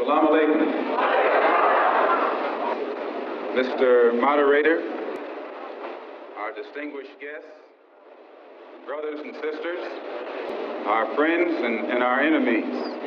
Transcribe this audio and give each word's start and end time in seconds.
Salam 0.00 0.26
alaikum. 0.28 0.60
Mr. 3.52 4.18
Moderator, 4.18 4.80
our 6.38 6.54
distinguished 6.54 7.20
guests, 7.20 7.46
brothers 8.86 9.20
and 9.20 9.34
sisters, 9.34 9.84
our 10.86 11.14
friends 11.14 11.52
and, 11.54 11.92
and 11.92 12.02
our 12.02 12.20
enemies. 12.22 13.00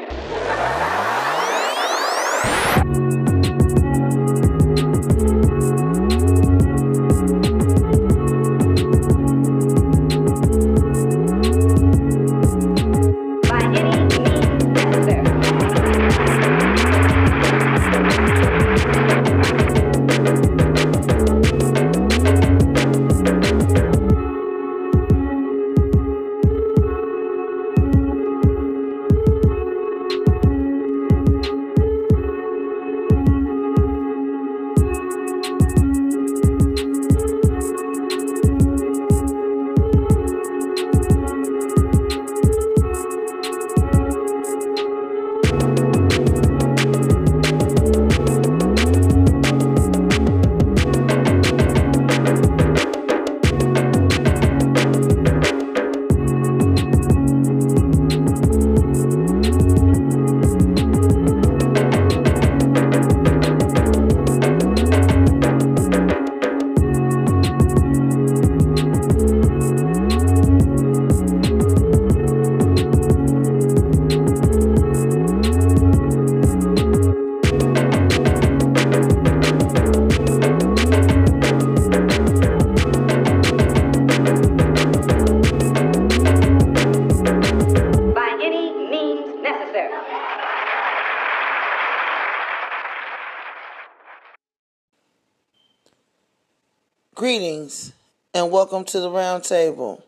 Welcome 98.54 98.84
to 98.84 99.00
the 99.00 99.10
roundtable. 99.10 100.04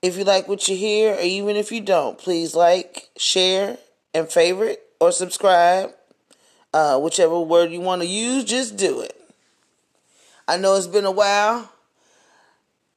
If 0.00 0.16
you 0.16 0.24
like 0.24 0.48
what 0.48 0.66
you 0.66 0.76
hear, 0.76 1.12
or 1.12 1.20
even 1.20 1.54
if 1.54 1.70
you 1.70 1.82
don't, 1.82 2.16
please 2.16 2.54
like, 2.54 3.10
share, 3.18 3.76
and 4.14 4.26
favorite 4.26 4.82
or 4.98 5.12
subscribe. 5.12 5.90
Uh, 6.72 6.98
whichever 6.98 7.38
word 7.38 7.70
you 7.70 7.82
want 7.82 8.00
to 8.00 8.08
use, 8.08 8.44
just 8.44 8.78
do 8.78 9.02
it. 9.02 9.14
I 10.48 10.56
know 10.56 10.74
it's 10.74 10.86
been 10.86 11.04
a 11.04 11.10
while. 11.10 11.70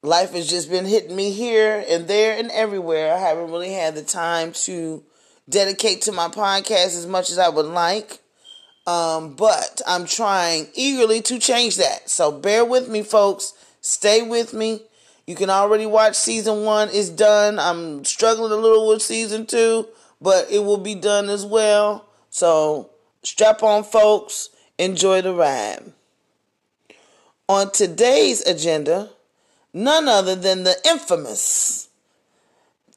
Life 0.01 0.31
has 0.31 0.49
just 0.49 0.69
been 0.69 0.85
hitting 0.85 1.13
me 1.13 1.31
here 1.31 1.83
and 1.89 2.07
there 2.07 2.39
and 2.39 2.49
everywhere. 2.51 3.13
I 3.13 3.19
haven't 3.19 3.51
really 3.51 3.73
had 3.73 3.95
the 3.95 4.03
time 4.03 4.53
to 4.63 5.03
dedicate 5.49 6.03
to 6.03 6.13
my 6.13 6.29
podcast 6.29 6.95
as 6.95 7.05
much 7.05 7.29
as 7.31 7.37
I 7.37 7.49
would 7.49 7.65
like. 7.65 8.19
Um, 8.87 9.35
but 9.35 9.81
I'm 9.85 10.05
trying 10.05 10.67
eagerly 10.73 11.21
to 11.23 11.37
change 11.37 11.75
that. 11.75 12.09
So 12.09 12.31
bear 12.31 12.63
with 12.63 12.87
me, 12.87 13.03
folks. 13.03 13.55
Stay 13.81 14.21
with 14.21 14.53
me. 14.53 14.83
You 15.25 15.35
can 15.35 15.49
already 15.49 15.85
watch 15.85 16.15
season 16.15 16.63
one 16.63 16.89
is 16.89 17.09
done. 17.09 17.59
I'm 17.59 18.03
struggling 18.03 18.51
a 18.51 18.55
little 18.55 18.87
with 18.87 19.01
season 19.01 19.45
two, 19.45 19.87
but 20.19 20.49
it 20.49 20.59
will 20.59 20.77
be 20.77 20.95
done 20.95 21.29
as 21.29 21.45
well. 21.45 22.05
So 22.29 22.89
strap 23.23 23.61
on, 23.63 23.83
folks. 23.83 24.49
Enjoy 24.77 25.21
the 25.21 25.33
ride. 25.33 25.93
On 27.47 27.71
today's 27.71 28.41
agenda, 28.41 29.09
none 29.73 30.07
other 30.07 30.35
than 30.35 30.63
the 30.63 30.75
infamous 30.85 31.89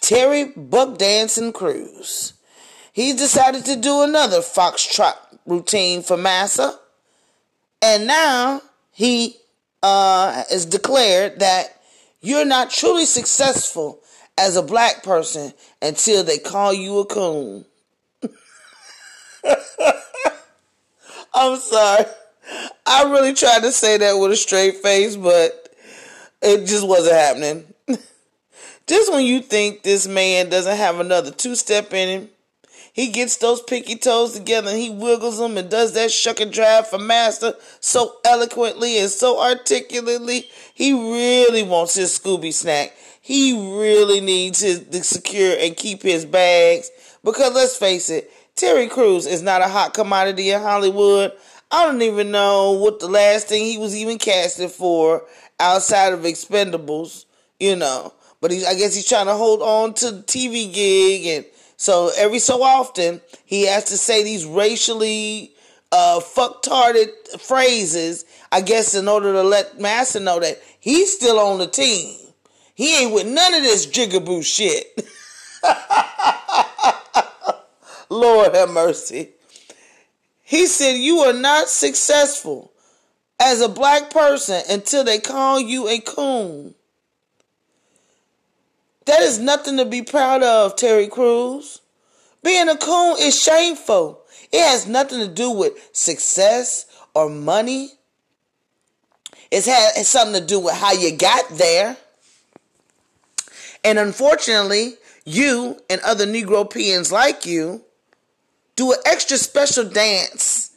Terry 0.01 0.45
Buck 0.57 0.99
Dancing 0.99 1.53
Crews. 1.53 2.35
He's 2.93 3.17
decided 3.17 3.65
to 3.65 3.77
do 3.77 4.03
another 4.03 4.41
foxtrot 4.41 5.15
routine 5.47 6.03
for 6.03 6.17
Massa. 6.17 6.79
And 7.81 8.07
now 8.07 8.63
he 8.91 9.37
uh, 9.83 10.45
is 10.51 10.67
declared 10.67 11.41
that 11.41 11.83
you're 12.21 12.45
not 12.45 12.71
truly 12.71 13.05
successful 13.05 14.01
as 14.39 14.57
a 14.57 14.63
black 14.63 15.03
person 15.03 15.53
until 15.81 16.25
they 16.25 16.39
call 16.39 16.73
you 16.73 16.99
a 17.01 17.05
coon. 17.05 17.65
I'm 21.35 21.59
sorry. 21.59 22.05
I 22.87 23.05
really 23.05 23.35
tried 23.35 23.63
to 23.63 23.73
say 23.73 23.99
that 23.99 24.15
with 24.15 24.33
a 24.33 24.37
straight 24.37 24.77
face, 24.77 25.17
but 25.17 25.75
it 26.41 26.67
just 26.67 26.87
wasn't 26.87 27.17
happening. 27.17 27.65
just 28.87 29.13
when 29.13 29.25
you 29.25 29.41
think 29.41 29.83
this 29.83 30.07
man 30.07 30.49
doesn't 30.51 30.77
have 30.77 31.01
another 31.01 31.31
two 31.31 31.55
step 31.55 31.93
in 31.93 32.09
him, 32.09 32.29
he 32.93 33.09
gets 33.09 33.39
those 33.39 33.63
pinky 33.63 33.97
toes 33.97 34.35
together 34.35 34.71
and 34.71 34.79
he 34.79 34.91
wiggles 34.91 35.39
them 35.39 35.57
and 35.57 35.71
does 35.71 35.95
that 35.95 36.11
shuck 36.11 36.41
and 36.41 36.53
drive 36.53 36.89
for 36.89 36.99
master 36.99 37.55
so 37.81 38.17
eloquently 38.25 38.99
and 38.99 39.11
so 39.11 39.41
articulately. 39.41 40.47
He 40.75 40.93
really 40.93 41.63
wants 41.63 41.95
his 41.95 42.19
Scooby 42.19 42.53
snack. 42.53 42.95
He 43.23 43.53
really 43.53 44.21
needs 44.21 44.61
his 44.61 44.81
to 44.89 45.03
secure 45.05 45.57
and 45.59 45.77
keep 45.77 46.03
his 46.03 46.27
bags 46.27 46.91
because 47.25 47.55
let's 47.55 47.79
face 47.79 48.11
it, 48.11 48.31
Terry 48.57 48.89
Crews 48.89 49.27
is 49.27 49.43
not 49.43 49.63
a 49.63 49.69
hot 49.69 49.95
commodity 49.95 50.51
in 50.51 50.61
Hollywood. 50.61 51.33
I 51.71 51.87
don't 51.87 52.03
even 52.03 52.31
know 52.31 52.73
what 52.73 53.01
the 53.01 53.09
last 53.09 53.49
thing 53.49 53.65
he 53.65 53.79
was 53.79 53.97
even 53.97 54.19
casted 54.19 54.71
for 54.71 55.25
outside 55.59 56.13
of 56.13 56.21
Expendables, 56.21 57.25
you 57.59 57.77
know. 57.77 58.13
But 58.43 58.51
he, 58.51 58.67
I 58.67 58.75
guess 58.75 58.95
he's 58.95 59.09
trying 59.09 59.27
to 59.27 59.35
hold 59.35 59.63
on 59.63 59.95
to 59.95 60.11
the 60.11 60.23
TV 60.25 60.71
gig 60.75 61.27
and 61.27 61.47
so 61.83 62.13
every 62.17 62.39
so 62.39 62.63
often, 62.63 63.21
he 63.45 63.67
has 63.67 63.87
to 63.87 63.97
say 63.97 64.23
these 64.23 64.47
racially 64.47 65.53
uh, 65.91 66.21
fucktarded 66.21 67.09
phrases, 67.41 68.25
I 68.53 68.61
guess, 68.61 68.95
in 68.95 69.09
order 69.09 69.33
to 69.33 69.43
let 69.43 69.81
Massa 69.81 70.21
know 70.21 70.39
that 70.39 70.63
he's 70.79 71.13
still 71.13 71.41
on 71.41 71.59
the 71.59 71.67
team. 71.67 72.17
He 72.77 73.03
ain't 73.03 73.13
with 73.13 73.27
none 73.27 73.55
of 73.55 73.65
this 73.65 73.89
jigaboo 73.89 74.45
shit. 74.45 75.05
Lord 78.09 78.55
have 78.55 78.71
mercy. 78.71 79.31
He 80.45 80.69
said, 80.69 80.93
You 80.93 81.19
are 81.19 81.33
not 81.33 81.69
successful 81.69 82.71
as 83.41 83.61
a 83.61 83.69
black 83.69 84.11
person 84.11 84.63
until 84.71 85.03
they 85.03 85.19
call 85.19 85.59
you 85.59 85.89
a 85.89 85.99
coon. 85.99 86.77
That 89.07 89.23
is 89.23 89.39
nothing 89.39 89.77
to 89.79 89.85
be 89.85 90.03
proud 90.03 90.43
of, 90.43 90.77
Terry 90.77 91.09
Crews. 91.09 91.81
Being 92.43 92.69
a 92.69 92.77
coon 92.77 93.17
is 93.19 93.41
shameful. 93.41 94.23
It 94.53 94.61
has 94.61 94.87
nothing 94.87 95.21
to 95.21 95.29
do 95.29 95.51
with 95.51 95.91
success 95.93 96.87
or 97.15 97.29
money. 97.29 97.93
It's 99.51 99.67
had 99.67 99.93
it's 99.97 100.09
something 100.09 100.41
to 100.41 100.47
do 100.47 100.61
with 100.61 100.75
how 100.75 100.93
you 100.93 101.17
got 101.17 101.49
there. 101.51 101.97
And 103.85 103.99
unfortunately, 103.99 104.95
you 105.25 105.81
and 105.91 106.01
other 106.03 106.27
Negropeans 106.27 107.13
like 107.13 107.47
you 107.47 107.83
do 108.77 108.93
an 108.93 108.99
extra 109.05 109.37
special 109.37 109.85
dance, 109.85 110.77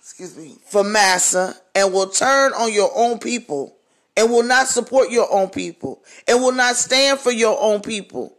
excuse 0.00 0.36
me, 0.36 0.56
for 0.66 0.84
massa 0.84 1.56
and 1.74 1.92
will 1.92 2.08
turn 2.08 2.52
on 2.52 2.72
your 2.72 2.90
own 2.94 3.18
people 3.18 3.76
and 4.16 4.30
will 4.30 4.42
not 4.42 4.68
support 4.68 5.10
your 5.10 5.32
own 5.32 5.48
people 5.48 6.02
and 6.28 6.40
will 6.40 6.52
not 6.52 6.76
stand 6.76 7.18
for 7.18 7.30
your 7.30 7.56
own 7.60 7.80
people 7.80 8.36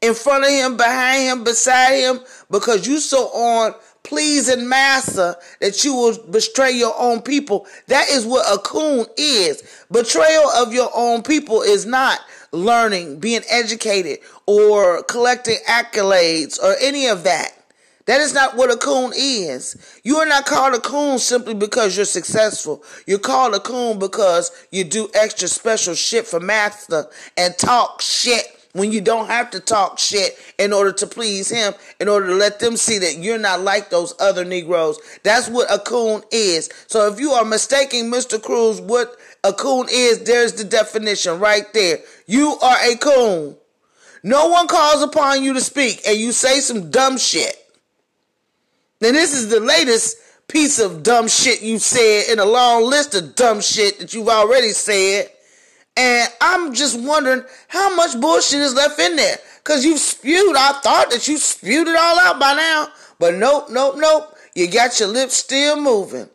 in 0.00 0.14
front 0.14 0.44
of 0.44 0.50
him, 0.50 0.76
behind 0.76 1.22
him, 1.22 1.44
beside 1.44 2.00
him, 2.00 2.20
because 2.50 2.86
you 2.86 2.98
so 2.98 3.26
on 3.28 3.74
pleasing 4.02 4.68
massa 4.68 5.36
that 5.60 5.84
you 5.84 5.94
will 5.94 6.18
betray 6.30 6.72
your 6.72 6.94
own 6.98 7.22
people. 7.22 7.66
That 7.86 8.08
is 8.10 8.26
what 8.26 8.44
a 8.52 8.58
coon 8.58 9.06
is. 9.16 9.84
Betrayal 9.90 10.48
of 10.56 10.74
your 10.74 10.90
own 10.94 11.22
people 11.22 11.62
is 11.62 11.86
not 11.86 12.18
learning, 12.50 13.20
being 13.20 13.42
educated, 13.48 14.18
or 14.46 15.04
collecting 15.04 15.58
accolades, 15.68 16.60
or 16.60 16.74
any 16.80 17.06
of 17.06 17.22
that. 17.24 17.52
That 18.06 18.20
is 18.20 18.34
not 18.34 18.56
what 18.56 18.72
a 18.72 18.76
coon 18.76 19.12
is. 19.14 20.00
You 20.02 20.16
are 20.16 20.26
not 20.26 20.46
called 20.46 20.74
a 20.74 20.80
coon 20.80 21.18
simply 21.18 21.54
because 21.54 21.96
you're 21.96 22.04
successful. 22.04 22.82
You're 23.06 23.18
called 23.18 23.54
a 23.54 23.60
coon 23.60 23.98
because 23.98 24.50
you 24.70 24.84
do 24.84 25.08
extra 25.14 25.48
special 25.48 25.94
shit 25.94 26.26
for 26.26 26.40
master 26.40 27.06
and 27.36 27.56
talk 27.56 28.00
shit 28.00 28.44
when 28.72 28.90
you 28.90 29.00
don't 29.00 29.28
have 29.28 29.50
to 29.50 29.60
talk 29.60 29.98
shit 29.98 30.36
in 30.58 30.72
order 30.72 30.92
to 30.92 31.06
please 31.06 31.48
him, 31.50 31.74
in 32.00 32.08
order 32.08 32.28
to 32.28 32.34
let 32.34 32.58
them 32.58 32.76
see 32.76 32.98
that 32.98 33.18
you're 33.18 33.38
not 33.38 33.60
like 33.60 33.90
those 33.90 34.14
other 34.18 34.44
Negroes. 34.44 34.98
That's 35.22 35.48
what 35.48 35.72
a 35.72 35.78
coon 35.78 36.22
is. 36.32 36.70
So 36.86 37.12
if 37.12 37.20
you 37.20 37.32
are 37.32 37.44
mistaking 37.44 38.10
Mr. 38.10 38.42
Crews 38.42 38.80
what 38.80 39.14
a 39.44 39.52
coon 39.52 39.86
is, 39.90 40.24
there's 40.24 40.54
the 40.54 40.64
definition 40.64 41.38
right 41.38 41.70
there. 41.74 41.98
You 42.26 42.56
are 42.62 42.78
a 42.82 42.96
coon. 42.96 43.56
No 44.22 44.48
one 44.48 44.68
calls 44.68 45.02
upon 45.02 45.42
you 45.42 45.52
to 45.54 45.60
speak 45.60 46.00
and 46.06 46.16
you 46.16 46.32
say 46.32 46.60
some 46.60 46.90
dumb 46.90 47.18
shit. 47.18 47.61
Now, 49.02 49.10
this 49.10 49.34
is 49.34 49.48
the 49.48 49.58
latest 49.58 50.16
piece 50.46 50.78
of 50.78 51.02
dumb 51.02 51.26
shit 51.26 51.60
you 51.60 51.80
said 51.80 52.30
in 52.30 52.38
a 52.38 52.44
long 52.44 52.84
list 52.84 53.16
of 53.16 53.34
dumb 53.34 53.60
shit 53.60 53.98
that 53.98 54.14
you've 54.14 54.28
already 54.28 54.68
said. 54.68 55.28
And 55.96 56.32
I'm 56.40 56.72
just 56.72 57.00
wondering 57.00 57.42
how 57.66 57.96
much 57.96 58.20
bullshit 58.20 58.60
is 58.60 58.76
left 58.76 59.00
in 59.00 59.16
there. 59.16 59.38
Because 59.56 59.84
you 59.84 59.98
spewed, 59.98 60.54
I 60.56 60.74
thought 60.84 61.10
that 61.10 61.26
you 61.26 61.36
spewed 61.36 61.88
it 61.88 61.96
all 61.96 62.20
out 62.20 62.38
by 62.38 62.54
now. 62.54 62.90
But 63.18 63.34
nope, 63.34 63.70
nope, 63.70 63.96
nope. 63.98 64.36
You 64.54 64.70
got 64.70 65.00
your 65.00 65.08
lips 65.08 65.34
still 65.34 65.80
moving. 65.80 66.30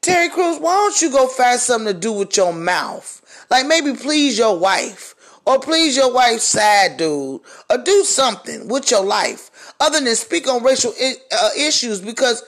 Terry 0.00 0.30
Crews, 0.30 0.60
why 0.60 0.72
don't 0.72 1.02
you 1.02 1.10
go 1.10 1.26
find 1.26 1.60
something 1.60 1.92
to 1.92 2.00
do 2.00 2.12
with 2.12 2.34
your 2.38 2.54
mouth? 2.54 3.46
Like 3.50 3.66
maybe 3.66 3.92
please 3.92 4.38
your 4.38 4.58
wife. 4.58 5.14
Or 5.44 5.58
please 5.60 5.94
your 5.96 6.10
wife's 6.10 6.44
side 6.44 6.96
dude. 6.96 7.42
Or 7.68 7.76
do 7.84 8.02
something 8.04 8.68
with 8.68 8.90
your 8.90 9.04
life 9.04 9.50
other 9.82 10.00
than 10.00 10.14
speak 10.14 10.48
on 10.48 10.62
racial 10.62 10.92
uh, 11.00 11.50
issues 11.58 12.00
because, 12.00 12.42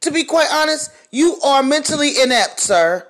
to 0.00 0.12
be 0.12 0.22
quite 0.22 0.48
honest, 0.52 0.92
you 1.10 1.36
are 1.44 1.62
mentally 1.62 2.22
inept, 2.22 2.60
sir. 2.60 3.06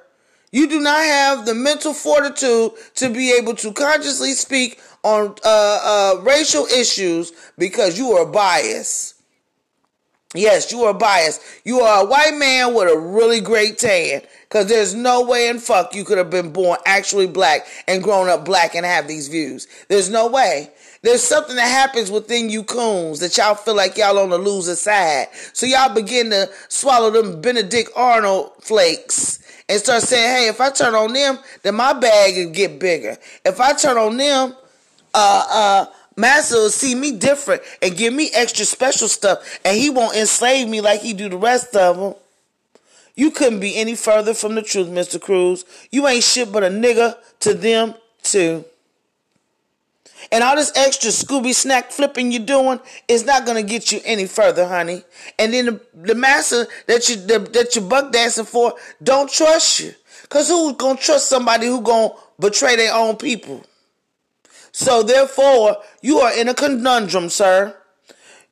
You 0.51 0.69
do 0.69 0.81
not 0.81 1.01
have 1.01 1.47
the 1.47 1.55
mental 1.55 1.93
fortitude 1.93 2.73
to 2.97 3.11
be 3.11 3.33
able 3.33 3.55
to 3.57 3.73
consciously 3.73 4.33
speak 4.33 4.81
on 5.03 5.35
uh, 5.45 6.15
uh, 6.17 6.21
racial 6.23 6.65
issues 6.67 7.33
because 7.59 7.99
you 7.99 8.13
are 8.13 8.27
biased. 8.27 9.17
Yes, 10.35 10.73
you 10.73 10.85
are 10.85 10.95
biased. 10.95 11.43
You 11.65 11.81
are 11.81 12.05
a 12.05 12.07
white 12.07 12.35
man 12.35 12.75
with 12.75 12.91
a 12.91 12.99
really 12.99 13.41
great 13.41 13.77
tan. 13.79 14.23
Because 14.49 14.67
there's 14.67 14.95
no 14.95 15.25
way 15.25 15.49
in 15.49 15.59
fuck 15.59 15.95
you 15.95 16.05
could 16.05 16.19
have 16.19 16.31
been 16.31 16.53
born 16.53 16.79
actually 16.87 17.27
black 17.27 17.67
and 17.87 18.03
grown 18.03 18.29
up 18.29 18.45
black 18.45 18.75
and 18.75 18.87
have 18.87 19.09
these 19.09 19.29
views. 19.29 19.67
There's 19.89 20.09
no 20.09 20.29
way. 20.29 20.71
There's 21.03 21.23
something 21.23 21.57
that 21.57 21.67
happens 21.69 22.13
within 22.13 22.49
you 22.49 22.63
coons 22.63 23.19
that 23.21 23.37
y'all 23.37 23.57
feel 23.57 23.75
like 23.75 23.97
y'all 23.97 24.21
on 24.21 24.31
the 24.31 24.39
loser 24.39 24.77
side. 24.77 25.29
So 25.53 25.67
y'all 25.67 25.93
begin 25.93 26.31
to 26.31 26.49
swallow 26.69 27.11
them 27.11 27.41
Benedict 27.41 27.91
Arnold 27.97 28.53
flakes 28.61 29.41
and 29.69 29.81
start 29.81 30.03
saying, 30.03 30.37
hey, 30.37 30.49
if 30.49 30.61
I 30.61 30.71
turn 30.71 30.95
on 30.95 31.13
them, 31.13 31.39
then 31.63 31.75
my 31.75 31.93
bag 31.93 32.37
will 32.37 32.53
get 32.53 32.79
bigger. 32.79 33.17
If 33.45 33.61
I 33.61 33.73
turn 33.73 33.97
on 33.97 34.17
them, 34.17 34.55
uh, 35.13 35.47
uh, 35.51 35.87
Master 36.17 36.57
will 36.57 36.71
see 36.71 36.95
me 36.95 37.13
different 37.17 37.63
and 37.81 37.97
give 37.97 38.15
me 38.15 38.31
extra 38.33 38.65
special 38.65 39.09
stuff, 39.09 39.59
and 39.65 39.77
he 39.77 39.91
won't 39.91 40.17
enslave 40.17 40.69
me 40.69 40.81
like 40.81 41.01
he 41.01 41.15
do 41.15 41.29
the 41.29 41.37
rest 41.37 41.75
of 41.75 41.97
them. 41.97 42.15
You 43.15 43.31
couldn't 43.31 43.61
be 43.61 43.77
any 43.77 43.95
further 43.95 44.35
from 44.35 44.55
the 44.55 44.63
truth, 44.63 44.89
Mr. 44.89 45.21
Crews. 45.21 45.65
You 45.91 46.07
ain't 46.07 46.23
shit 46.23 46.53
but 46.53 46.63
a 46.63 46.69
nigga 46.69 47.17
to 47.41 47.55
them 47.55 47.95
too. 48.23 48.65
And 50.31 50.45
all 50.45 50.57
this 50.57 50.73
extra 50.77 51.11
Scooby 51.11 51.55
snack 51.55 51.91
flipping 51.91 52.31
you're 52.31 52.45
doing 52.45 52.81
is 53.09 53.25
not 53.25 53.45
gonna 53.45 53.63
get 53.63 53.91
you 53.91 54.01
any 54.05 54.27
further, 54.27 54.67
honey. 54.67 55.03
And 55.39 55.53
then 55.53 55.67
the, 55.67 55.81
the 55.95 56.15
master 56.15 56.67
that 56.87 57.09
you 57.09 57.17
the, 57.17 57.39
that 57.53 57.75
you 57.75 57.83
buck 57.83 58.13
dancing 58.13 58.45
for 58.45 58.75
don't 59.03 59.31
trust 59.31 59.81
you, 59.81 59.95
cause 60.29 60.49
who's 60.49 60.77
gonna 60.77 60.99
trust 60.99 61.29
somebody 61.29 61.67
who 61.67 61.81
gonna 61.81 62.11
betray 62.39 62.77
their 62.77 62.95
own 62.95 63.17
people? 63.17 63.65
So 64.73 65.03
therefore, 65.03 65.79
you 66.01 66.19
are 66.21 66.33
in 66.33 66.49
a 66.49 66.55
conundrum, 66.55 67.29
sir. 67.29 67.77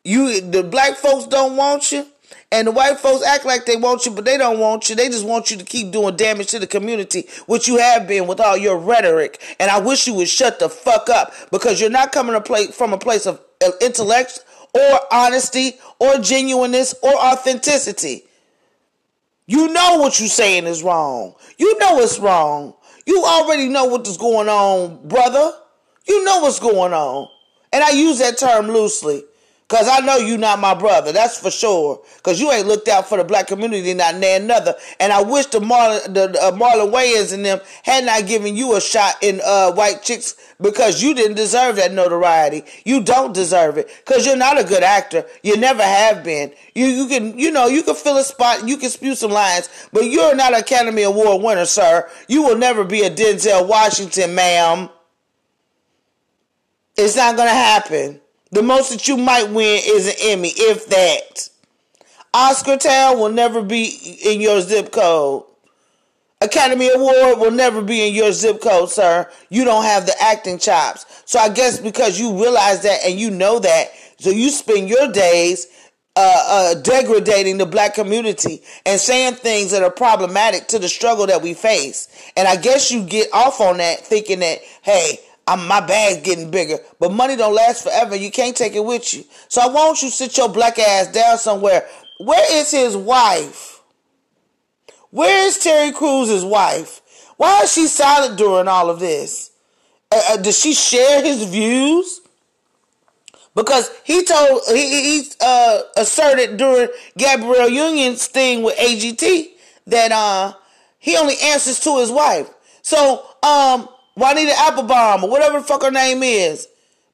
You 0.04 0.40
the 0.40 0.62
black 0.62 0.96
folks 0.96 1.26
don't 1.26 1.56
want 1.56 1.92
you. 1.92 2.06
And 2.52 2.66
the 2.66 2.72
white 2.72 2.98
folks 2.98 3.24
act 3.24 3.44
like 3.44 3.64
they 3.64 3.76
want 3.76 4.04
you, 4.06 4.12
but 4.12 4.24
they 4.24 4.36
don't 4.36 4.58
want 4.58 4.88
you. 4.88 4.96
They 4.96 5.08
just 5.08 5.24
want 5.24 5.52
you 5.52 5.56
to 5.56 5.64
keep 5.64 5.92
doing 5.92 6.16
damage 6.16 6.48
to 6.48 6.58
the 6.58 6.66
community, 6.66 7.28
which 7.46 7.68
you 7.68 7.78
have 7.78 8.08
been 8.08 8.26
with 8.26 8.40
all 8.40 8.56
your 8.56 8.76
rhetoric. 8.76 9.40
And 9.60 9.70
I 9.70 9.78
wish 9.78 10.08
you 10.08 10.14
would 10.14 10.28
shut 10.28 10.58
the 10.58 10.68
fuck 10.68 11.08
up 11.08 11.32
because 11.52 11.80
you're 11.80 11.90
not 11.90 12.10
coming 12.10 12.34
from 12.72 12.92
a 12.92 12.98
place 12.98 13.26
of 13.26 13.40
uh, 13.64 13.70
intellect 13.80 14.44
or 14.74 15.00
honesty 15.12 15.78
or 16.00 16.18
genuineness 16.18 16.94
or 17.02 17.14
authenticity. 17.14 18.24
You 19.46 19.68
know 19.72 19.98
what 19.98 20.18
you're 20.18 20.28
saying 20.28 20.66
is 20.66 20.82
wrong. 20.82 21.34
You 21.56 21.78
know 21.78 21.98
it's 22.00 22.18
wrong. 22.18 22.74
You 23.06 23.24
already 23.24 23.68
know 23.68 23.86
what 23.86 24.06
is 24.06 24.16
going 24.16 24.48
on, 24.48 25.06
brother. 25.08 25.52
You 26.06 26.24
know 26.24 26.40
what's 26.40 26.58
going 26.58 26.92
on. 26.92 27.28
And 27.72 27.84
I 27.84 27.90
use 27.90 28.18
that 28.18 28.38
term 28.38 28.68
loosely. 28.68 29.24
Cause 29.70 29.88
I 29.88 30.00
know 30.00 30.16
you 30.16 30.36
not 30.36 30.58
my 30.58 30.74
brother, 30.74 31.12
that's 31.12 31.38
for 31.38 31.48
sure. 31.48 32.02
Cause 32.24 32.40
you 32.40 32.50
ain't 32.50 32.66
looked 32.66 32.88
out 32.88 33.08
for 33.08 33.16
the 33.16 33.22
black 33.22 33.46
community, 33.46 33.94
not 33.94 34.16
near 34.16 34.40
another. 34.40 34.74
And 34.98 35.12
I 35.12 35.22
wish 35.22 35.46
the 35.46 35.60
Marlon, 35.60 36.12
the 36.12 36.36
uh, 36.42 36.50
Marlon 36.50 36.92
Wayans 36.92 37.32
and 37.32 37.44
them 37.44 37.60
had 37.84 38.04
not 38.04 38.26
given 38.26 38.56
you 38.56 38.74
a 38.74 38.80
shot 38.80 39.14
in 39.22 39.40
uh, 39.44 39.70
White 39.72 40.02
Chicks 40.02 40.34
because 40.60 41.00
you 41.04 41.14
didn't 41.14 41.36
deserve 41.36 41.76
that 41.76 41.92
notoriety. 41.92 42.64
You 42.84 43.00
don't 43.00 43.32
deserve 43.32 43.78
it 43.78 43.88
because 44.04 44.26
you're 44.26 44.34
not 44.36 44.58
a 44.58 44.64
good 44.64 44.82
actor. 44.82 45.24
You 45.44 45.56
never 45.56 45.84
have 45.84 46.24
been. 46.24 46.52
You 46.74 46.86
you 46.86 47.06
can 47.06 47.38
you 47.38 47.52
know 47.52 47.68
you 47.68 47.84
can 47.84 47.94
fill 47.94 48.16
a 48.16 48.24
spot, 48.24 48.66
you 48.66 48.76
can 48.76 48.90
spew 48.90 49.14
some 49.14 49.30
lines, 49.30 49.68
but 49.92 50.02
you're 50.02 50.34
not 50.34 50.52
an 50.52 50.58
Academy 50.58 51.04
Award 51.04 51.44
winner, 51.44 51.64
sir. 51.64 52.10
You 52.26 52.42
will 52.42 52.58
never 52.58 52.82
be 52.82 53.02
a 53.02 53.10
Denzel 53.10 53.68
Washington, 53.68 54.34
ma'am. 54.34 54.88
It's 56.96 57.14
not 57.14 57.36
gonna 57.36 57.50
happen. 57.50 58.20
The 58.52 58.62
most 58.62 58.90
that 58.90 59.06
you 59.06 59.16
might 59.16 59.50
win 59.50 59.80
is 59.84 60.08
an 60.08 60.14
Emmy, 60.20 60.52
if 60.54 60.86
that. 60.88 61.48
Oscar 62.32 62.76
Town 62.76 63.18
will 63.18 63.30
never 63.30 63.62
be 63.62 64.18
in 64.24 64.40
your 64.40 64.60
zip 64.60 64.92
code. 64.92 65.44
Academy 66.40 66.88
Award 66.88 67.38
will 67.38 67.50
never 67.50 67.82
be 67.82 68.08
in 68.08 68.14
your 68.14 68.32
zip 68.32 68.62
code, 68.62 68.90
sir. 68.90 69.30
You 69.50 69.64
don't 69.64 69.84
have 69.84 70.06
the 70.06 70.14
acting 70.20 70.58
chops. 70.58 71.22
So 71.26 71.38
I 71.38 71.50
guess 71.50 71.78
because 71.78 72.18
you 72.18 72.32
realize 72.40 72.82
that 72.82 73.00
and 73.04 73.20
you 73.20 73.30
know 73.30 73.58
that, 73.58 73.90
so 74.18 74.30
you 74.30 74.50
spend 74.50 74.88
your 74.88 75.12
days 75.12 75.66
uh, 76.16 76.44
uh, 76.46 76.74
degrading 76.80 77.58
the 77.58 77.66
black 77.66 77.94
community 77.94 78.62
and 78.86 78.98
saying 79.00 79.34
things 79.34 79.70
that 79.70 79.82
are 79.82 79.90
problematic 79.90 80.66
to 80.68 80.78
the 80.78 80.88
struggle 80.88 81.26
that 81.26 81.42
we 81.42 81.54
face. 81.54 82.08
And 82.36 82.48
I 82.48 82.56
guess 82.56 82.90
you 82.90 83.04
get 83.04 83.32
off 83.32 83.60
on 83.60 83.76
that 83.76 84.00
thinking 84.00 84.40
that, 84.40 84.60
hey, 84.82 85.20
I'm, 85.46 85.66
my 85.66 85.80
bag's 85.80 86.22
getting 86.22 86.50
bigger. 86.50 86.78
But 86.98 87.12
money 87.12 87.36
don't 87.36 87.54
last 87.54 87.82
forever. 87.82 88.14
You 88.14 88.30
can't 88.30 88.56
take 88.56 88.74
it 88.74 88.84
with 88.84 89.12
you. 89.14 89.24
So 89.48 89.60
I 89.60 89.68
want 89.68 90.02
you 90.02 90.08
to 90.08 90.14
sit 90.14 90.36
your 90.36 90.48
black 90.48 90.78
ass 90.78 91.08
down 91.08 91.38
somewhere. 91.38 91.86
Where 92.18 92.60
is 92.60 92.70
his 92.70 92.96
wife? 92.96 93.80
Where 95.10 95.46
is 95.46 95.58
Terry 95.58 95.92
Crews's 95.92 96.44
wife? 96.44 97.00
Why 97.36 97.62
is 97.62 97.72
she 97.72 97.86
silent 97.86 98.38
during 98.38 98.68
all 98.68 98.90
of 98.90 99.00
this? 99.00 99.50
Uh, 100.12 100.20
uh, 100.30 100.36
does 100.36 100.58
she 100.58 100.74
share 100.74 101.22
his 101.22 101.44
views? 101.44 102.20
Because 103.54 103.90
he 104.04 104.24
told 104.24 104.62
he, 104.68 105.20
he 105.20 105.30
uh, 105.40 105.80
asserted 105.96 106.56
during 106.56 106.88
Gabrielle 107.16 107.68
Union's 107.68 108.26
thing 108.26 108.62
with 108.62 108.76
AGT 108.76 109.48
that 109.86 110.12
uh, 110.12 110.52
he 110.98 111.16
only 111.16 111.34
answers 111.42 111.80
to 111.80 111.98
his 111.98 112.10
wife. 112.10 112.48
So 112.82 113.24
um, 113.42 113.88
Juanita 114.16 114.54
Applebaum 114.58 115.24
or 115.24 115.30
whatever 115.30 115.60
the 115.60 115.64
fuck 115.64 115.82
her 115.82 115.90
name 115.90 116.22
is. 116.22 116.68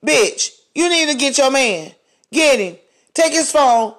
Bitch, 0.05 0.51
you 0.75 0.89
need 0.89 1.11
to 1.11 1.19
get 1.19 1.39
your 1.39 1.51
man. 1.51 1.93
Get 2.33 2.61
him. 2.61 2.77
Take 3.15 3.33
his 3.33 3.51
phone. 3.51 3.95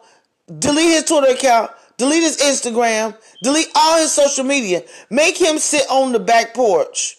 Delete 0.59 0.89
his 0.89 1.03
Twitter 1.03 1.33
account. 1.33 1.71
Delete 1.97 2.23
his 2.23 2.37
Instagram. 2.37 3.17
Delete 3.41 3.69
all 3.75 3.99
his 3.99 4.11
social 4.11 4.43
media. 4.43 4.83
Make 5.09 5.37
him 5.37 5.57
sit 5.57 5.89
on 5.89 6.11
the 6.11 6.19
back 6.19 6.53
porch 6.53 7.17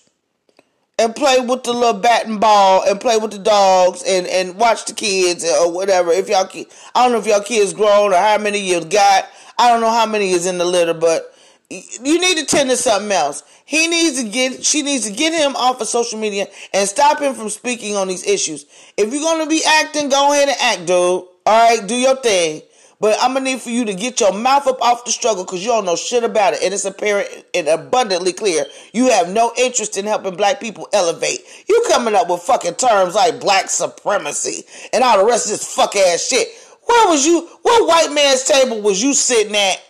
and 0.99 1.15
play 1.15 1.41
with 1.41 1.65
the 1.65 1.73
little 1.73 2.01
bat 2.01 2.27
and 2.27 2.41
ball 2.41 2.83
and 2.89 3.01
play 3.01 3.17
with 3.17 3.31
the 3.31 3.39
dogs 3.39 4.03
and, 4.07 4.27
and 4.27 4.57
watch 4.57 4.85
the 4.85 4.93
kids 4.93 5.45
or 5.45 5.71
whatever. 5.71 6.11
If 6.11 6.29
y'all, 6.29 6.49
I 6.95 7.03
don't 7.03 7.13
know 7.13 7.19
if 7.19 7.27
y'all 7.27 7.41
kids 7.41 7.73
grown 7.73 8.13
or 8.13 8.17
how 8.17 8.39
many 8.39 8.59
you 8.59 8.85
got. 8.85 9.29
I 9.59 9.69
don't 9.69 9.81
know 9.81 9.91
how 9.91 10.07
many 10.07 10.31
is 10.31 10.47
in 10.47 10.59
the 10.59 10.65
litter, 10.65 10.95
but 10.95 11.35
you 11.71 12.21
need 12.21 12.39
to 12.39 12.47
tend 12.47 12.71
to 12.71 12.77
something 12.77 13.13
else. 13.13 13.43
He 13.65 13.89
needs 13.89 14.23
to 14.23 14.29
get, 14.29 14.65
she 14.65 14.83
needs 14.83 15.07
to 15.07 15.13
get 15.13 15.33
him 15.35 15.55
off 15.57 15.81
of 15.81 15.89
social 15.89 16.19
media 16.19 16.47
and 16.73 16.89
stop 16.89 17.21
him 17.21 17.35
from 17.35 17.51
speaking 17.51 17.97
on 17.97 18.09
these 18.09 18.27
issues. 18.27 18.65
If 18.97 19.13
you're 19.13 19.23
going 19.23 19.45
to 19.45 19.49
be 19.49 19.63
acting, 19.67 20.09
go 20.09 20.33
ahead 20.33 20.49
and 20.49 20.57
act, 20.61 20.87
dude. 20.87 20.97
All 20.97 21.29
right, 21.47 21.87
do 21.87 21.95
your 21.95 22.17
thing. 22.17 22.63
But 23.01 23.17
I'm 23.23 23.33
gonna 23.33 23.45
need 23.45 23.61
for 23.61 23.71
you 23.71 23.85
to 23.85 23.95
get 23.95 24.19
your 24.19 24.33
mouth 24.33 24.67
up 24.67 24.83
off 24.83 25.05
the 25.05 25.13
struggle 25.13 25.45
because 25.45 25.63
you 25.63 25.69
don't 25.69 25.85
know 25.85 25.95
shit 25.95 26.25
about 26.25 26.55
it, 26.55 26.63
and 26.65 26.75
it's 26.75 26.85
apparent 26.85 27.29
and 27.55 27.69
abundantly 27.69 28.33
clear 28.33 28.67
you 28.93 29.09
have 29.11 29.29
no 29.29 29.53
interest 29.57 29.97
in 29.97 30.05
helping 30.05 30.35
black 30.35 30.61
people 30.61 30.89
elevate. 30.93 31.41
You 31.69 31.85
coming 31.89 32.17
up 32.17 32.29
with 32.29 32.43
fucking 32.43 32.75
terms 32.75 33.15
like 33.15 33.41
black 33.41 33.71
supremacy 33.71 34.65
and 34.93 35.05
all 35.05 35.19
the 35.19 35.25
rest 35.25 35.47
of 35.47 35.53
this 35.53 35.75
fuck 35.75 35.95
ass 35.95 36.27
shit. 36.27 36.49
Where 36.87 37.09
was 37.09 37.25
you? 37.25 37.47
What 37.63 37.87
white 37.87 38.13
man's 38.13 38.43
table 38.45 38.81
was 38.81 39.01
you 39.01 39.15
sitting 39.15 39.55
at? 39.55 39.81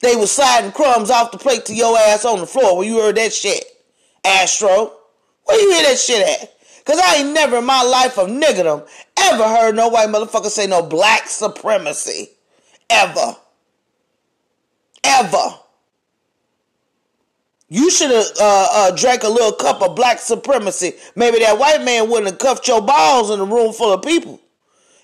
They 0.00 0.16
was 0.16 0.32
sliding 0.32 0.72
crumbs 0.72 1.10
off 1.10 1.30
the 1.30 1.38
plate 1.38 1.66
to 1.66 1.74
your 1.74 1.96
ass 1.98 2.24
on 2.24 2.40
the 2.40 2.46
floor 2.46 2.76
when 2.76 2.88
you 2.88 3.00
heard 3.00 3.16
that 3.16 3.32
shit. 3.32 3.64
Astro. 4.24 4.92
Where 5.44 5.60
you 5.60 5.72
hear 5.72 5.82
that 5.90 5.98
shit 5.98 6.26
at? 6.26 6.56
Cause 6.84 6.98
I 7.02 7.16
ain't 7.16 7.34
never 7.34 7.58
in 7.58 7.64
my 7.64 7.82
life 7.82 8.18
of 8.18 8.28
niggerdom 8.28 8.88
ever 9.16 9.48
heard 9.48 9.76
no 9.76 9.88
white 9.88 10.08
motherfucker 10.08 10.48
say 10.48 10.66
no 10.66 10.82
black 10.82 11.26
supremacy. 11.28 12.30
Ever. 12.88 13.36
Ever. 15.04 15.54
You 17.68 17.90
should 17.90 18.10
have 18.10 18.26
uh, 18.40 18.68
uh, 18.72 18.90
drank 18.96 19.22
a 19.22 19.28
little 19.28 19.52
cup 19.52 19.82
of 19.82 19.94
black 19.94 20.18
supremacy. 20.18 20.94
Maybe 21.14 21.38
that 21.38 21.58
white 21.58 21.84
man 21.84 22.10
wouldn't 22.10 22.30
have 22.30 22.38
cuffed 22.38 22.66
your 22.66 22.82
balls 22.82 23.30
in 23.30 23.38
a 23.38 23.44
room 23.44 23.72
full 23.72 23.92
of 23.92 24.02
people. 24.02 24.40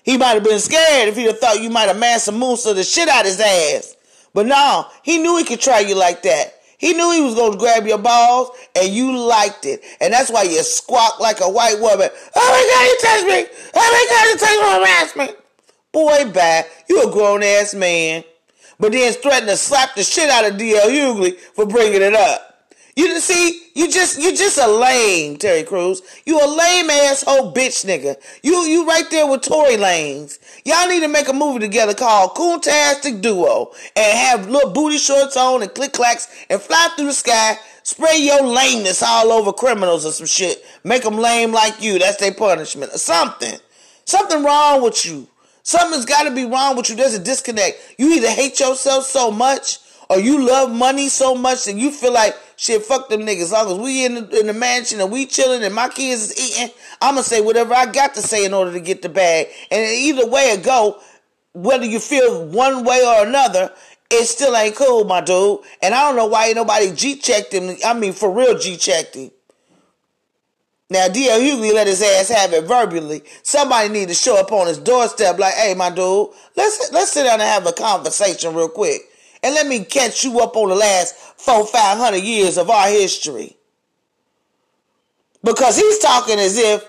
He 0.03 0.17
might 0.17 0.33
have 0.33 0.43
been 0.43 0.59
scared 0.59 1.07
if 1.09 1.15
he'd 1.15 1.27
have 1.27 1.39
thought 1.39 1.61
you 1.61 1.69
might 1.69 1.87
have 1.87 1.97
massed 1.97 2.25
some 2.25 2.37
moose 2.37 2.65
of 2.65 2.75
the 2.75 2.83
shit 2.83 3.07
out 3.07 3.25
his 3.25 3.39
ass. 3.39 3.95
But 4.33 4.45
no, 4.45 4.85
he 5.03 5.17
knew 5.17 5.37
he 5.37 5.43
could 5.43 5.61
try 5.61 5.79
you 5.79 5.95
like 5.95 6.23
that. 6.23 6.53
He 6.77 6.93
knew 6.93 7.11
he 7.11 7.21
was 7.21 7.33
going 7.33 7.53
to 7.53 7.57
grab 7.57 7.87
your 7.87 7.97
balls 7.97 8.51
and 8.75 8.89
you 8.89 9.17
liked 9.17 9.65
it. 9.65 9.83
And 9.99 10.13
that's 10.13 10.29
why 10.29 10.43
you 10.43 10.61
squawk 10.61 11.19
like 11.19 11.39
a 11.41 11.49
white 11.49 11.79
woman. 11.79 12.09
Oh 12.35 12.49
my 12.51 12.63
God, 12.71 12.83
you 12.85 12.97
touched 13.01 13.51
me. 13.51 13.57
Oh 13.73 13.91
my 13.91 14.05
God, 14.09 14.27
you 14.29 14.37
touched 14.37 14.61
me, 14.61 14.85
harassment. 14.85 15.37
Boy, 15.91 16.31
bad. 16.31 16.67
You 16.87 17.07
a 17.07 17.11
grown 17.11 17.41
ass 17.41 17.73
man. 17.73 18.23
But 18.79 18.91
then 18.91 19.11
threatened 19.13 19.49
to 19.49 19.57
slap 19.57 19.95
the 19.95 20.03
shit 20.03 20.29
out 20.29 20.45
of 20.45 20.57
DL 20.57 20.81
Hughley 20.81 21.39
for 21.55 21.65
bringing 21.65 22.03
it 22.03 22.13
up. 22.13 22.46
You 22.97 23.19
see, 23.19 23.61
you 23.75 23.91
just 23.91 24.19
you 24.19 24.35
just 24.35 24.57
a 24.57 24.67
lame 24.67 25.37
Terry 25.37 25.61
Crews. 25.61 26.01
You 26.25 26.39
a 26.43 26.47
lame 26.47 26.89
asshole 26.89 27.53
bitch 27.53 27.85
nigga. 27.85 28.15
You 28.41 28.55
you 28.61 28.87
right 28.87 29.07
there 29.11 29.27
with 29.27 29.43
Tory 29.43 29.75
Lanez. 29.75 30.39
Y'all 30.65 30.89
need 30.89 31.01
to 31.01 31.07
make 31.07 31.27
a 31.27 31.33
movie 31.33 31.59
together 31.59 31.93
called 31.93 32.31
Coontastic 32.31 33.21
Duo 33.21 33.71
and 33.95 34.17
have 34.17 34.49
little 34.49 34.71
booty 34.71 34.97
shorts 34.97 35.37
on 35.37 35.61
and 35.61 35.71
click 35.75 35.93
clacks 35.93 36.27
and 36.49 36.59
fly 36.59 36.89
through 36.95 37.05
the 37.05 37.13
sky. 37.13 37.57
Spray 37.83 38.17
your 38.17 38.41
lameness 38.41 39.03
all 39.03 39.31
over 39.31 39.53
criminals 39.53 40.03
or 40.03 40.11
some 40.11 40.25
shit. 40.25 40.65
Make 40.83 41.03
them 41.03 41.19
lame 41.19 41.51
like 41.51 41.79
you. 41.79 41.99
That's 41.99 42.17
their 42.17 42.33
punishment 42.33 42.95
or 42.95 42.97
something. 42.97 43.59
Something 44.05 44.43
wrong 44.43 44.81
with 44.81 45.05
you. 45.05 45.27
Something's 45.61 46.05
got 46.05 46.23
to 46.23 46.31
be 46.31 46.45
wrong 46.45 46.75
with 46.75 46.89
you. 46.89 46.95
There's 46.95 47.13
a 47.13 47.23
disconnect. 47.23 47.77
You 47.99 48.13
either 48.13 48.31
hate 48.31 48.59
yourself 48.59 49.03
so 49.03 49.29
much 49.29 49.77
or 50.09 50.19
you 50.19 50.47
love 50.47 50.71
money 50.71 51.09
so 51.09 51.35
much 51.35 51.65
that 51.65 51.75
you 51.75 51.91
feel 51.91 52.13
like 52.13 52.35
shit, 52.55 52.83
fuck 52.83 53.09
them 53.09 53.21
niggas. 53.21 53.43
As 53.43 53.51
long 53.51 53.71
as 53.71 53.77
we 53.77 54.05
in 54.05 54.15
the, 54.15 54.39
in 54.39 54.47
the 54.47 54.53
mansion 54.53 54.99
and 55.01 55.11
we 55.11 55.25
chilling 55.25 55.63
and 55.63 55.73
my 55.73 55.89
kids 55.89 56.31
is 56.31 56.59
eating, 56.59 56.73
I'm 57.01 57.15
gonna 57.15 57.23
say 57.23 57.41
whatever 57.41 57.73
I 57.73 57.85
got 57.85 58.15
to 58.15 58.21
say 58.21 58.45
in 58.45 58.53
order 58.53 58.71
to 58.71 58.79
get 58.79 59.01
the 59.01 59.09
bag. 59.09 59.47
And 59.69 59.85
either 59.85 60.27
way 60.27 60.51
it 60.51 60.63
go, 60.63 60.99
whether 61.53 61.85
you 61.85 61.99
feel 61.99 62.45
one 62.45 62.83
way 62.83 63.03
or 63.05 63.25
another, 63.25 63.71
it 64.09 64.25
still 64.25 64.55
ain't 64.55 64.75
cool, 64.75 65.03
my 65.03 65.21
dude. 65.21 65.59
And 65.81 65.93
I 65.93 66.07
don't 66.07 66.15
know 66.15 66.27
why 66.27 66.47
ain't 66.47 66.55
nobody 66.55 66.93
G 66.93 67.17
checked 67.17 67.53
him. 67.53 67.75
I 67.85 67.93
mean, 67.93 68.13
for 68.13 68.31
real 68.31 68.57
G 68.57 68.77
checked 68.77 69.15
him. 69.15 69.31
Now, 70.89 71.09
D.L. 71.09 71.41
Hughley 71.41 71.73
let 71.73 71.87
his 71.87 72.01
ass 72.01 72.29
have 72.29 72.53
it 72.53 72.63
verbally. 72.63 73.21
Somebody 73.43 73.89
need 73.89 74.07
to 74.07 74.13
show 74.13 74.39
up 74.39 74.53
on 74.53 74.67
his 74.67 74.77
doorstep 74.77 75.37
like, 75.37 75.53
hey, 75.55 75.73
my 75.73 75.89
dude, 75.89 76.29
let's 76.55 76.93
let's 76.93 77.11
sit 77.11 77.23
down 77.23 77.41
and 77.41 77.49
have 77.49 77.67
a 77.67 77.73
conversation 77.73 78.55
real 78.55 78.69
quick 78.69 79.01
and 79.43 79.53
let 79.53 79.67
me 79.67 79.83
catch 79.83 80.23
you 80.23 80.39
up 80.39 80.55
on 80.55 80.69
the 80.69 80.75
last 80.75 81.15
four, 81.15 81.65
five 81.65 81.97
hundred 81.97 82.23
years 82.23 82.57
of 82.57 82.69
our 82.69 82.87
history. 82.87 83.55
Because 85.43 85.77
he's 85.77 85.99
talking 85.99 86.39
as 86.39 86.57
if 86.57 86.83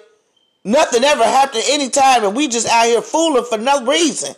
nothing 0.65 1.05
ever 1.05 1.25
happened 1.25 1.65
any 1.69 1.91
time 1.91 2.25
and 2.25 2.35
we 2.35 2.49
just 2.49 2.67
out 2.67 2.87
here 2.87 3.03
fooling 3.03 3.45
for 3.45 3.59
no 3.59 3.85
reason. 3.85 4.35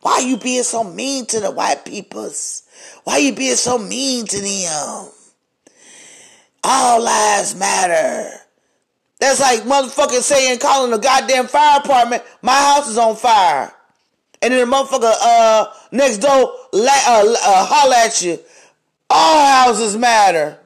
Why 0.00 0.18
you 0.18 0.36
being 0.36 0.64
so 0.64 0.82
mean 0.82 1.26
to 1.26 1.40
the 1.40 1.50
white 1.50 1.84
peoples? 1.84 2.64
Why 3.04 3.18
you 3.18 3.34
being 3.34 3.54
so 3.54 3.78
mean 3.78 4.26
to 4.26 4.40
them? 4.40 5.10
All 6.64 7.02
lives 7.02 7.54
matter. 7.54 8.30
That's 9.20 9.40
like 9.40 9.60
motherfucking 9.60 10.22
saying, 10.22 10.58
calling 10.58 10.90
the 10.90 10.98
goddamn 10.98 11.46
fire 11.46 11.80
department, 11.80 12.24
my 12.42 12.52
house 12.52 12.88
is 12.88 12.98
on 12.98 13.14
fire 13.14 13.72
and 14.42 14.52
then 14.52 14.68
the 14.68 14.76
motherfucker 14.76 15.14
uh, 15.22 15.66
next 15.92 16.18
door 16.18 16.52
la- 16.72 17.06
uh, 17.06 17.34
uh, 17.44 17.64
holler 17.66 17.94
at 17.94 18.20
you. 18.22 18.38
All 19.08 19.46
houses 19.46 19.96
matter. 19.96 20.58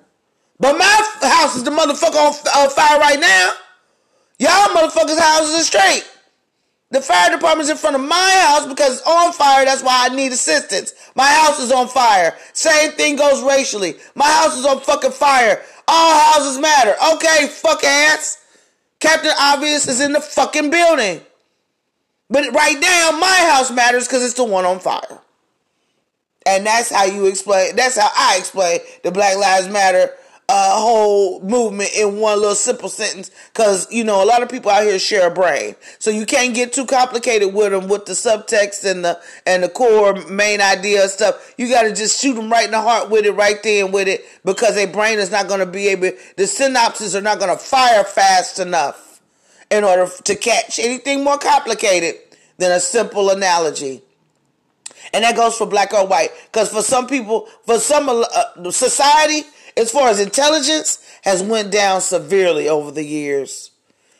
But 0.59 0.79
my 0.79 0.85
house 1.23 1.57
is 1.57 1.65
the 1.65 1.71
motherfucker 1.71 2.17
on 2.17 2.35
uh, 2.55 2.69
fire 2.71 2.99
right 2.99 3.21
now. 3.21 3.53
Y'all 4.39 4.69
motherfuckers' 4.75 5.19
houses 5.19 5.61
are 5.61 5.65
straight. 5.65 6.05
The 6.91 7.01
fire 7.01 7.31
department's 7.31 7.71
in 7.71 7.77
front 7.77 7.97
of 7.97 8.03
my 8.03 8.45
house 8.47 8.67
because 8.67 8.99
it's 8.99 9.07
on 9.07 9.33
fire. 9.33 9.65
That's 9.65 9.83
why 9.83 10.07
I 10.09 10.15
need 10.15 10.33
assistance. 10.33 10.95
My 11.15 11.27
house 11.27 11.59
is 11.61 11.73
on 11.73 11.89
fire. 11.89 12.37
Same 12.53 12.93
thing 12.93 13.17
goes 13.17 13.43
racially. 13.43 13.97
My 14.15 14.27
house 14.27 14.57
is 14.57 14.65
on 14.65 14.81
fucking 14.81 15.11
fire. 15.11 15.63
All 15.89 16.33
houses 16.33 16.59
matter. 16.59 16.95
Okay, 17.15 17.49
fuck 17.49 17.83
ass. 17.83 18.43
Captain 19.01 19.33
Obvious 19.39 19.89
is 19.89 20.01
in 20.01 20.13
the 20.13 20.21
fucking 20.21 20.71
building. 20.71 21.21
But 22.29 22.53
right 22.53 22.79
now, 22.81 23.19
my 23.19 23.51
house 23.53 23.71
matters 23.71 24.07
because 24.07 24.25
it's 24.25 24.35
the 24.35 24.45
one 24.45 24.65
on 24.65 24.81
fire. 24.81 25.21
And 26.47 26.67
that's 26.67 26.91
how 26.91 27.05
you 27.05 27.27
explain, 27.27 27.77
that's 27.77 27.99
how 27.99 28.09
I 28.17 28.37
explain 28.39 28.81
the 29.03 29.11
Black 29.11 29.37
Lives 29.37 29.69
Matter 29.69 30.13
uh, 30.49 30.79
whole 30.81 31.41
movement 31.41 31.91
in 31.97 32.19
one 32.21 32.39
little 32.39 32.55
simple 32.55 32.89
sentence. 32.89 33.31
Because, 33.53 33.91
you 33.91 34.05
know, 34.05 34.23
a 34.23 34.27
lot 34.27 34.43
of 34.43 34.49
people 34.49 34.71
out 34.71 34.85
here 34.85 34.99
share 34.99 35.29
a 35.29 35.35
brain. 35.35 35.75
So 35.99 36.11
you 36.11 36.25
can't 36.25 36.55
get 36.55 36.73
too 36.73 36.87
complicated 36.87 37.53
with 37.53 37.73
them 37.73 37.89
with 37.89 38.07
the 38.07 38.13
subtext 38.13 38.89
and 38.89 39.05
the, 39.05 39.21
and 39.45 39.65
the 39.65 39.69
core 39.69 40.15
main 40.27 40.61
idea 40.61 41.09
stuff. 41.09 41.55
You 41.59 41.69
got 41.69 41.83
to 41.83 41.95
just 41.95 42.21
shoot 42.21 42.35
them 42.35 42.51
right 42.51 42.67
in 42.67 42.71
the 42.71 42.81
heart 42.81 43.11
with 43.11 43.25
it, 43.25 43.33
right 43.33 43.61
there 43.63 43.85
and 43.85 43.93
with 43.93 44.07
it, 44.07 44.25
because 44.45 44.77
their 44.77 44.87
brain 44.87 45.19
is 45.19 45.31
not 45.33 45.49
going 45.49 45.61
to 45.61 45.67
be 45.67 45.89
able, 45.89 46.13
the 46.37 46.45
synapses 46.45 47.17
are 47.17 47.23
not 47.23 47.41
going 47.41 47.51
to 47.51 47.63
fire 47.63 48.05
fast 48.05 48.61
enough 48.61 49.16
in 49.71 49.85
order 49.85 50.11
to 50.25 50.35
catch 50.37 50.79
anything 50.79 51.25
more 51.25 51.39
complicated 51.39 52.17
than 52.59 52.73
a 52.73 52.81
simple 52.81 53.31
analogy. 53.31 54.03
And 55.13 55.25
that 55.25 55.37
goes 55.37 55.57
for 55.57 55.67
black 55.67 55.93
or 55.93 56.07
white. 56.07 56.31
Because 56.47 56.71
for 56.71 56.83
some 56.83 57.07
people, 57.07 57.49
for 57.65 57.79
some 57.79 58.09
uh, 58.09 58.71
society, 58.71 59.43
as 59.77 59.91
far 59.91 60.09
as 60.09 60.21
intelligence, 60.21 61.05
has 61.23 61.43
went 61.43 61.71
down 61.71 62.01
severely 62.01 62.69
over 62.69 62.91
the 62.91 63.05
years. 63.05 63.71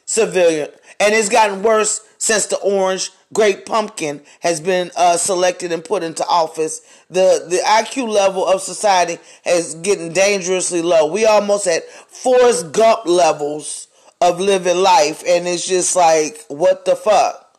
Civilian. 0.05 0.69
And 1.01 1.15
it's 1.15 1.29
gotten 1.29 1.63
worse 1.63 2.07
since 2.19 2.47
the 2.47 2.57
orange 2.59 3.11
great 3.33 3.67
pumpkin 3.67 4.23
has 4.41 4.61
been 4.61 4.91
uh, 4.97 5.17
selected 5.17 5.73
and 5.73 5.85
put 5.85 6.03
into 6.03 6.25
office. 6.27 6.81
The 7.11 7.45
the 7.49 7.59
IQ 7.67 8.09
level 8.09 8.47
of 8.47 8.63
society 8.63 9.19
is 9.45 9.75
getting 9.75 10.13
dangerously 10.13 10.83
low. 10.83 11.07
We 11.07 11.27
almost 11.27 11.67
at 11.67 11.85
Forrest 11.89 12.73
Gump 12.73 13.07
levels 13.07 13.86
of 14.21 14.41
living 14.41 14.77
life, 14.77 15.23
and 15.27 15.47
it's 15.47 15.67
just 15.67 15.95
like, 15.97 16.45
what 16.49 16.85
the 16.85 16.97
fuck? 16.97 17.59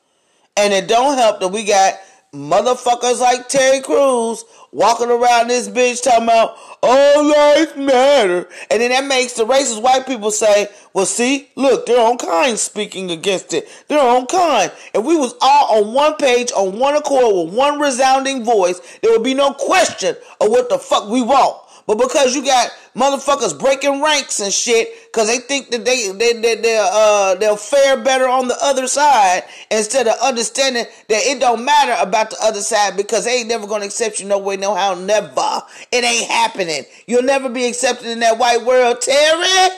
And 0.56 0.74
it 0.74 0.88
don't 0.88 1.18
help 1.18 1.40
that 1.40 1.50
we 1.50 1.66
got 1.66 1.96
motherfuckers 2.34 3.20
like 3.20 3.48
Terry 3.48 3.82
Crews 3.82 4.44
walking 4.72 5.10
around 5.10 5.48
this 5.48 5.70
bitch 5.70 6.04
talking 6.04 6.24
about 6.24 6.58
all 6.84 7.24
lives 7.24 7.76
matter. 7.76 8.48
And 8.70 8.82
then 8.82 8.92
that 8.92 9.06
makes 9.06 9.34
the 9.34 9.46
racist 9.46 9.82
white 9.82 10.06
people 10.06 10.32
say, 10.32 10.68
well, 10.94 11.06
see, 11.06 11.50
look, 11.56 11.86
their 11.86 12.00
own 12.00 12.18
kind 12.18 12.58
speaking 12.60 13.12
against 13.12 13.54
it. 13.54 13.68
Their 13.88 14.02
own 14.02 14.26
kind. 14.26 14.72
If 14.94 15.04
we 15.04 15.16
was 15.16 15.36
all 15.42 15.84
on 15.84 15.94
one 15.94 16.16
page, 16.16 16.52
on 16.52 16.80
one 16.80 16.96
accord, 16.96 17.48
with 17.48 17.56
one 17.56 17.80
resounding 17.80 18.44
voice, 18.44 18.82
there 19.02 19.12
would 19.12 19.24
be 19.24 19.34
no 19.34 19.54
question 19.54 20.16
of 20.42 20.50
what 20.50 20.70
the 20.70 20.78
fuck 20.78 21.10
we 21.10 21.22
want. 21.22 21.64
But 21.88 21.98
because 21.98 22.36
you 22.36 22.44
got 22.44 22.70
motherfuckers 22.98 23.58
breaking 23.58 24.02
ranks 24.02 24.40
and 24.40 24.52
shit, 24.52 24.90
because 25.06 25.28
they 25.28 25.38
think 25.38 25.70
that 25.70 25.86
they 25.86 26.12
they 26.12 26.34
they 26.34 26.56
they 26.56 26.78
uh 26.92 27.36
they'll 27.36 27.56
fare 27.56 28.04
better 28.04 28.28
on 28.28 28.48
the 28.48 28.58
other 28.62 28.88
side 28.88 29.44
instead 29.70 30.08
of 30.08 30.16
understanding 30.22 30.86
that 31.08 31.24
it 31.24 31.40
don't 31.40 31.64
matter 31.64 31.96
about 32.02 32.32
the 32.32 32.38
other 32.42 32.62
side 32.62 32.98
because 32.98 33.26
they 33.26 33.40
ain't 33.40 33.48
never 33.48 33.68
gonna 33.68 33.86
accept 33.86 34.20
you 34.20 34.28
no 34.28 34.40
way, 34.40 34.58
no 34.58 34.74
how, 34.74 34.96
never. 34.96 35.62
It 35.92 36.04
ain't 36.04 36.30
happening. 36.30 36.84
You'll 37.06 37.24
never 37.24 37.48
be 37.50 37.66
accepted 37.66 38.08
in 38.08 38.20
that 38.20 38.40
white 38.40 38.66
world, 38.66 39.00
Terry. 39.02 39.70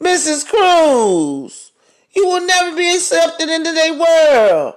Mrs. 0.00 0.48
Crews, 0.48 1.72
you 2.14 2.26
will 2.26 2.46
never 2.46 2.74
be 2.74 2.94
accepted 2.94 3.50
into 3.50 3.72
their 3.72 3.98
world. 3.98 4.74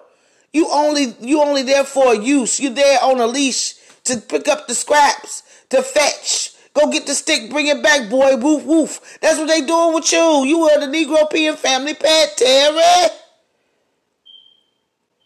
You 0.52 0.68
only 0.72 1.16
you 1.22 1.42
only 1.42 1.64
there 1.64 1.84
for 1.84 2.14
use. 2.14 2.60
you're 2.60 2.74
there 2.74 3.00
on 3.02 3.20
a 3.20 3.28
leash 3.28 3.76
to 4.04 4.18
pick 4.18 4.48
up 4.48 4.68
the 4.68 4.76
scraps 4.76 5.44
to 5.70 5.82
fetch. 5.82 6.53
Go 6.74 6.90
get 6.90 7.06
the 7.06 7.14
stick, 7.14 7.52
bring 7.52 7.68
it 7.68 7.84
back, 7.84 8.10
boy. 8.10 8.36
Woof 8.36 8.64
woof. 8.64 9.20
That's 9.22 9.38
what 9.38 9.48
they 9.48 9.62
doing 9.62 9.94
with 9.94 10.12
you. 10.12 10.44
You 10.46 10.62
are 10.70 10.80
the 10.80 10.88
Negro 10.88 11.30
Peon 11.32 11.56
family 11.56 11.94
pet, 11.94 12.34
Terry. 12.36 13.10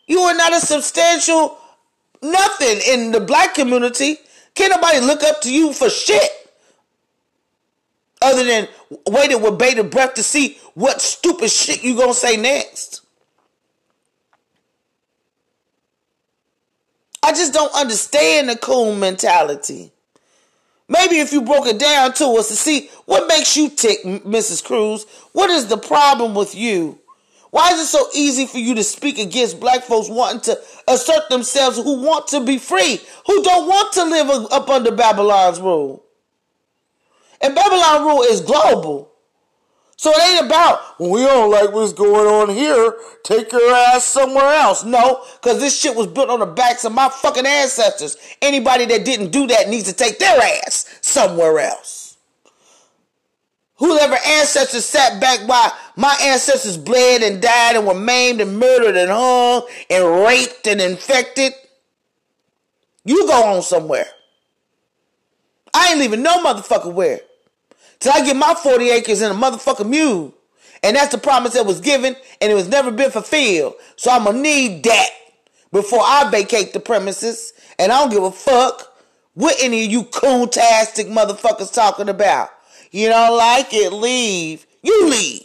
You 0.08 0.20
are 0.20 0.36
not 0.36 0.54
a 0.54 0.60
substantial 0.60 1.58
nothing 2.22 2.80
in 2.88 3.12
the 3.12 3.20
black 3.20 3.54
community. 3.54 4.18
Can't 4.56 4.72
nobody 4.72 5.00
look 5.00 5.24
up 5.24 5.42
to 5.42 5.54
you 5.54 5.72
for 5.72 5.90
shit. 5.90 6.32
Other 8.22 8.44
than 8.44 8.68
waiting 9.08 9.42
with 9.42 9.58
bated 9.60 9.90
breath 9.90 10.16
to 10.16 10.24
see 10.24 10.58
what 10.74 11.02
stupid 11.02 11.52
shit 11.52 11.84
you 11.84 11.96
gonna 11.96 12.14
say 12.14 12.36
next. 12.36 13.02
I 17.22 17.32
just 17.32 17.54
don't 17.54 17.74
understand 17.76 18.50
the 18.50 18.56
coon 18.58 19.00
mentality. 19.00 19.92
Maybe 20.90 21.20
if 21.20 21.34
you 21.34 21.42
broke 21.42 21.68
it 21.68 21.80
down 21.80 22.14
to 22.14 22.26
us 22.34 22.48
to 22.48 22.56
see 22.56 22.90
what 23.06 23.28
makes 23.28 23.58
you 23.58 23.70
tick, 23.70 24.04
Mrs. 24.04 24.64
Crews, 24.64 25.06
what 25.34 25.50
is 25.50 25.68
the 25.68 25.78
problem 25.78 26.34
with 26.34 26.56
you? 26.56 27.00
Why 27.52 27.72
is 27.72 27.80
it 27.80 27.86
so 27.88 28.08
easy 28.14 28.46
for 28.46 28.58
you 28.58 28.76
to 28.76 28.84
speak 28.84 29.18
against 29.18 29.60
black 29.60 29.84
folks 29.84 30.10
wanting 30.10 30.42
to 30.42 30.60
assert 30.88 31.30
themselves 31.30 31.78
who 31.78 32.02
want 32.02 32.28
to 32.28 32.44
be 32.44 32.58
free, 32.58 33.02
who 33.26 33.44
don't 33.44 33.68
want 33.68 33.94
to 33.94 34.04
live 34.04 34.48
up 34.52 34.70
under 34.70 34.92
Babylon's 34.92 35.60
rule? 35.60 36.04
And 37.42 37.56
Babylon 37.56 38.06
rule 38.06 38.22
is 38.24 38.42
global. 38.42 39.12
So 40.00 40.12
it 40.12 40.30
ain't 40.30 40.46
about, 40.46 41.00
well, 41.00 41.10
we 41.10 41.22
don't 41.22 41.50
like 41.50 41.72
what's 41.74 41.92
going 41.92 42.28
on 42.28 42.50
here. 42.56 42.94
Take 43.24 43.52
your 43.52 43.74
ass 43.74 44.06
somewhere 44.06 44.54
else. 44.54 44.84
No, 44.84 45.24
because 45.42 45.60
this 45.60 45.78
shit 45.78 45.96
was 45.96 46.06
built 46.06 46.30
on 46.30 46.40
the 46.40 46.46
backs 46.46 46.86
of 46.86 46.94
my 46.94 47.10
fucking 47.10 47.48
ancestors. 47.48 48.16
Anybody 48.40 48.86
that 48.86 49.04
didn't 49.04 49.32
do 49.32 49.48
that 49.48 49.70
needs 49.70 49.86
to 49.86 49.94
take 49.94 50.20
their 50.20 50.40
ass 50.40 51.00
somewhere 51.02 51.60
else. 51.60 52.18
Whoever 53.78 54.18
ancestors 54.26 54.86
sat 54.86 55.20
back 55.20 55.48
while 55.48 55.72
my 55.96 56.16
ancestors 56.22 56.78
bled 56.78 57.24
and 57.24 57.42
died 57.42 57.76
and 57.76 57.88
were 57.88 57.96
maimed 57.96 58.40
and 58.40 58.60
murdered 58.60 58.98
and 58.98 59.10
hung 59.10 59.68
and 59.90 60.24
raped 60.24 60.68
and 60.68 60.80
infected, 60.80 61.54
you 63.04 63.26
go 63.26 63.56
on 63.56 63.64
somewhere. 63.64 64.08
I 65.74 65.90
ain't 65.90 66.00
leaving 66.00 66.22
no 66.22 66.44
motherfucker 66.44 66.94
where. 66.94 67.22
Till 68.00 68.14
I 68.14 68.24
get 68.26 68.36
my 68.36 68.54
40 68.54 68.90
acres 68.90 69.22
and 69.22 69.34
a 69.34 69.38
motherfucking 69.38 69.90
mule. 69.90 70.34
And 70.84 70.96
that's 70.96 71.12
the 71.12 71.18
promise 71.18 71.54
that 71.54 71.66
was 71.66 71.82
given 71.82 72.16
and 72.40 72.52
it 72.52 72.56
was 72.56 72.68
never 72.68 72.92
been 72.92 73.12
fulfilled. 73.12 73.76
So 73.96 74.12
I'm 74.12 74.26
gonna 74.26 74.40
need 74.40 74.84
that 74.84 75.10
before 75.72 76.02
I 76.02 76.30
vacate 76.30 76.74
the 76.74 76.80
premises. 76.80 77.54
And 77.80 77.92
I 77.92 78.00
don't 78.00 78.12
give 78.12 78.24
a 78.24 78.32
fuck 78.32 78.94
what 79.34 79.56
any 79.60 79.86
of 79.86 79.92
you 79.92 80.04
coon-tastic 80.04 81.08
motherfuckers 81.08 81.74
talking 81.74 82.10
about. 82.10 82.50
You 82.92 83.10
don't 83.10 83.38
like 83.38 83.74
it, 83.74 83.92
leave. 83.92 84.66
You 84.82 85.10
leave. 85.10 85.44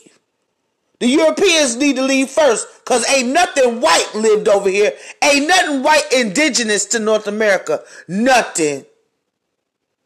The 1.00 1.09
Europeans 1.09 1.75
need 1.76 1.97
to 1.97 2.02
leave 2.02 2.30
first 2.30 2.68
because 2.85 3.09
ain't 3.11 3.30
nothing 3.30 3.80
white 3.80 4.09
lived 4.14 4.49
over 4.49 4.68
here. 4.68 4.92
Ain't 5.23 5.49
nothing 5.49 5.82
white 5.82 6.06
indigenous 6.16 6.87
to 6.87 7.00
North 7.00 7.26
America. 7.26 7.82
Nothing. 8.06 8.87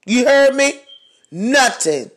You 0.07 0.25
heard 0.25 0.55
me? 0.55 0.81
Nothing. 1.31 2.11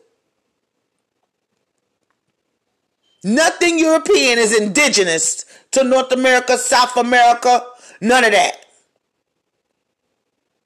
Nothing 3.24 3.80
European 3.80 4.38
is 4.38 4.58
indigenous 4.58 5.46
to 5.72 5.84
North 5.84 6.12
America, 6.12 6.58
South 6.58 6.96
America, 6.98 7.66
none 8.02 8.24
of 8.24 8.32
that. 8.32 8.66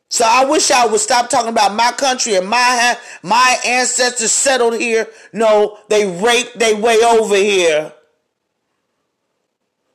So 0.10 0.26
I 0.28 0.46
wish 0.46 0.70
I 0.70 0.86
would 0.86 1.00
stop 1.00 1.32
talking 1.32 1.50
about 1.50 1.74
my 1.74 1.92
country 1.92 2.36
and 2.36 2.48
my 2.48 2.96
my 3.24 3.58
ancestors 3.66 4.32
settled 4.32 4.80
here. 4.80 5.08
No, 5.34 5.80
they 5.90 6.06
raped 6.22 6.60
their 6.60 6.76
way 6.76 7.00
over 7.04 7.36
here. 7.36 7.92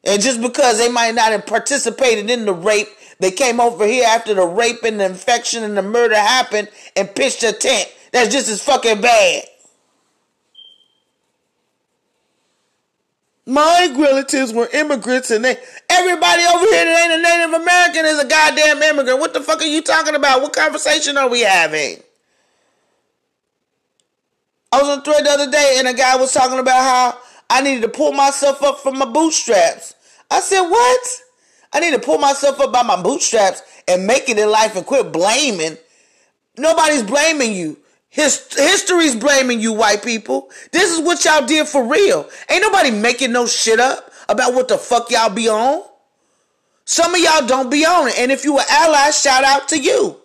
And 0.03 0.21
just 0.21 0.43
because 0.43 0.79
they 0.79 0.89
might 0.89 1.15
not 1.15 1.31
have 1.31 1.47
participated 1.47 2.31
in 2.31 2.47
the 2.47 2.53
rape, 2.53 2.89
they 3.21 3.31
came 3.31 3.61
over 3.61 3.87
here 3.87 4.07
after 4.09 4.35
the 4.35 4.45
rape 4.45 4.83
and 4.83 4.99
the 4.99 5.05
infection 5.05 5.63
and 5.63 5.77
the 5.77 5.83
murder 5.83 6.17
happened 6.17 6.69
and 6.97 7.15
pitched 7.15 7.45
a 7.45 7.53
tent. 7.53 7.89
That's 8.13 8.33
just 8.33 8.49
as 8.49 8.61
fucking 8.61 9.01
bad. 9.01 9.45
My 13.49 13.91
relatives 13.97 14.53
were 14.53 14.69
immigrants 14.75 15.31
and 15.31 15.43
they 15.43 15.57
everybody 15.89 16.43
over 16.43 16.67
here 16.67 16.85
that 16.85 17.11
ain't 17.11 17.19
a 17.19 17.23
Native 17.23 17.63
American 17.63 18.05
is 18.05 18.19
a 18.19 18.29
goddamn 18.29 18.83
immigrant. 18.83 19.21
What 19.21 19.33
the 19.33 19.41
fuck 19.41 19.63
are 19.63 19.67
you 19.67 19.81
talking 19.81 20.15
about? 20.15 20.43
What 20.43 20.53
conversation 20.53 21.17
are 21.17 21.31
we 21.31 21.41
having? 21.41 22.03
I 24.71 24.83
was 24.83 24.99
on 24.99 25.03
thread 25.03 25.25
the 25.25 25.31
other 25.31 25.51
day 25.51 25.77
and 25.79 25.89
a 25.89 25.95
guy 25.95 26.15
was 26.17 26.31
talking 26.31 26.59
about 26.59 26.83
how 26.83 27.19
I 27.49 27.63
needed 27.63 27.81
to 27.85 27.89
pull 27.89 28.13
myself 28.13 28.63
up 28.63 28.81
from 28.81 28.99
my 28.99 29.07
bootstraps. 29.07 29.95
I 30.31 30.41
said, 30.41 30.69
What? 30.69 31.09
I 31.73 31.81
need 31.81 31.93
to 31.93 32.01
pull 32.01 32.19
myself 32.19 32.61
up 32.61 32.71
by 32.71 32.83
my 32.83 33.01
bootstraps 33.03 33.63
and 33.89 34.07
make 34.07 34.29
it 34.29 34.39
in 34.39 34.51
life 34.51 34.77
and 34.77 34.85
quit 34.85 35.11
blaming. 35.11 35.79
Nobody's 36.59 37.03
blaming 37.03 37.55
you. 37.55 37.79
His, 38.09 38.49
history's 38.55 39.15
blaming 39.15 39.61
you, 39.61 39.73
white 39.73 40.03
people. 40.03 40.51
This 40.73 40.97
is 40.97 41.05
what 41.05 41.25
y'all 41.25 41.47
did 41.47 41.69
for 41.69 41.85
real. 41.85 42.29
Ain't 42.49 42.63
nobody 42.63 42.91
making 42.91 43.33
no 43.33 43.47
shit 43.47 43.79
up 43.79 44.11
about 44.29 44.55
what 44.55 44.69
the 44.69 44.79
fuck 44.79 45.11
y'all 45.11 45.33
be 45.33 45.49
on. 45.49 45.83
Some 46.85 47.15
of 47.15 47.21
y'all 47.21 47.47
don't 47.47 47.71
be 47.71 47.85
on 47.85 48.09
it. 48.09 48.19
And 48.19 48.33
if 48.33 48.45
you 48.45 48.55
were 48.55 48.65
allies, 48.71 49.21
shout 49.21 49.45
out 49.45 49.69
to 49.69 49.79
you. 49.79 50.17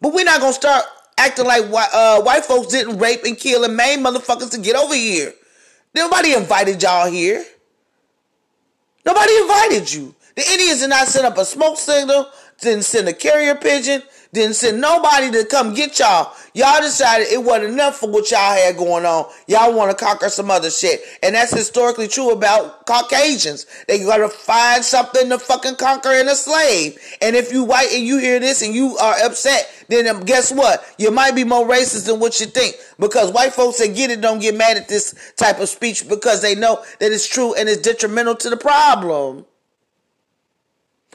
But 0.00 0.12
we're 0.12 0.24
not 0.24 0.40
going 0.40 0.52
to 0.52 0.58
start 0.58 0.84
acting 1.16 1.46
like 1.46 1.64
uh, 1.72 2.22
white 2.22 2.44
folks 2.44 2.68
didn't 2.68 2.98
rape 2.98 3.24
and 3.24 3.38
kill 3.38 3.64
and 3.64 3.76
maim 3.76 4.00
motherfuckers 4.00 4.50
to 4.50 4.58
get 4.58 4.76
over 4.76 4.94
here. 4.94 5.32
Nobody 5.94 6.34
invited 6.34 6.82
y'all 6.82 7.10
here. 7.10 7.44
Nobody 9.04 9.32
invited 9.38 9.92
you. 9.92 10.14
The 10.36 10.46
Indians 10.50 10.80
did 10.80 10.90
not 10.90 11.08
set 11.08 11.24
up 11.24 11.38
a 11.38 11.44
smoke 11.44 11.78
signal, 11.78 12.28
didn't 12.60 12.84
send 12.84 13.08
a 13.08 13.12
carrier 13.12 13.54
pigeon, 13.54 14.02
didn't 14.32 14.54
send 14.54 14.80
nobody 14.80 15.30
to 15.32 15.44
come 15.44 15.74
get 15.74 15.98
y'all. 15.98 16.32
Y'all 16.54 16.80
decided 16.80 17.26
it 17.28 17.42
wasn't 17.42 17.72
enough 17.72 17.96
for 17.96 18.08
what 18.08 18.30
y'all 18.30 18.54
had 18.54 18.76
going 18.76 19.04
on. 19.04 19.28
Y'all 19.48 19.74
want 19.74 19.90
to 19.90 20.04
conquer 20.04 20.28
some 20.28 20.50
other 20.50 20.70
shit. 20.70 21.00
And 21.22 21.34
that's 21.34 21.52
historically 21.52 22.06
true 22.06 22.30
about 22.30 22.86
Caucasians. 22.86 23.66
They 23.88 23.98
gotta 23.98 24.28
find 24.28 24.84
something 24.84 25.28
to 25.30 25.38
fucking 25.38 25.76
conquer 25.76 26.10
and 26.10 26.28
a 26.28 26.36
slave. 26.36 26.98
And 27.20 27.34
if 27.34 27.52
you 27.52 27.64
white 27.64 27.90
and 27.92 28.06
you 28.06 28.18
hear 28.18 28.38
this 28.38 28.62
and 28.62 28.72
you 28.72 28.96
are 28.98 29.16
upset, 29.24 29.68
then 29.88 30.06
um, 30.06 30.20
guess 30.20 30.52
what? 30.52 30.84
You 30.96 31.10
might 31.10 31.34
be 31.34 31.42
more 31.42 31.66
racist 31.66 32.06
than 32.06 32.20
what 32.20 32.38
you 32.38 32.46
think. 32.46 32.76
Because 33.00 33.32
white 33.32 33.52
folks 33.52 33.78
that 33.78 33.96
get 33.96 34.10
it 34.10 34.20
don't 34.20 34.40
get 34.40 34.54
mad 34.54 34.76
at 34.76 34.88
this 34.88 35.32
type 35.36 35.58
of 35.58 35.68
speech 35.68 36.08
because 36.08 36.40
they 36.40 36.54
know 36.54 36.84
that 37.00 37.10
it's 37.10 37.26
true 37.26 37.54
and 37.54 37.68
it's 37.68 37.82
detrimental 37.82 38.36
to 38.36 38.50
the 38.50 38.56
problem. 38.56 39.44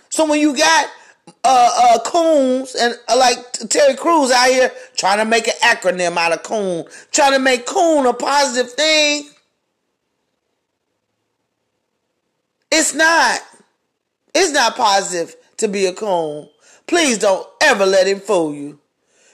So 0.10 0.30
when 0.30 0.40
you 0.40 0.56
got 0.56 0.90
uh, 1.28 1.32
uh, 1.44 2.00
coons 2.06 2.76
and 2.76 2.96
uh, 3.08 3.18
like 3.18 3.38
Terry 3.70 3.96
Crews 3.96 4.32
out 4.32 4.50
here 4.50 4.72
trying 4.96 5.20
to 5.20 5.26
make 5.26 5.48
an 5.48 5.54
acronym 5.64 6.18
out 6.18 6.34
of 6.34 6.44
coon, 6.44 6.86
trying 7.12 7.34
to 7.34 7.40
make 7.40 7.66
coon 7.66 8.06
a 8.06 8.14
positive 8.14 8.72
thing. 8.72 9.30
It's 12.72 12.94
not. 12.94 13.40
It's 14.34 14.52
not 14.52 14.76
positive 14.76 15.36
to 15.58 15.68
be 15.68 15.86
a 15.86 15.94
coon. 15.94 16.50
Please 16.88 17.18
don't 17.18 17.48
ever 17.62 17.86
let 17.86 18.08
him 18.08 18.20
fool 18.20 18.54
you. 18.54 18.80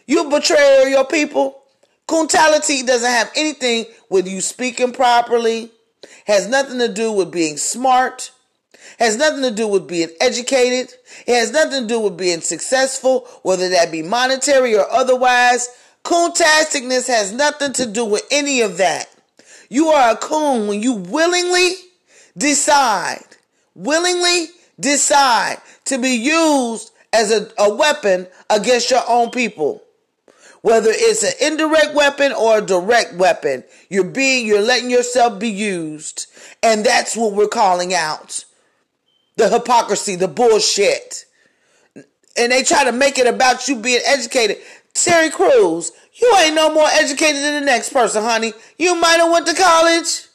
You 0.06 0.30
betray 0.30 0.88
your 0.90 1.06
people. 1.06 1.64
Coontality 2.08 2.86
doesn't 2.86 3.10
have 3.10 3.32
anything 3.36 3.86
with 4.10 4.28
you 4.28 4.42
speaking 4.42 4.92
properly, 4.92 5.72
has 6.26 6.48
nothing 6.48 6.80
to 6.80 6.90
do 6.90 7.12
with 7.12 7.32
being 7.32 7.58
smart 7.58 8.32
has 9.00 9.18
nothing 9.18 9.44
to 9.44 9.52
do 9.52 9.68
with 9.68 9.88
being 9.88 10.10
educated. 10.20 10.94
It 11.28 11.36
has 11.36 11.52
nothing 11.52 11.84
to 11.84 11.88
do 11.88 12.00
with 12.00 12.18
being 12.18 12.42
successful, 12.42 13.28
whether 13.44 13.70
that 13.70 13.92
be 13.92 14.04
monetary 14.04 14.76
or 14.76 14.90
otherwise. 14.92 15.70
Coontasticness 16.04 17.08
has 17.08 17.32
nothing 17.32 17.74
to 17.74 17.86
do 17.86 18.06
with 18.06 18.26
any 18.32 18.62
of 18.62 18.78
that. 18.78 19.08
You 19.70 19.88
are 19.90 20.14
a 20.14 20.18
coon 20.18 20.68
when 20.68 20.82
you 20.82 20.94
willingly 20.94 21.72
decide, 22.38 23.24
willingly 23.76 24.48
decide 24.80 25.58
to 25.86 25.98
be 25.98 26.16
used 26.16 26.92
as 27.14 27.32
a, 27.32 27.50
a 27.58 27.74
weapon 27.74 28.28
against 28.50 28.92
your 28.92 29.04
own 29.08 29.32
people. 29.32 29.84
Whether 30.62 30.92
it's 30.94 31.24
an 31.24 31.34
indirect 31.42 31.96
weapon 31.96 32.34
or 32.34 32.60
a 32.60 32.62
direct 32.62 33.16
weapon, 33.16 33.64
you're 33.90 34.04
being, 34.04 34.46
you're 34.46 34.62
letting 34.62 34.92
yourself 34.92 35.40
be 35.40 35.50
used. 35.50 36.28
And 36.62 36.86
that's 36.86 37.18
what 37.18 37.34
we're 37.34 37.48
calling 37.48 37.94
out 37.94 38.46
the 39.42 39.50
hypocrisy, 39.50 40.16
the 40.16 40.28
bullshit. 40.28 41.26
And 42.38 42.52
they 42.52 42.64
try 42.64 42.86
to 42.86 42.92
make 42.92 43.18
it 43.18 43.28
about 43.28 43.68
you 43.68 43.76
being 43.76 44.02
educated. 44.08 44.58
Terry 44.94 45.30
Crews, 45.30 45.92
you 46.14 46.34
ain't 46.38 46.56
no 46.56 46.74
more 46.74 46.88
educated 46.88 47.42
than 47.42 47.60
the 47.60 47.66
next 47.66 47.92
person, 47.92 48.24
honey. 48.24 48.54
You 48.78 48.96
might 48.96 49.18
have 49.18 49.32
went 49.32 49.48
to 49.48 49.54
college. 49.54 50.28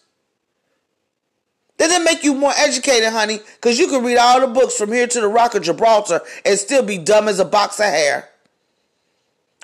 Doesn't 1.78 2.04
make 2.04 2.24
you 2.24 2.34
more 2.34 2.52
educated, 2.56 3.10
honey, 3.10 3.38
because 3.56 3.78
you 3.78 3.88
can 3.88 4.02
read 4.02 4.16
all 4.16 4.40
the 4.40 4.46
books 4.46 4.76
from 4.76 4.92
here 4.92 5.06
to 5.06 5.20
the 5.20 5.28
Rock 5.28 5.54
of 5.54 5.62
Gibraltar 5.62 6.22
and 6.44 6.58
still 6.58 6.82
be 6.82 6.98
dumb 6.98 7.28
as 7.28 7.38
a 7.38 7.44
box 7.44 7.78
of 7.78 7.86
hair. 7.86 8.28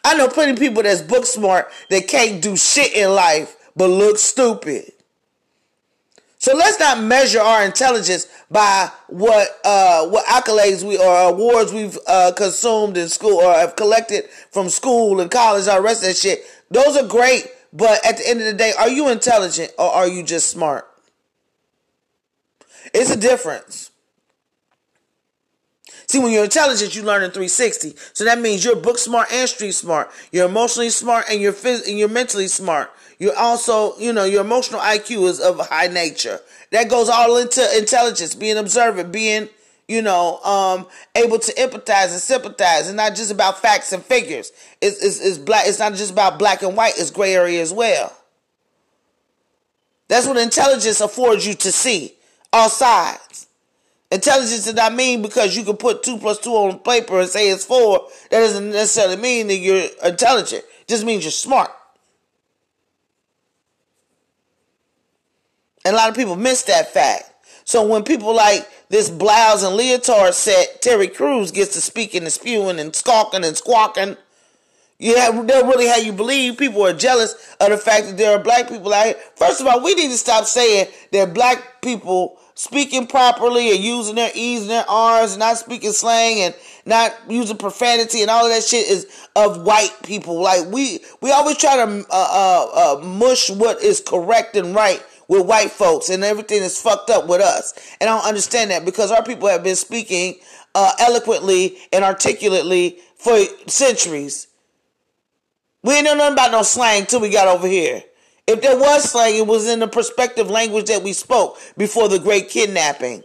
I 0.05 0.15
know 0.15 0.29
plenty 0.29 0.53
of 0.53 0.59
people 0.59 0.83
that's 0.83 1.01
book 1.01 1.25
smart 1.25 1.71
that 1.89 2.09
can't 2.09 2.43
do 2.43 2.57
shit 2.57 2.95
in 2.95 3.15
life 3.15 3.57
but 3.75 3.89
look 3.89 4.19
stupid. 4.19 4.93
So 6.39 6.57
let's 6.57 6.79
not 6.81 7.01
measure 7.01 7.41
our 7.41 7.65
intelligence 7.65 8.27
by 8.53 8.91
what 9.09 9.49
uh, 9.65 10.07
what 10.09 10.27
accolades 10.27 10.83
we 10.83 10.99
or 10.99 11.31
awards 11.31 11.73
we've 11.73 11.99
uh, 12.07 12.33
consumed 12.37 12.97
in 12.97 13.09
school 13.09 13.41
or 13.41 13.55
have 13.55 13.77
collected 13.77 14.29
from 14.51 14.69
school 14.69 15.21
and 15.21 15.31
college, 15.31 15.67
all 15.67 15.77
the 15.77 15.83
rest 15.83 16.03
of 16.03 16.09
that 16.09 16.17
shit. 16.17 16.45
Those 16.71 16.97
are 16.97 17.07
great, 17.07 17.47
but 17.73 18.05
at 18.07 18.19
the 18.19 18.29
end 18.29 18.41
of 18.41 18.47
the 18.47 18.53
day, 18.53 18.73
are 18.79 18.91
you 18.91 19.09
intelligent 19.09 19.73
or 19.79 19.87
are 19.87 20.07
you 20.07 20.23
just 20.23 20.51
smart? 20.51 20.87
It's 22.93 23.11
a 23.11 23.17
difference. 23.17 23.91
See, 26.07 26.19
when 26.19 26.33
you're 26.33 26.45
intelligent, 26.45 26.95
you 26.95 27.03
learn 27.05 27.23
in 27.23 27.31
360. 27.31 27.95
So 28.13 28.25
that 28.25 28.39
means 28.39 28.65
you're 28.65 28.77
book 28.77 28.99
smart 28.99 29.33
and 29.33 29.49
street 29.49 29.73
smart. 29.73 30.11
You're 30.31 30.47
emotionally 30.47 30.91
smart 30.91 31.25
and 31.31 31.41
you're 31.41 31.55
phys- 31.55 31.89
and 31.89 31.99
you're 31.99 32.09
mentally 32.09 32.49
smart. 32.49 32.91
You're 33.23 33.39
also, 33.39 33.97
you 33.99 34.13
know, 34.13 34.25
your 34.25 34.41
emotional 34.41 34.81
IQ 34.81 35.29
is 35.29 35.39
of 35.39 35.61
a 35.61 35.63
high 35.63 35.87
nature. 35.87 36.41
That 36.73 36.91
goes 36.91 37.09
all 37.09 37.37
into 37.37 37.65
intelligence, 37.79 38.35
being 38.35 38.57
observant, 38.57 39.13
being, 39.13 39.49
you 39.87 40.03
know, 40.03 40.41
um, 40.41 40.89
able 41.15 41.39
to 41.39 41.53
empathize 41.53 42.11
and 42.11 42.21
sympathize. 42.21 42.89
It's 42.89 42.97
not 42.97 43.15
just 43.15 43.31
about 43.31 43.63
facts 43.63 43.93
and 43.93 44.03
figures. 44.03 44.51
It's, 44.81 45.01
it's, 45.01 45.21
it's 45.21 45.39
black. 45.39 45.69
It's 45.69 45.79
not 45.79 45.95
just 45.95 46.11
about 46.11 46.41
black 46.41 46.65
and 46.65 46.77
white. 46.77 46.95
It's 46.97 47.13
gray 47.13 47.33
area 47.37 47.63
as 47.63 47.73
well. 47.73 48.13
That's 50.09 50.27
what 50.27 50.37
intelligence 50.37 51.01
affords 51.01 51.47
you 51.47 51.55
to 51.55 51.71
see 51.71 52.17
all 52.53 52.71
sides. 52.71 53.47
Intelligence 54.11 54.65
does 54.65 54.75
not 54.75 54.95
mean 54.95 55.23
because 55.23 55.57
you 55.57 55.63
can 55.63 55.77
put 55.77 56.03
two 56.03 56.19
plus 56.19 56.41
two 56.41 56.51
on 56.51 56.81
paper 56.81 57.21
and 57.21 57.29
say 57.29 57.51
it's 57.51 57.65
four. 57.65 58.01
That 58.33 58.41
doesn't 58.41 58.71
necessarily 58.71 59.23
mean 59.23 59.47
that 59.47 59.59
you're 59.59 59.87
intelligent. 60.05 60.65
It 60.81 60.89
just 60.89 61.05
means 61.05 61.23
you're 61.23 61.31
smart. 61.31 61.71
And 65.85 65.95
a 65.95 65.97
lot 65.97 66.09
of 66.09 66.17
people 66.17 66.37
miss 66.37 66.63
that 66.65 66.93
fact. 66.93 67.33
So 67.65 67.87
when 67.87 68.03
people 68.03 68.35
like 68.35 68.69
this 68.89 69.09
blouse 69.09 69.63
and 69.63 69.77
leotard 69.77 70.35
set, 70.35 70.83
Terry 70.83 71.09
Crews 71.09 71.51
gets 71.51 71.75
to 71.75 71.81
speaking 71.81 72.23
and 72.23 72.33
spewing 72.33 72.79
and 72.79 72.95
squawking 72.95 73.45
and 73.45 73.57
squawking. 73.57 74.17
You 74.99 75.15
they'll 75.15 75.67
really 75.67 75.87
have 75.87 76.05
you 76.05 76.13
believe 76.13 76.59
people 76.59 76.87
are 76.87 76.93
jealous 76.93 77.57
of 77.61 77.71
the 77.71 77.77
fact 77.77 78.07
that 78.07 78.17
there 78.17 78.37
are 78.37 78.43
black 78.43 78.69
people 78.69 78.93
out 78.93 79.07
here. 79.07 79.17
First 79.35 79.61
of 79.61 79.67
all, 79.67 79.83
we 79.83 79.95
need 79.95 80.11
to 80.11 80.19
stop 80.19 80.45
saying 80.45 80.89
that 81.11 81.35
black 81.35 81.83
people 81.83 82.39
speaking 82.55 83.07
properly 83.07 83.75
and 83.75 83.83
using 83.83 84.15
their 84.15 84.31
E's 84.35 84.63
and 84.63 84.71
their 84.71 84.85
R's 84.89 85.33
and 85.33 85.41
not 85.41 85.57
speaking 85.57 85.91
slang 85.91 86.41
and 86.41 86.55
not 86.85 87.13
using 87.29 87.57
profanity 87.57 88.23
and 88.23 88.31
all 88.31 88.45
of 88.45 88.53
that 88.53 88.63
shit 88.63 88.89
is 88.89 89.07
of 89.35 89.63
white 89.63 89.95
people. 90.05 90.41
Like 90.41 90.67
we, 90.71 91.01
we 91.21 91.33
always 91.33 91.57
try 91.57 91.77
to 91.77 91.83
uh, 91.83 92.05
uh, 92.11 92.99
uh, 93.01 93.05
mush 93.05 93.51
what 93.51 93.83
is 93.83 94.01
correct 94.01 94.55
and 94.57 94.75
right 94.75 95.05
with 95.33 95.47
white 95.47 95.71
folks 95.71 96.11
and 96.11 96.23
everything 96.23 96.63
is 96.63 96.79
fucked 96.79 97.09
up 97.09 97.27
with 97.27 97.41
us. 97.41 97.73
And 98.01 98.11
I 98.11 98.17
don't 98.17 98.29
understand 98.29 98.71
that 98.71 98.85
because 98.85 99.11
our 99.11 99.23
people 99.23 99.49
have 99.49 99.65
been 99.65 99.77
speaking 99.77 100.37
uh, 100.75 100.93
eloquently 100.99 101.79
and 101.91 102.05
articulately 102.05 102.99
for 103.17 103.39
centuries. 103.67 104.49
We 105.83 105.95
ain't 105.95 106.05
know 106.05 106.15
nothing 106.15 106.35
about 106.35 106.53
no 106.53 106.63
slang 106.63 107.07
till 107.07 107.21
we 107.21 107.31
got 107.31 107.49
over 107.49 107.67
here. 107.67 108.03
If 108.47 108.61
there 108.61 108.79
was 108.79 109.11
slang, 109.11 109.37
it 109.37 109.47
was 109.47 109.67
in 109.67 109.79
the 109.79 109.89
perspective 109.89 110.51
language 110.51 110.87
that 110.87 111.03
we 111.03 111.15
spoke 111.15 111.59
before 111.79 112.09
the 112.09 112.19
great 112.19 112.51
kidnapping. 112.51 113.25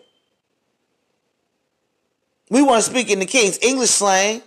We 2.50 2.62
weren't 2.62 2.84
speaking 2.84 3.20
the 3.20 3.26
King's 3.26 3.60
English 3.62 3.90
slang. 3.90 4.42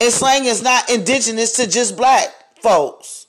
And 0.00 0.12
slang 0.12 0.46
is 0.46 0.62
not 0.62 0.90
indigenous 0.90 1.52
to 1.56 1.68
just 1.68 1.96
black 1.96 2.28
folks. 2.60 3.19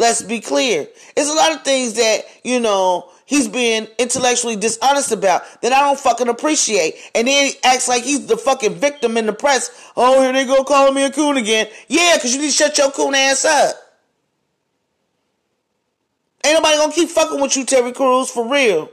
Let's 0.00 0.22
be 0.22 0.40
clear. 0.40 0.88
There's 1.14 1.28
a 1.28 1.34
lot 1.34 1.52
of 1.52 1.62
things 1.62 1.92
that, 1.92 2.22
you 2.42 2.58
know, 2.58 3.10
he's 3.26 3.48
being 3.48 3.86
intellectually 3.98 4.56
dishonest 4.56 5.12
about 5.12 5.42
that 5.60 5.74
I 5.74 5.80
don't 5.82 6.00
fucking 6.00 6.26
appreciate. 6.26 6.94
And 7.14 7.28
then 7.28 7.48
he 7.48 7.58
acts 7.62 7.86
like 7.86 8.02
he's 8.02 8.26
the 8.26 8.38
fucking 8.38 8.76
victim 8.76 9.18
in 9.18 9.26
the 9.26 9.34
press. 9.34 9.92
Oh, 9.98 10.22
here 10.22 10.32
they 10.32 10.46
go 10.46 10.64
calling 10.64 10.94
me 10.94 11.04
a 11.04 11.10
coon 11.10 11.36
again. 11.36 11.68
Yeah, 11.88 12.16
because 12.16 12.34
you 12.34 12.40
need 12.40 12.46
to 12.46 12.52
shut 12.52 12.78
your 12.78 12.90
coon 12.92 13.14
ass 13.14 13.44
up. 13.44 13.76
Ain't 16.46 16.54
nobody 16.54 16.78
gonna 16.78 16.92
keep 16.94 17.10
fucking 17.10 17.38
with 17.38 17.54
you, 17.58 17.66
Terry 17.66 17.92
Crews, 17.92 18.30
for 18.30 18.50
real. 18.50 18.88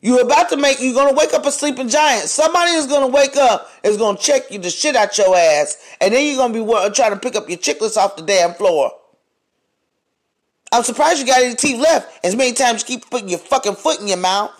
You're 0.00 0.22
about 0.22 0.48
to 0.48 0.56
make, 0.56 0.80
you're 0.80 0.94
gonna 0.94 1.12
wake 1.12 1.34
up 1.34 1.44
a 1.44 1.52
sleeping 1.52 1.90
giant. 1.90 2.30
Somebody 2.30 2.70
is 2.70 2.86
gonna 2.86 3.08
wake 3.08 3.36
up, 3.36 3.70
is 3.82 3.98
gonna 3.98 4.16
check 4.16 4.50
you 4.50 4.58
the 4.58 4.70
shit 4.70 4.96
out 4.96 5.18
your 5.18 5.36
ass, 5.36 5.76
and 6.00 6.14
then 6.14 6.26
you're 6.26 6.38
gonna 6.38 6.54
be 6.54 6.94
trying 6.94 7.10
to 7.10 7.18
pick 7.18 7.36
up 7.36 7.46
your 7.50 7.58
chicklets 7.58 7.98
off 7.98 8.16
the 8.16 8.22
damn 8.22 8.54
floor. 8.54 8.90
I'm 10.74 10.82
surprised 10.82 11.20
you 11.20 11.26
got 11.26 11.40
any 11.40 11.54
teeth 11.54 11.78
left. 11.78 12.18
As 12.24 12.34
many 12.34 12.52
times 12.52 12.80
you 12.80 12.98
keep 12.98 13.08
putting 13.08 13.28
your 13.28 13.38
fucking 13.38 13.76
foot 13.76 14.00
in 14.00 14.08
your 14.08 14.16
mouth. 14.16 14.50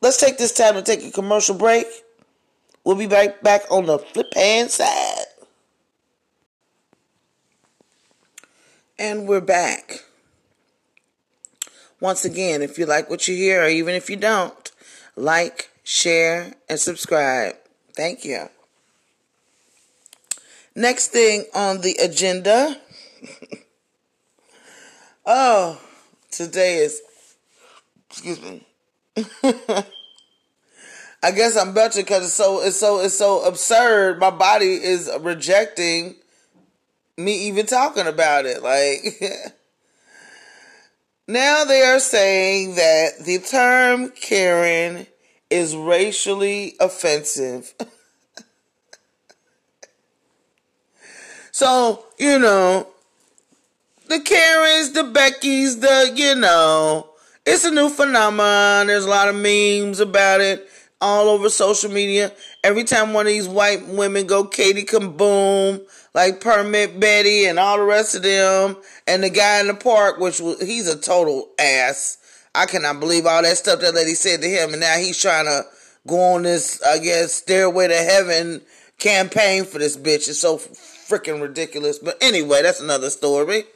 Let's 0.00 0.18
take 0.18 0.36
this 0.36 0.52
time 0.52 0.74
to 0.74 0.82
take 0.82 1.04
a 1.04 1.12
commercial 1.12 1.54
break. 1.54 1.86
We'll 2.82 2.96
be 2.96 3.06
right 3.06 3.40
back 3.40 3.70
on 3.70 3.86
the 3.86 4.00
flip 4.00 4.34
hand 4.34 4.72
side. 4.72 5.26
And 8.98 9.28
we're 9.28 9.40
back. 9.40 10.02
Once 12.00 12.24
again, 12.24 12.62
if 12.62 12.78
you 12.78 12.84
like 12.84 13.08
what 13.08 13.28
you 13.28 13.36
hear, 13.36 13.62
or 13.62 13.68
even 13.68 13.94
if 13.94 14.10
you 14.10 14.16
don't, 14.16 14.72
like, 15.14 15.70
share, 15.84 16.54
and 16.68 16.80
subscribe. 16.80 17.54
Thank 17.94 18.24
you. 18.24 18.48
Next 20.74 21.12
thing 21.12 21.44
on 21.54 21.82
the 21.82 21.94
agenda 22.02 22.80
oh, 25.26 25.80
today 26.30 26.78
is, 26.78 27.02
excuse 28.08 28.40
me. 28.42 28.66
I 31.22 31.32
guess 31.32 31.56
I'm 31.56 31.74
better 31.74 32.00
because 32.00 32.24
it's 32.24 32.32
so 32.32 32.62
it's 32.62 32.78
so 32.78 33.00
it's 33.00 33.14
so 33.14 33.44
absurd. 33.44 34.18
My 34.18 34.30
body 34.30 34.72
is 34.72 35.10
rejecting 35.20 36.14
me 37.18 37.48
even 37.48 37.66
talking 37.66 38.06
about 38.06 38.46
it. 38.46 38.62
Like 38.62 39.20
now 41.28 41.64
they 41.64 41.82
are 41.82 42.00
saying 42.00 42.76
that 42.76 43.18
the 43.24 43.38
term 43.38 44.08
Karen 44.10 45.06
is 45.50 45.76
racially 45.76 46.76
offensive. 46.80 47.74
so, 51.52 52.06
you 52.18 52.38
know, 52.38 52.88
the 54.10 54.18
Karens, 54.18 54.90
the 54.90 55.04
Beckys, 55.04 55.80
the, 55.80 56.12
you 56.16 56.34
know, 56.34 57.10
it's 57.46 57.64
a 57.64 57.70
new 57.70 57.88
phenomenon. 57.88 58.88
There's 58.88 59.04
a 59.04 59.08
lot 59.08 59.28
of 59.28 59.36
memes 59.36 60.00
about 60.00 60.40
it 60.40 60.68
all 61.00 61.28
over 61.28 61.48
social 61.48 61.92
media. 61.92 62.32
Every 62.64 62.82
time 62.82 63.12
one 63.12 63.26
of 63.26 63.32
these 63.32 63.46
white 63.46 63.86
women 63.86 64.26
go 64.26 64.44
Katie 64.44 64.84
Kaboom, 64.84 65.82
like 66.12 66.40
Permit 66.40 66.98
Betty 66.98 67.44
and 67.44 67.60
all 67.60 67.76
the 67.76 67.84
rest 67.84 68.16
of 68.16 68.24
them, 68.24 68.76
and 69.06 69.22
the 69.22 69.30
guy 69.30 69.60
in 69.60 69.68
the 69.68 69.74
park, 69.74 70.18
which 70.18 70.40
was, 70.40 70.60
he's 70.60 70.88
a 70.88 70.98
total 70.98 71.48
ass. 71.60 72.18
I 72.52 72.66
cannot 72.66 72.98
believe 72.98 73.26
all 73.26 73.42
that 73.42 73.58
stuff 73.58 73.78
that 73.80 73.94
lady 73.94 74.14
said 74.14 74.42
to 74.42 74.48
him, 74.48 74.72
and 74.72 74.80
now 74.80 74.96
he's 74.96 75.22
trying 75.22 75.44
to 75.44 75.62
go 76.08 76.34
on 76.34 76.42
this, 76.42 76.82
I 76.82 76.98
guess, 76.98 77.32
stairway 77.32 77.86
to 77.86 77.94
heaven 77.94 78.62
campaign 78.98 79.64
for 79.64 79.78
this 79.78 79.96
bitch. 79.96 80.28
It's 80.28 80.40
so 80.40 80.58
freaking 80.58 81.40
ridiculous. 81.40 82.00
But 82.00 82.18
anyway, 82.20 82.62
that's 82.62 82.80
another 82.80 83.08
story. 83.08 83.66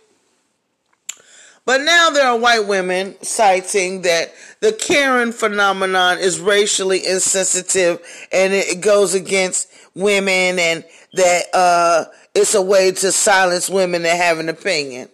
But 1.67 1.81
now 1.81 2.11
there 2.11 2.27
are 2.27 2.39
white 2.39 2.67
women 2.67 3.17
citing 3.23 4.03
that 4.03 4.35
the 4.61 4.73
Karen 4.73 5.33
phenomenon 5.33 6.19
is 6.19 6.39
racially 6.39 7.07
insensitive 7.07 8.01
and 8.31 8.53
it 8.53 8.83
goes 8.83 9.15
against 9.15 9.71
women 9.95 10.59
and 10.59 10.85
that 11.15 11.45
uh, 11.55 12.05
it's 12.35 12.55
a 12.55 12.61
way 12.61 12.91
to 12.93 13.13
silence 13.13 13.71
women 13.71 14.03
that 14.03 14.17
have 14.17 14.39
an 14.39 14.51
opinion. 14.51 15.09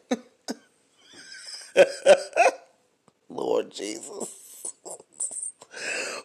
Lord 3.28 3.70
Jesus. 3.70 4.36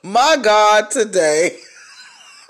My 0.02 0.38
God, 0.42 0.90
today. 0.90 1.60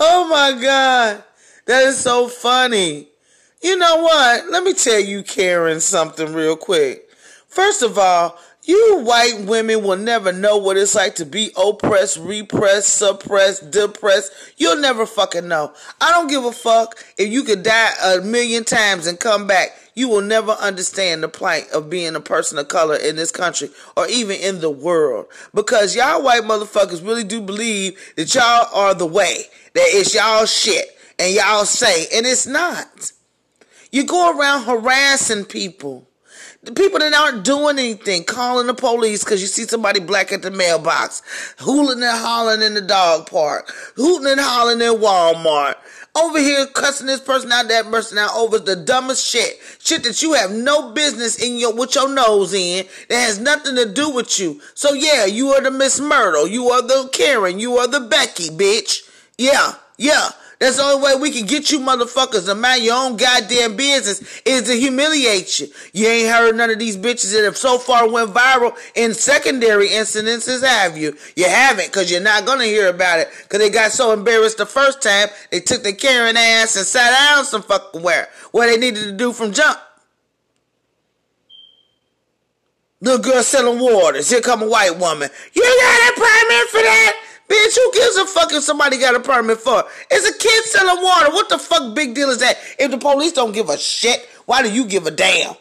oh 0.00 0.26
my 0.28 0.58
God. 0.60 1.22
That 1.66 1.82
is 1.84 1.98
so 1.98 2.28
funny. 2.28 3.07
You 3.60 3.76
know 3.76 4.02
what? 4.02 4.50
Let 4.50 4.62
me 4.62 4.72
tell 4.72 5.00
you, 5.00 5.22
Karen, 5.22 5.80
something 5.80 6.32
real 6.32 6.56
quick. 6.56 7.10
First 7.48 7.82
of 7.82 7.98
all, 7.98 8.38
you 8.62 9.00
white 9.00 9.46
women 9.46 9.82
will 9.82 9.96
never 9.96 10.30
know 10.30 10.58
what 10.58 10.76
it's 10.76 10.94
like 10.94 11.16
to 11.16 11.24
be 11.24 11.50
oppressed, 11.56 12.18
repressed, 12.18 12.90
suppressed, 12.90 13.70
depressed. 13.70 14.30
You'll 14.58 14.80
never 14.80 15.06
fucking 15.06 15.48
know. 15.48 15.72
I 16.00 16.12
don't 16.12 16.28
give 16.28 16.44
a 16.44 16.52
fuck 16.52 17.02
if 17.16 17.30
you 17.30 17.42
could 17.42 17.62
die 17.62 17.90
a 18.04 18.20
million 18.20 18.64
times 18.64 19.06
and 19.06 19.18
come 19.18 19.46
back. 19.46 19.70
You 19.94 20.08
will 20.08 20.20
never 20.20 20.52
understand 20.52 21.22
the 21.22 21.28
plight 21.28 21.68
of 21.70 21.90
being 21.90 22.14
a 22.14 22.20
person 22.20 22.58
of 22.58 22.68
color 22.68 22.94
in 22.94 23.16
this 23.16 23.32
country 23.32 23.70
or 23.96 24.06
even 24.06 24.36
in 24.36 24.60
the 24.60 24.70
world. 24.70 25.26
Because 25.52 25.96
y'all 25.96 26.22
white 26.22 26.42
motherfuckers 26.42 27.04
really 27.04 27.24
do 27.24 27.40
believe 27.40 27.98
that 28.16 28.32
y'all 28.34 28.68
are 28.72 28.94
the 28.94 29.06
way, 29.06 29.44
that 29.74 29.86
it's 29.86 30.14
y'all 30.14 30.46
shit 30.46 30.86
and 31.18 31.34
y'all 31.34 31.64
say, 31.64 32.06
and 32.14 32.26
it's 32.26 32.46
not. 32.46 33.12
You 33.90 34.04
go 34.04 34.38
around 34.38 34.64
harassing 34.64 35.44
people. 35.44 36.06
the 36.62 36.72
people 36.72 36.98
that 36.98 37.14
aren't 37.14 37.44
doing 37.44 37.78
anything, 37.78 38.24
calling 38.24 38.66
the 38.66 38.74
police 38.74 39.24
because 39.24 39.40
you 39.40 39.46
see 39.46 39.64
somebody 39.64 40.00
black 40.00 40.32
at 40.32 40.42
the 40.42 40.50
mailbox, 40.50 41.22
hooting 41.58 42.02
and 42.02 42.18
hollering 42.18 42.62
in 42.62 42.74
the 42.74 42.80
dog 42.80 43.30
park, 43.30 43.72
hooting 43.96 44.30
and 44.30 44.40
hollering 44.40 44.80
in 44.80 45.00
Walmart, 45.00 45.76
over 46.16 46.38
here 46.38 46.66
cussing 46.66 47.06
this 47.06 47.20
person 47.20 47.52
out, 47.52 47.68
that 47.68 47.84
person 47.90 48.18
out 48.18 48.34
over 48.34 48.58
the 48.58 48.74
dumbest 48.76 49.24
shit. 49.24 49.58
Shit 49.78 50.02
that 50.02 50.20
you 50.20 50.34
have 50.34 50.50
no 50.50 50.92
business 50.92 51.40
in 51.40 51.58
your 51.58 51.74
with 51.74 51.94
your 51.94 52.12
nose 52.12 52.52
in 52.52 52.86
that 53.08 53.20
has 53.20 53.38
nothing 53.38 53.76
to 53.76 53.92
do 53.92 54.10
with 54.10 54.38
you. 54.40 54.60
So 54.74 54.94
yeah, 54.94 55.26
you 55.26 55.50
are 55.50 55.62
the 55.62 55.70
Miss 55.70 56.00
Myrtle, 56.00 56.48
you 56.48 56.70
are 56.70 56.82
the 56.82 57.08
Karen, 57.12 57.60
you 57.60 57.78
are 57.78 57.86
the 57.86 58.00
Becky, 58.00 58.48
bitch. 58.48 59.08
Yeah, 59.38 59.74
yeah. 59.96 60.30
That's 60.58 60.76
the 60.76 60.82
only 60.82 61.04
way 61.04 61.14
we 61.14 61.30
can 61.30 61.46
get 61.46 61.70
you 61.70 61.78
motherfuckers 61.78 62.46
to 62.46 62.54
mind 62.56 62.82
your 62.82 62.96
own 62.96 63.16
goddamn 63.16 63.76
business 63.76 64.42
is 64.44 64.64
to 64.64 64.74
humiliate 64.74 65.60
you. 65.60 65.68
You 65.92 66.08
ain't 66.08 66.28
heard 66.28 66.56
none 66.56 66.70
of 66.70 66.80
these 66.80 66.96
bitches 66.96 67.32
that 67.32 67.44
have 67.44 67.56
so 67.56 67.78
far 67.78 68.10
went 68.10 68.34
viral 68.34 68.76
in 68.96 69.14
secondary 69.14 69.90
incidences, 69.90 70.66
have 70.66 70.98
you? 70.98 71.16
You 71.36 71.48
haven't, 71.48 71.86
because 71.86 72.10
you're 72.10 72.20
not 72.20 72.44
going 72.44 72.58
to 72.58 72.64
hear 72.64 72.88
about 72.88 73.20
it, 73.20 73.28
because 73.44 73.60
they 73.60 73.70
got 73.70 73.92
so 73.92 74.12
embarrassed 74.12 74.58
the 74.58 74.66
first 74.66 75.00
time, 75.00 75.28
they 75.52 75.60
took 75.60 75.84
their 75.84 75.92
Karen 75.92 76.36
ass 76.36 76.74
and 76.74 76.84
sat 76.84 77.10
down 77.10 77.44
some 77.44 77.62
fucking 77.62 78.02
where, 78.02 78.28
what 78.50 78.66
they 78.66 78.76
needed 78.76 79.04
to 79.04 79.12
do 79.12 79.32
from 79.32 79.52
jump. 79.52 79.78
Little 83.00 83.22
girl 83.22 83.44
selling 83.44 83.78
waters. 83.78 84.28
Here 84.28 84.40
come 84.40 84.62
a 84.62 84.68
white 84.68 84.98
woman. 84.98 85.30
You 85.52 85.62
got 85.62 86.10
a 86.10 86.14
permit 86.14 86.68
for 86.68 86.82
that? 86.82 87.27
Bitch, 87.48 87.74
who 87.76 87.92
gives 87.92 88.16
a 88.16 88.26
fuck 88.26 88.52
if 88.52 88.62
somebody 88.62 88.98
got 88.98 89.14
a 89.14 89.20
permit 89.20 89.58
for? 89.58 89.82
It's 90.10 90.28
a 90.28 90.38
kid 90.38 90.64
selling 90.64 91.02
water. 91.02 91.30
What 91.32 91.48
the 91.48 91.58
fuck 91.58 91.94
big 91.94 92.14
deal 92.14 92.28
is 92.28 92.40
that? 92.40 92.58
If 92.78 92.90
the 92.90 92.98
police 92.98 93.32
don't 93.32 93.52
give 93.52 93.70
a 93.70 93.78
shit, 93.78 94.28
why 94.44 94.62
do 94.62 94.70
you 94.70 94.84
give 94.84 95.06
a 95.06 95.10
damn? 95.10 95.54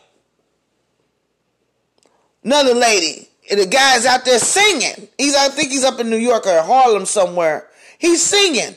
Another 2.43 2.73
lady, 2.73 3.29
And 3.49 3.59
the 3.59 3.65
guy's 3.65 4.05
out 4.05 4.25
there 4.25 4.39
singing. 4.39 5.07
He's, 5.17 5.35
I 5.35 5.49
think 5.49 5.71
he's 5.71 5.83
up 5.83 5.99
in 5.99 6.09
New 6.09 6.17
York 6.17 6.45
or 6.45 6.61
Harlem 6.61 7.05
somewhere. 7.05 7.67
He's 7.99 8.23
singing. 8.23 8.75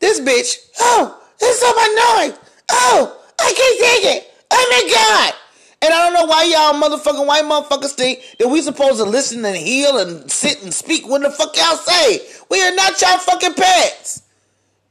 This 0.00 0.20
bitch, 0.20 0.56
oh, 0.80 1.20
this 1.38 1.54
is 1.54 1.60
so 1.60 1.70
annoying. 1.70 2.38
Oh, 2.70 3.20
I 3.38 3.52
can't 3.56 3.80
take 3.80 4.16
it. 4.16 4.34
Oh 4.50 4.66
my 4.70 4.92
God. 4.92 5.39
And 5.82 5.94
I 5.94 6.04
don't 6.04 6.14
know 6.14 6.26
why 6.26 6.44
y'all 6.44 6.80
motherfucking 6.80 7.26
white 7.26 7.44
motherfuckers 7.44 7.92
think 7.92 8.36
that 8.38 8.48
we 8.48 8.60
supposed 8.60 8.98
to 8.98 9.04
listen 9.04 9.44
and 9.44 9.56
heal 9.56 9.96
and 9.96 10.30
sit 10.30 10.62
and 10.62 10.74
speak 10.74 11.08
when 11.08 11.22
the 11.22 11.30
fuck 11.30 11.56
y'all 11.56 11.76
say. 11.76 12.20
We 12.50 12.62
are 12.62 12.74
not 12.74 13.00
y'all 13.00 13.16
fucking 13.16 13.54
pets. 13.54 14.22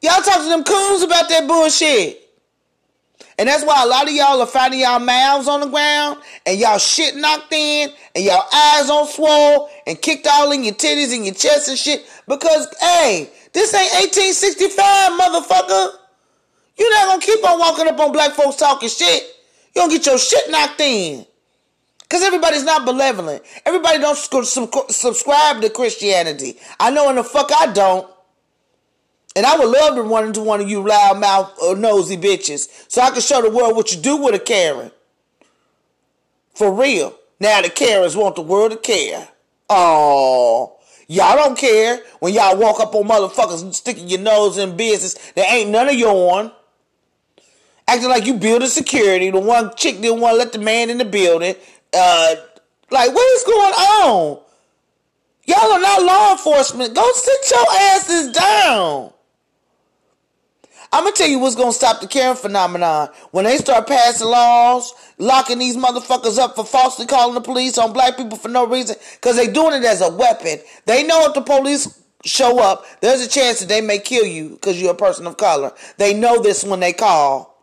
Y'all 0.02 0.22
talk 0.22 0.42
to 0.42 0.50
them 0.50 0.64
coons 0.64 1.04
about 1.04 1.30
that 1.30 1.48
bullshit. 1.48 2.20
And 3.38 3.48
that's 3.48 3.64
why 3.64 3.84
a 3.84 3.88
lot 3.88 4.08
of 4.08 4.14
y'all 4.14 4.42
are 4.42 4.48
finding 4.48 4.80
y'all 4.80 5.00
mouths 5.00 5.48
on 5.48 5.62
the 5.62 5.68
ground 5.68 6.18
and 6.46 6.60
y'all 6.60 6.78
shit 6.78 7.16
knocked 7.16 7.54
in 7.54 7.90
and 8.16 8.26
y'all 8.26 8.44
eyes 8.54 8.90
on 8.90 9.08
swole 9.08 9.70
and 9.86 10.02
kicked 10.02 10.28
all 10.28 10.52
in 10.52 10.64
your 10.64 10.74
titties 10.74 11.16
and 11.16 11.24
your 11.24 11.36
chest 11.36 11.70
and 11.70 11.78
shit. 11.78 12.06
Because, 12.28 12.68
hey, 12.82 13.30
this 13.54 13.74
ain't 13.74 13.94
1865, 14.12 15.20
motherfucker. 15.20 15.92
You're 16.78 16.92
not 16.92 17.08
gonna 17.08 17.22
keep 17.22 17.46
on 17.46 17.60
walking 17.60 17.88
up 17.88 18.00
on 18.00 18.12
black 18.12 18.32
folks 18.32 18.56
talking 18.56 18.90
shit. 18.90 19.24
You 19.76 19.82
don't 19.82 19.90
get 19.90 20.06
your 20.06 20.18
shit 20.18 20.50
knocked 20.50 20.82
in. 20.82 21.26
Because 22.02 22.24
everybody's 22.24 22.64
not 22.64 22.86
benevolent. 22.86 23.44
Everybody 23.66 24.00
don't 24.00 24.18
subscribe 24.18 25.62
to 25.62 25.70
Christianity. 25.70 26.58
I 26.80 26.90
know 26.90 27.10
in 27.10 27.18
the 27.18 27.24
fuck 27.24 27.52
I 27.56 27.72
don't. 27.72 28.10
And 29.36 29.46
I 29.46 29.58
would 29.58 29.70
love 29.70 29.96
to 29.96 30.02
run 30.02 30.26
into 30.26 30.42
one 30.42 30.60
of 30.60 30.68
you 30.68 30.82
loudmouth 30.84 31.56
or 31.60 31.76
uh, 31.76 31.80
nosy 31.80 32.18
bitches 32.18 32.68
so 32.88 33.02
I 33.02 33.12
can 33.12 33.22
show 33.22 33.42
the 33.44 33.52
world 33.52 33.76
what 33.76 33.94
you 33.94 34.02
do 34.02 34.18
with 34.18 34.34
a 34.34 34.40
Karen. 34.40 34.92
For 36.56 36.74
real. 36.74 37.16
Now 37.40 37.62
the 37.62 37.70
Karens 37.70 38.18
want 38.18 38.36
the 38.36 38.42
world 38.42 38.72
to 38.72 38.78
care. 38.78 39.28
Oh, 39.70 40.78
y'all 41.08 41.36
don't 41.36 41.58
care 41.58 42.02
when 42.20 42.34
y'all 42.34 42.58
walk 42.58 42.80
up 42.80 42.96
on 42.96 43.08
motherfuckers 43.08 43.72
sticking 43.76 44.10
your 44.10 44.20
nose 44.20 44.58
in 44.58 44.76
business 44.76 45.14
that 45.36 45.54
ain't 45.54 45.70
none 45.70 45.88
of 45.88 45.94
your 45.94 46.10
own 46.10 46.52
acting 47.90 48.10
like 48.10 48.26
you 48.26 48.36
building 48.36 48.70
security. 48.70 49.32
The 49.32 49.40
one 49.40 49.72
chick 49.76 50.00
didn't 50.00 50.20
want 50.22 50.34
to 50.34 50.38
let 50.38 50.54
the 50.54 50.60
man 50.60 50.90
in 50.90 51.00
the 51.00 51.06
building. 51.06 51.56
Uh, 51.94 52.36
like, 52.92 53.14
what 53.14 53.38
is 53.38 53.44
going 53.44 53.74
on? 53.74 54.40
Y'all 55.46 55.72
are 55.72 55.82
not 55.82 56.04
law 56.04 56.32
enforcement. 56.34 56.94
Go 56.94 57.12
sit 57.14 57.52
your 57.52 57.66
asses 57.72 58.32
down. 58.32 59.14
I'm 60.92 61.04
gonna 61.04 61.16
tell 61.16 61.28
you 61.28 61.38
what's 61.38 61.56
gonna 61.56 61.72
stop 61.72 62.02
the 62.02 62.08
Karen 62.08 62.36
phenomenon 62.36 63.10
when 63.30 63.46
they 63.46 63.58
start 63.58 63.88
passing 63.88 64.28
laws, 64.28 64.94
locking 65.20 65.60
these 65.60 65.78
motherfuckers 65.78 66.40
up 66.40 66.56
for 66.56 66.66
falsely 66.66 67.06
calling 67.06 67.36
the 67.36 67.42
police 67.42 67.78
on 67.78 67.94
black 67.94 68.18
people 68.18 68.38
for 68.38 68.48
no 68.48 68.66
reason, 68.66 68.96
because 69.16 69.36
they 69.36 69.48
doing 69.52 69.82
it 69.82 69.86
as 69.86 70.02
a 70.02 70.10
weapon. 70.10 70.58
They 70.86 71.04
know 71.04 71.26
if 71.28 71.36
the 71.36 71.42
police 71.42 72.02
show 72.26 72.60
up, 72.60 72.86
there's 73.02 73.22
a 73.22 73.30
chance 73.30 73.60
that 73.60 73.70
they 73.70 73.82
may 73.82 74.00
kill 74.00 74.26
you 74.26 74.50
because 74.50 74.82
you're 74.82 74.92
a 74.92 74.96
person 74.96 75.28
of 75.28 75.38
color. 75.38 75.72
They 75.98 76.16
know 76.16 76.42
this 76.42 76.64
when 76.64 76.80
they 76.80 76.94
call. 76.94 77.59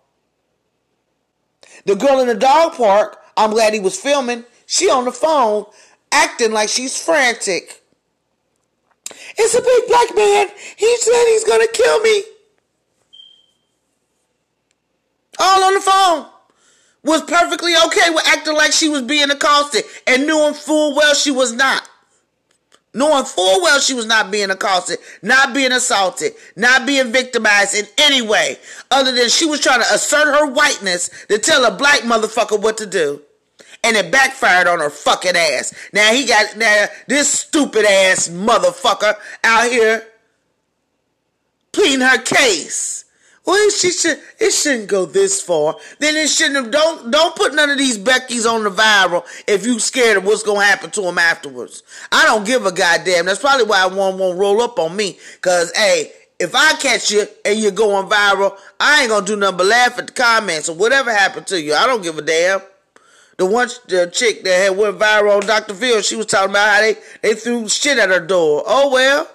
The 1.87 1.95
girl 1.95 2.21
in 2.21 2.27
the 2.27 2.35
dog 2.35 2.75
park, 2.75 3.19
I'm 3.37 3.51
glad 3.51 3.73
he 3.73 3.81
was 3.81 3.99
filming, 3.99 4.45
she 4.67 4.91
on 4.91 5.05
the 5.05 5.13
phone 5.13 5.67
acting 6.13 6.53
like 6.53 6.69
she's 6.69 7.01
frantic. 7.03 7.83
It's 9.39 9.55
a 9.55 9.63
big 9.63 9.87
black 9.89 10.15
man. 10.17 10.49
He 10.77 10.97
said 10.99 11.25
he's 11.27 11.45
going 11.45 11.67
to 11.67 11.73
kill 11.73 12.01
me. 12.01 12.23
All 15.39 15.65
on 15.65 15.75
the 15.75 15.81
phone. 15.81 16.27
Was 17.03 17.23
perfectly 17.23 17.73
okay 17.87 18.11
with 18.11 18.27
acting 18.27 18.57
like 18.57 18.73
she 18.73 18.89
was 18.89 19.03
being 19.03 19.31
accosted 19.31 19.85
and 20.09 20.27
knew 20.27 20.45
him 20.45 20.55
full 20.55 20.97
well 20.97 21.15
she 21.15 21.31
was 21.31 21.53
not 21.53 21.89
knowing 22.97 23.25
full 23.25 23.63
well 23.63 23.79
she 23.79 23.95
was 23.95 24.07
not 24.07 24.31
being 24.31 24.51
accosted, 24.51 24.99
not 25.23 25.55
being 25.55 25.73
assaulted, 25.73 26.33
not 26.57 26.87
being 26.87 27.13
victimized 27.13 27.75
in 27.75 27.85
any 27.99 28.23
way, 28.23 28.57
other 28.91 29.13
than 29.13 29.29
she 29.29 29.47
was 29.47 29.61
trying 29.61 29.81
to 29.81 29.95
assert 29.95 30.27
her 30.27 30.51
whiteness 30.51 31.11
to 31.29 31.39
tell 31.39 31.65
a 31.65 31.71
black 31.71 32.01
motherfucker 32.01 32.61
what 32.61 32.79
to 32.79 32.87
do. 32.87 33.23
And 33.85 33.97
it 33.97 34.11
backfired 34.11 34.67
on 34.67 34.81
her 34.81 34.91
fucking 34.91 35.37
ass. 35.37 35.73
Now 35.93 36.13
he 36.13 36.27
got 36.27 36.57
now 36.57 36.87
this 37.07 37.31
stupid 37.31 37.85
ass 37.85 38.29
motherfucker 38.29 39.15
out 39.45 39.71
here 39.71 40.09
pleading 41.73 42.01
her 42.01 42.19
case. 42.19 43.05
Well, 43.47 43.71
she 43.71 43.93
should. 43.93 44.19
It 44.41 44.51
shouldn't 44.51 44.89
go 44.89 45.07
this 45.07 45.41
far. 45.41 45.77
Then 46.01 46.17
it 46.17 46.29
shouldn't 46.29 46.57
have. 46.57 46.71
Don't 46.73 47.13
don't 47.13 47.37
put 47.37 47.55
none 47.55 47.71
of 47.71 47.79
these 47.79 47.97
Beckys 47.97 48.45
on 48.45 48.65
the 48.65 48.71
viral 48.71 49.25
if 49.47 49.65
you 49.65 49.79
scared 49.79 50.17
of 50.17 50.25
what's 50.25 50.43
gonna 50.43 50.65
happen 50.65 50.91
to 50.91 51.03
them 51.03 51.17
afterwards. 51.17 51.85
I 52.11 52.25
don't 52.25 52.45
give 52.45 52.67
a 52.67 52.73
goddamn. 52.73 53.27
That's 53.27 53.41
probably 53.41 53.67
why 53.67 53.87
one 53.87 54.19
won't 54.19 54.39
roll 54.39 54.61
up 54.61 54.81
on 54.81 54.97
me. 54.97 55.19
Cause 55.43 55.73
hey, 55.77 56.11
if 56.41 56.57
I 56.57 56.75
catch 56.75 57.13
you 57.13 57.25
and 57.45 57.59
you're 57.61 57.71
going 57.71 58.09
viral, 58.09 58.59
I 58.81 59.03
ain't 59.03 59.11
gonna 59.11 59.25
do 59.25 59.37
nothing 59.37 59.59
but 59.59 59.67
laugh 59.67 59.97
at 59.99 60.09
the 60.09 60.13
comments 60.13 60.69
or 60.69 60.75
whatever 60.75 61.13
happened 61.15 61.47
to 61.47 61.63
you. 61.63 61.73
I 61.75 61.87
don't 61.87 62.03
give 62.03 62.19
a 62.19 62.23
damn. 62.23 62.61
The 63.37 63.47
one 63.47 63.69
the 63.87 64.11
chick 64.13 64.43
that 64.43 64.57
had 64.57 64.77
went 64.77 64.99
viral 64.99 65.37
on 65.37 65.47
Dr. 65.47 65.75
Phil, 65.75 66.03
she 66.03 66.17
was 66.17 66.27
talking 66.27 66.51
about 66.51 66.75
how 66.75 66.81
they, 66.81 66.97
they 67.23 67.35
threw 67.35 67.69
shit 67.69 67.99
at 67.99 68.09
her 68.09 68.19
door. 68.19 68.65
Oh 68.67 68.91
well. 68.91 69.31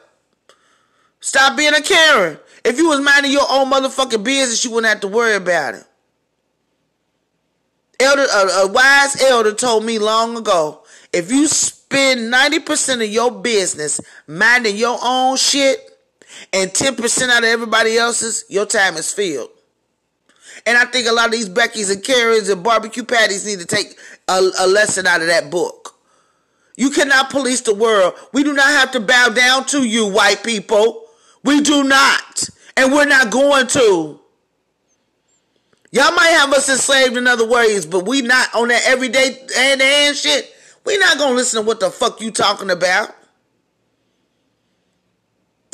Stop 1.21 1.56
being 1.56 1.74
a 1.74 1.82
Karen. 1.82 2.39
If 2.63 2.78
you 2.78 2.89
was 2.89 3.02
minding 3.02 3.32
your 3.32 3.47
own 3.50 3.71
motherfucking 3.71 4.24
business, 4.24 4.63
you 4.63 4.71
wouldn't 4.71 4.89
have 4.89 5.02
to 5.02 5.08
worry 5.08 5.36
about 5.36 5.76
it. 5.76 5.84
Elder, 8.00 8.26
a, 8.34 8.47
a 8.63 8.71
wise 8.71 9.21
elder 9.21 9.54
told 9.54 9.86
me 9.86 10.00
long 10.00 10.38
ago, 10.38 10.84
if 11.13 11.32
you 11.32 11.47
spend 11.47 12.34
90% 12.34 13.04
of 13.04 13.10
your 13.10 13.32
business 13.32 14.00
minding 14.28 14.76
your 14.76 14.97
own 15.04 15.38
shit 15.38 15.80
and 16.54 16.71
10% 16.71 17.30
out 17.30 17.43
of 17.43 17.50
everybody 17.50 17.97
else's, 17.97 18.45
your 18.50 18.65
time 18.65 18.95
is 18.95 19.12
filled. 19.13 19.50
And 20.65 20.78
I 20.78 20.86
think 20.86 21.08
a 21.08 21.12
lot 21.12 21.26
of 21.26 21.32
these 21.32 21.50
Becky's 21.50 21.89
and 21.89 22.04
Karens 22.04 22.50
and 22.50 22.63
barbecue 22.63 23.04
patties 23.04 23.45
need 23.45 23.60
to 23.60 23.65
take 23.65 23.97
a, 24.28 24.41
a 24.60 24.67
lesson 24.67 25.08
out 25.08 25.21
of 25.21 25.28
that 25.28 25.50
book. 25.50 25.95
You 26.78 26.89
cannot 26.89 27.30
police 27.30 27.62
the 27.62 27.76
world. 27.76 28.13
We 28.34 28.43
do 28.43 28.54
not 28.54 28.69
have 28.69 28.91
to 28.91 29.00
bow 29.00 29.30
down 29.30 29.65
to 29.67 29.84
you, 29.84 30.08
white 30.08 30.43
people. 30.43 31.01
We 31.43 31.62
do 31.62 31.84
not. 31.84 32.49
And 32.77 32.91
we're 32.91 33.06
not 33.06 33.32
going 33.32 33.67
to. 33.67 34.19
Y'all 35.91 36.12
might 36.13 36.27
have 36.27 36.54
us 36.54 36.69
enslaved 36.69 37.17
in 37.17 37.27
other 37.27 37.45
ways, 37.45 37.86
but 37.86 38.06
we 38.06 38.21
not 38.21 38.54
on 38.56 38.69
that 38.69 38.82
everyday 38.86 39.38
hand 39.56 39.82
to 39.82 39.86
hand 39.86 40.15
shit. 40.15 40.54
We 40.86 40.97
not 40.97 41.17
gonna 41.17 41.36
listen 41.36 41.62
to 41.62 41.67
what 41.67 41.82
the 41.82 41.91
fuck 41.91 42.21
you 42.21 42.32
talking 42.32 42.69
about. 42.69 43.13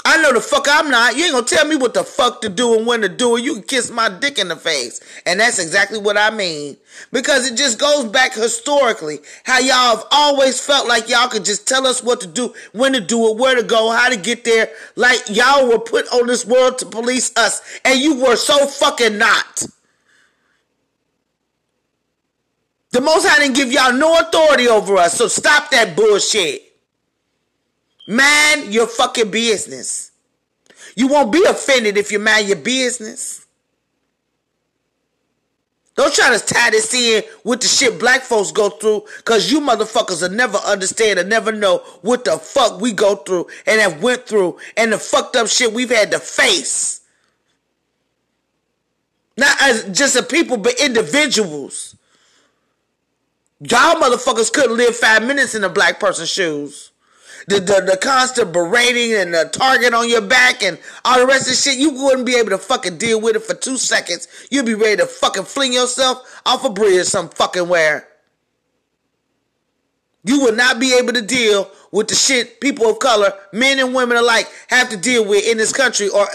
I 0.09 0.21
know 0.21 0.31
the 0.31 0.39
fuck 0.39 0.67
I'm 0.69 0.89
not. 0.89 1.17
You 1.17 1.25
ain't 1.25 1.33
gonna 1.33 1.45
tell 1.45 1.67
me 1.67 1.75
what 1.75 1.93
the 1.93 2.01
fuck 2.01 2.39
to 2.39 2.47
do 2.47 2.77
and 2.77 2.87
when 2.87 3.01
to 3.01 3.09
do 3.09 3.35
it. 3.35 3.43
You 3.43 3.55
can 3.55 3.63
kiss 3.63 3.91
my 3.91 4.07
dick 4.07 4.39
in 4.39 4.47
the 4.47 4.55
face. 4.55 5.01
And 5.25 5.37
that's 5.37 5.59
exactly 5.59 5.99
what 5.99 6.17
I 6.17 6.29
mean. 6.29 6.77
Because 7.11 7.51
it 7.51 7.57
just 7.57 7.77
goes 7.77 8.05
back 8.05 8.33
historically. 8.33 9.19
How 9.43 9.59
y'all 9.59 9.97
have 9.97 10.05
always 10.09 10.65
felt 10.65 10.87
like 10.87 11.09
y'all 11.09 11.27
could 11.27 11.43
just 11.43 11.67
tell 11.67 11.85
us 11.85 12.01
what 12.01 12.21
to 12.21 12.27
do, 12.27 12.53
when 12.71 12.93
to 12.93 13.01
do 13.01 13.29
it, 13.29 13.35
where 13.35 13.55
to 13.55 13.63
go, 13.63 13.91
how 13.91 14.07
to 14.07 14.15
get 14.15 14.45
there. 14.45 14.69
Like 14.95 15.19
y'all 15.27 15.67
were 15.67 15.79
put 15.79 16.07
on 16.13 16.25
this 16.27 16.45
world 16.45 16.77
to 16.77 16.85
police 16.85 17.35
us. 17.35 17.61
And 17.83 17.99
you 17.99 18.15
were 18.23 18.37
so 18.37 18.65
fucking 18.65 19.17
not. 19.17 19.63
The 22.91 23.01
Most 23.01 23.27
High 23.27 23.39
didn't 23.39 23.57
give 23.57 23.73
y'all 23.73 23.91
no 23.91 24.17
authority 24.19 24.69
over 24.69 24.95
us, 24.95 25.17
so 25.17 25.27
stop 25.27 25.69
that 25.71 25.97
bullshit. 25.97 26.66
Mind 28.07 28.73
your 28.73 28.87
fucking 28.87 29.29
business. 29.29 30.11
You 30.95 31.07
won't 31.07 31.31
be 31.31 31.43
offended 31.43 31.97
if 31.97 32.11
you 32.11 32.19
mind 32.19 32.47
your 32.47 32.57
business. 32.57 33.45
Don't 35.97 36.13
try 36.13 36.35
to 36.35 36.45
tie 36.45 36.69
this 36.69 36.93
in 36.93 37.23
with 37.43 37.61
the 37.61 37.67
shit 37.67 37.99
black 37.99 38.21
folks 38.21 38.51
go 38.51 38.69
through, 38.69 39.03
cause 39.25 39.51
you 39.51 39.59
motherfuckers 39.59 40.21
will 40.21 40.35
never 40.35 40.57
understand 40.59 41.19
or 41.19 41.23
never 41.23 41.51
know 41.51 41.79
what 42.01 42.23
the 42.23 42.37
fuck 42.37 42.79
we 42.79 42.93
go 42.93 43.15
through 43.15 43.47
and 43.65 43.81
have 43.81 44.01
went 44.01 44.25
through 44.27 44.57
and 44.77 44.93
the 44.93 44.99
fucked 44.99 45.35
up 45.35 45.47
shit 45.47 45.73
we've 45.73 45.89
had 45.89 46.11
to 46.11 46.19
face. 46.19 47.01
Not 49.37 49.59
as 49.61 49.85
just 49.85 50.15
a 50.15 50.23
people, 50.23 50.57
but 50.57 50.79
individuals. 50.79 51.95
Y'all 53.59 53.95
motherfuckers 53.95 54.53
couldn't 54.53 54.77
live 54.77 54.95
five 54.95 55.25
minutes 55.25 55.55
in 55.55 55.63
a 55.63 55.69
black 55.69 55.99
person's 55.99 56.29
shoes 56.29 56.91
the, 57.47 57.61
the, 57.61 57.81
the 57.91 57.97
constant 57.97 58.51
berating 58.51 59.13
and 59.13 59.33
the 59.33 59.49
target 59.51 59.93
on 59.93 60.09
your 60.09 60.21
back 60.21 60.61
and 60.61 60.77
all 61.05 61.19
the 61.19 61.25
rest 61.25 61.43
of 61.43 61.47
the 61.47 61.53
shit, 61.55 61.77
you 61.77 61.91
wouldn't 61.91 62.25
be 62.25 62.35
able 62.35 62.49
to 62.49 62.57
fucking 62.57 62.97
deal 62.97 63.21
with 63.21 63.37
it 63.37 63.43
for 63.43 63.53
two 63.53 63.77
seconds. 63.77 64.27
You'd 64.51 64.65
be 64.65 64.75
ready 64.75 64.97
to 64.97 65.05
fucking 65.05 65.45
fling 65.45 65.71
yourself 65.71 66.41
off 66.45 66.65
a 66.65 66.69
bridge 66.69 67.05
some 67.05 67.29
fucking 67.29 67.69
where. 67.69 68.07
You 70.25 70.41
would 70.41 70.57
not 70.57 70.77
be 70.77 70.97
able 70.97 71.13
to 71.13 71.21
deal 71.21 71.71
with 71.91 72.09
the 72.09 72.15
shit 72.15 72.59
people 72.59 72.89
of 72.89 72.99
color, 72.99 73.33
men 73.53 73.79
and 73.79 73.95
women 73.95 74.17
alike, 74.17 74.51
have 74.67 74.89
to 74.89 74.97
deal 74.97 75.25
with 75.25 75.47
in 75.47 75.57
this 75.57 75.71
country 75.71 76.09
or 76.09 76.27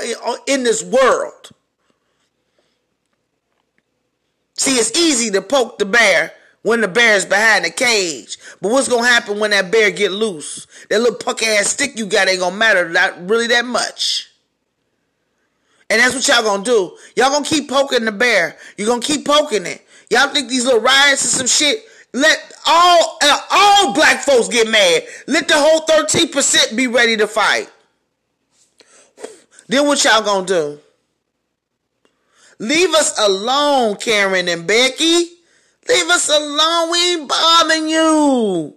in 0.47 0.63
this 0.63 0.83
world. 0.83 1.51
See, 4.55 4.77
it's 4.77 4.97
easy 4.99 5.31
to 5.33 5.43
poke 5.43 5.79
the 5.79 5.85
bear 5.85 6.33
when 6.63 6.81
the 6.81 6.89
bear's 6.89 7.27
behind 7.27 7.65
the 7.65 7.71
cage. 7.71 8.39
But 8.61 8.71
what's 8.71 8.89
gonna 8.89 9.07
happen 9.07 9.39
when 9.39 9.51
that 9.51 9.71
bear 9.71 9.91
get 9.91 10.13
loose? 10.13 10.67
That 10.89 11.01
little 11.01 11.19
punk 11.19 11.43
ass 11.43 11.69
stick 11.69 11.99
you 11.99 12.07
got 12.07 12.29
ain't 12.29 12.41
gonna 12.41 12.57
matter 12.57 12.89
not 12.89 13.29
really 13.29 13.49
that 13.49 13.65
much. 13.65 14.31
And 15.91 16.01
that's 16.01 16.15
what 16.15 16.27
y'all 16.27 16.43
gonna 16.43 16.65
do. 16.65 16.97
Y'all 17.17 17.31
gonna 17.31 17.45
keep 17.45 17.69
poking 17.69 18.05
the 18.05 18.13
bear. 18.13 18.57
You're 18.77 18.89
gonna 18.89 19.03
keep 19.03 19.27
poking 19.27 19.67
it. 19.67 19.87
Y'all 20.09 20.29
think 20.29 20.49
these 20.49 20.65
little 20.65 20.81
riots 20.81 21.23
and 21.23 21.31
some 21.33 21.47
shit. 21.47 21.85
Let 22.15 22.39
all 22.67 23.19
uh, 23.23 23.41
all 23.51 23.95
black 23.95 24.21
folks 24.21 24.49
get 24.49 24.69
mad. 24.69 25.03
Let 25.27 25.49
the 25.49 25.55
whole 25.57 25.81
13% 25.81 26.77
be 26.77 26.87
ready 26.87 27.17
to 27.17 27.27
fight. 27.27 27.71
Then 29.69 29.87
what 29.87 30.05
y'all 30.05 30.23
gonna 30.23 30.47
do? 30.47 30.81
Leave 32.59 32.95
us 32.95 33.19
alone, 33.19 33.97
Karen 33.97 34.49
and 34.49 34.67
Becky. 34.67 35.31
Leave 35.89 36.09
us 36.09 36.29
alone. 36.29 36.91
We 36.91 37.13
ain't 37.13 37.29
bothering 37.29 37.89
you. 37.89 38.77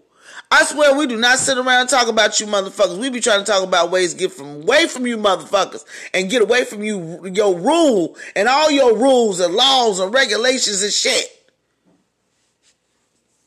I 0.51 0.63
swear 0.63 0.95
we 0.95 1.07
do 1.07 1.17
not 1.17 1.39
sit 1.39 1.57
around 1.57 1.81
and 1.81 1.89
talk 1.89 2.07
about 2.07 2.39
you 2.39 2.45
motherfuckers. 2.45 2.97
We 2.97 3.09
be 3.09 3.19
trying 3.19 3.39
to 3.39 3.45
talk 3.45 3.63
about 3.63 3.91
ways 3.91 4.13
to 4.13 4.19
get 4.19 4.31
from 4.31 4.61
away 4.61 4.87
from 4.87 5.05
you 5.05 5.17
motherfuckers 5.17 5.83
and 6.13 6.29
get 6.29 6.41
away 6.41 6.63
from 6.65 6.83
you 6.83 7.25
your 7.33 7.57
rule 7.59 8.15
and 8.35 8.47
all 8.47 8.71
your 8.71 8.95
rules 8.95 9.39
and 9.39 9.53
laws 9.53 9.99
and 9.99 10.13
regulations 10.13 10.81
and 10.83 10.93
shit. 10.93 11.25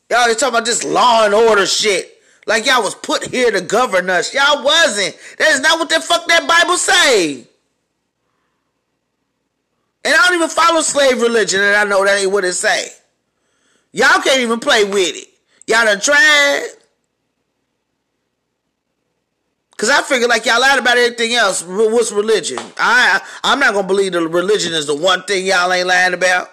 Y'all 0.09 0.27
they 0.27 0.33
talking 0.33 0.49
about 0.49 0.65
this 0.65 0.83
law 0.83 1.25
and 1.25 1.33
order 1.33 1.65
shit. 1.65 2.21
Like 2.45 2.65
y'all 2.65 2.83
was 2.83 2.95
put 2.95 3.25
here 3.25 3.51
to 3.51 3.61
govern 3.61 4.09
us. 4.09 4.33
Y'all 4.33 4.63
wasn't. 4.63 5.17
That 5.37 5.51
is 5.51 5.61
not 5.61 5.79
what 5.79 5.89
the 5.89 6.01
fuck 6.01 6.27
that 6.27 6.47
Bible 6.47 6.77
say. 6.77 7.47
And 10.03 10.13
I 10.13 10.27
don't 10.27 10.35
even 10.35 10.49
follow 10.49 10.81
slave 10.81 11.21
religion 11.21 11.61
and 11.61 11.75
I 11.75 11.83
know 11.85 12.03
that 12.03 12.19
ain't 12.19 12.31
what 12.31 12.45
it 12.45 12.53
say. 12.53 12.89
Y'all 13.91 14.21
can't 14.21 14.41
even 14.41 14.59
play 14.59 14.83
with 14.83 15.15
it. 15.15 15.27
Y'all 15.67 15.85
done 15.85 15.99
tried. 15.99 16.67
Cause 19.77 19.89
I 19.89 20.01
figure 20.01 20.27
like 20.27 20.45
y'all 20.45 20.59
lied 20.59 20.77
about 20.77 20.97
everything 20.97 21.35
else. 21.35 21.63
What's 21.63 22.11
religion? 22.11 22.59
I 22.77 23.21
I'm 23.45 23.59
not 23.59 23.73
gonna 23.73 23.87
believe 23.87 24.11
the 24.11 24.27
religion 24.27 24.73
is 24.73 24.87
the 24.87 24.95
one 24.95 25.23
thing 25.23 25.45
y'all 25.45 25.71
ain't 25.71 25.87
lying 25.87 26.13
about. 26.13 26.51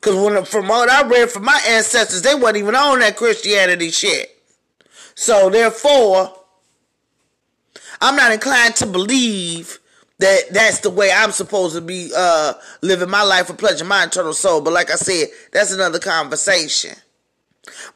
Cause 0.00 0.16
when 0.16 0.44
from 0.44 0.66
what 0.66 0.90
I 0.90 1.06
read 1.06 1.30
from 1.30 1.44
my 1.44 1.60
ancestors, 1.68 2.22
they 2.22 2.34
wasn't 2.34 2.56
even 2.56 2.74
on 2.74 2.98
that 2.98 3.16
Christianity 3.16 3.92
shit. 3.92 4.36
So 5.14 5.50
therefore, 5.50 6.34
I'm 8.00 8.16
not 8.16 8.32
inclined 8.32 8.74
to 8.76 8.86
believe 8.86 9.78
that 10.22 10.52
that's 10.52 10.78
the 10.78 10.90
way 10.90 11.10
I'm 11.12 11.32
supposed 11.32 11.74
to 11.74 11.80
be 11.80 12.12
uh, 12.16 12.54
living 12.80 13.10
my 13.10 13.22
life 13.24 13.48
for 13.48 13.54
pleasure, 13.54 13.84
my 13.84 14.04
eternal 14.04 14.32
soul. 14.32 14.60
But 14.60 14.72
like 14.72 14.90
I 14.90 14.94
said, 14.94 15.28
that's 15.52 15.72
another 15.72 15.98
conversation. 15.98 16.94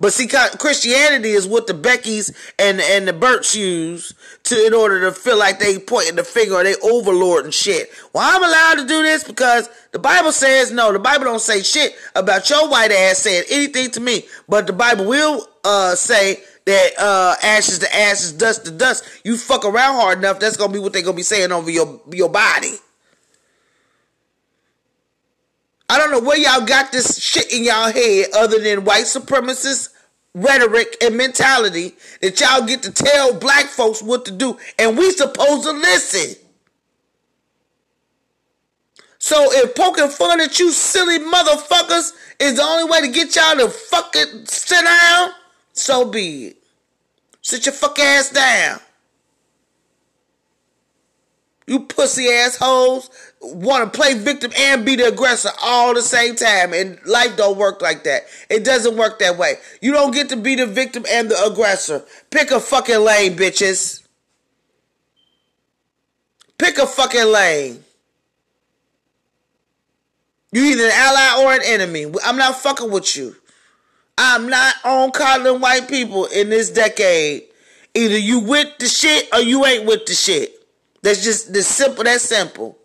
But 0.01 0.13
see, 0.13 0.29
Christianity 0.29 1.31
is 1.31 1.47
what 1.47 1.67
the 1.67 1.73
Beckys 1.73 2.35
and 2.59 2.81
and 2.81 3.07
the 3.07 3.13
Burts 3.13 3.55
use 3.55 4.13
to 4.45 4.67
in 4.67 4.75
order 4.75 5.01
to 5.03 5.13
feel 5.13 5.39
like 5.39 5.61
they 5.61 5.79
pointing 5.79 6.17
the 6.17 6.25
finger 6.25 6.55
or 6.55 6.65
they 6.65 6.75
overlord 6.83 7.45
and 7.45 7.55
shit. 7.55 7.91
Well, 8.13 8.25
I'm 8.25 8.43
allowed 8.43 8.83
to 8.83 8.89
do 8.89 9.03
this 9.03 9.23
because 9.23 9.69
the 9.93 9.99
Bible 10.01 10.33
says 10.33 10.73
no. 10.73 10.93
The 10.93 10.99
Bible 10.99 11.25
don't 11.25 11.41
say 11.41 11.63
shit 11.63 11.95
about 12.15 12.51
your 12.51 12.69
white 12.69 12.93
ass 12.93 13.19
saying 13.19 13.45
anything 13.51 13.91
to 13.93 14.01
me, 14.01 14.27
but 14.49 14.67
the 14.67 14.73
Bible 14.73 15.07
will 15.07 15.49
uh, 15.65 15.95
say 15.95 16.43
that 16.67 16.99
uh, 16.99 17.35
ashes 17.43 17.79
to 17.79 17.97
ashes, 17.97 18.33
dust 18.33 18.65
to 18.67 18.71
dust. 18.71 19.05
You 19.25 19.37
fuck 19.37 19.65
around 19.65 19.97
hard 19.97 20.19
enough, 20.19 20.39
that's 20.41 20.57
gonna 20.57 20.73
be 20.73 20.79
what 20.79 20.93
they're 20.93 21.03
gonna 21.03 21.17
be 21.17 21.23
saying 21.23 21.53
over 21.53 21.71
your 21.71 22.01
your 22.13 22.29
body. 22.29 22.75
I 25.89 25.99
don't 25.99 26.11
know 26.11 26.21
where 26.21 26.37
y'all 26.37 26.67
got 26.67 26.91
this 26.91 27.19
shit 27.19 27.53
in 27.53 27.65
y'all 27.65 27.93
head 27.93 28.27
other 28.35 28.59
than 28.59 28.85
white 28.85 29.05
supremacist 29.05 29.91
rhetoric 30.35 30.97
and 31.01 31.17
mentality 31.17 31.95
that 32.21 32.41
y'all 32.41 32.67
get 32.67 32.83
to 32.83 32.93
tell 32.93 33.33
black 33.39 33.67
folks 33.67 34.03
what 34.03 34.25
to 34.25 34.33
do 34.33 34.59
and 34.79 34.99
we 34.99 35.11
supposed 35.13 35.63
to 35.63 35.73
listen. 35.73 36.43
So 39.19 39.37
if 39.53 39.75
poking 39.75 40.09
fun 40.09 40.41
at 40.41 40.59
you 40.59 40.73
silly 40.73 41.19
motherfuckers 41.21 42.13
is 42.39 42.57
the 42.57 42.63
only 42.63 42.91
way 42.91 43.01
to 43.03 43.09
get 43.09 43.35
y'all 43.35 43.57
to 43.57 43.69
fucking 43.69 44.47
sit 44.47 44.85
down, 44.85 45.31
so 45.77 46.05
be 46.05 46.47
it. 46.47 46.57
Sit 47.43 47.67
your 47.67 47.75
fuck 47.75 47.99
ass 47.99 48.31
down. 48.31 48.81
You 51.67 51.81
pussy 51.81 52.29
assholes 52.29 53.11
want 53.41 53.93
to 53.93 53.99
play 53.99 54.15
victim 54.15 54.53
and 54.57 54.85
be 54.85 54.97
the 54.97 55.09
aggressor 55.09 55.51
all 55.63 55.95
the 55.95 56.03
same 56.03 56.37
time. 56.37 56.73
And 56.73 56.99
life 57.05 57.37
don't 57.37 57.59
work 57.59 57.83
like 57.83 58.05
that. 58.05 58.23
It 58.49 58.65
doesn't 58.65 58.97
work 58.97 59.19
that 59.19 59.37
way. 59.37 59.55
You 59.81 59.93
don't 59.93 60.13
get 60.13 60.29
to 60.31 60.37
be 60.37 60.55
the 60.55 60.67
victim 60.67 61.05
and 61.11 61.29
the 61.29 61.45
aggressor. 61.45 62.05
Pick 62.31 62.53
a 62.53 62.61
fucking 62.61 63.01
lane, 63.01 63.37
bitches. 63.37 64.07
Pick 66.59 66.79
a 66.79 66.87
fucking 66.87 67.27
lane. 67.27 67.85
You 70.53 70.65
either 70.65 70.85
an 70.85 70.93
ally 70.95 71.45
or 71.45 71.53
an 71.53 71.63
enemy. 71.65 72.07
I'm 72.25 72.37
not 72.37 72.57
fucking 72.57 72.91
with 72.91 73.17
you. 73.17 73.37
I'm 74.19 74.49
not 74.49 74.75
on 74.85 75.11
calling 75.11 75.61
white 75.61 75.89
people 75.89 76.27
in 76.27 76.49
this 76.49 76.71
decade. 76.71 77.45
Either 77.95 78.19
you 78.19 78.41
with 78.41 78.79
the 78.79 78.87
shit 78.87 79.29
or 79.33 79.41
you 79.41 79.65
ain't 79.65 79.87
with 79.87 80.07
the 80.07 80.15
shit. 80.15 80.55
That's 81.03 81.23
just 81.23 81.53
the 81.53 81.63
simple. 81.63 82.05
That's 82.05 82.25
simple. 82.25 82.79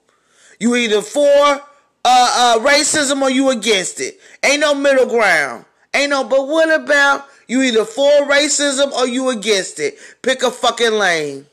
You 0.60 0.76
either 0.76 1.02
for 1.02 1.22
uh, 1.24 1.60
uh, 2.06 2.60
racism 2.60 3.22
or 3.22 3.30
you 3.30 3.50
against 3.50 4.00
it. 4.00 4.20
Ain't 4.44 4.62
no 4.62 4.76
middle 4.76 5.08
ground. 5.08 5.66
Ain't 5.94 6.12
no. 6.12 6.24
But 6.24 6.48
what 6.48 6.72
about 6.72 7.26
you? 7.48 7.62
Either 7.62 7.86
for 7.86 8.10
racism 8.28 8.92
or 8.92 9.08
you 9.08 9.30
against 9.30 9.80
it. 9.80 9.98
Pick 10.22 10.44
a 10.44 10.52
fucking 10.52 10.94
lane. 10.94 11.46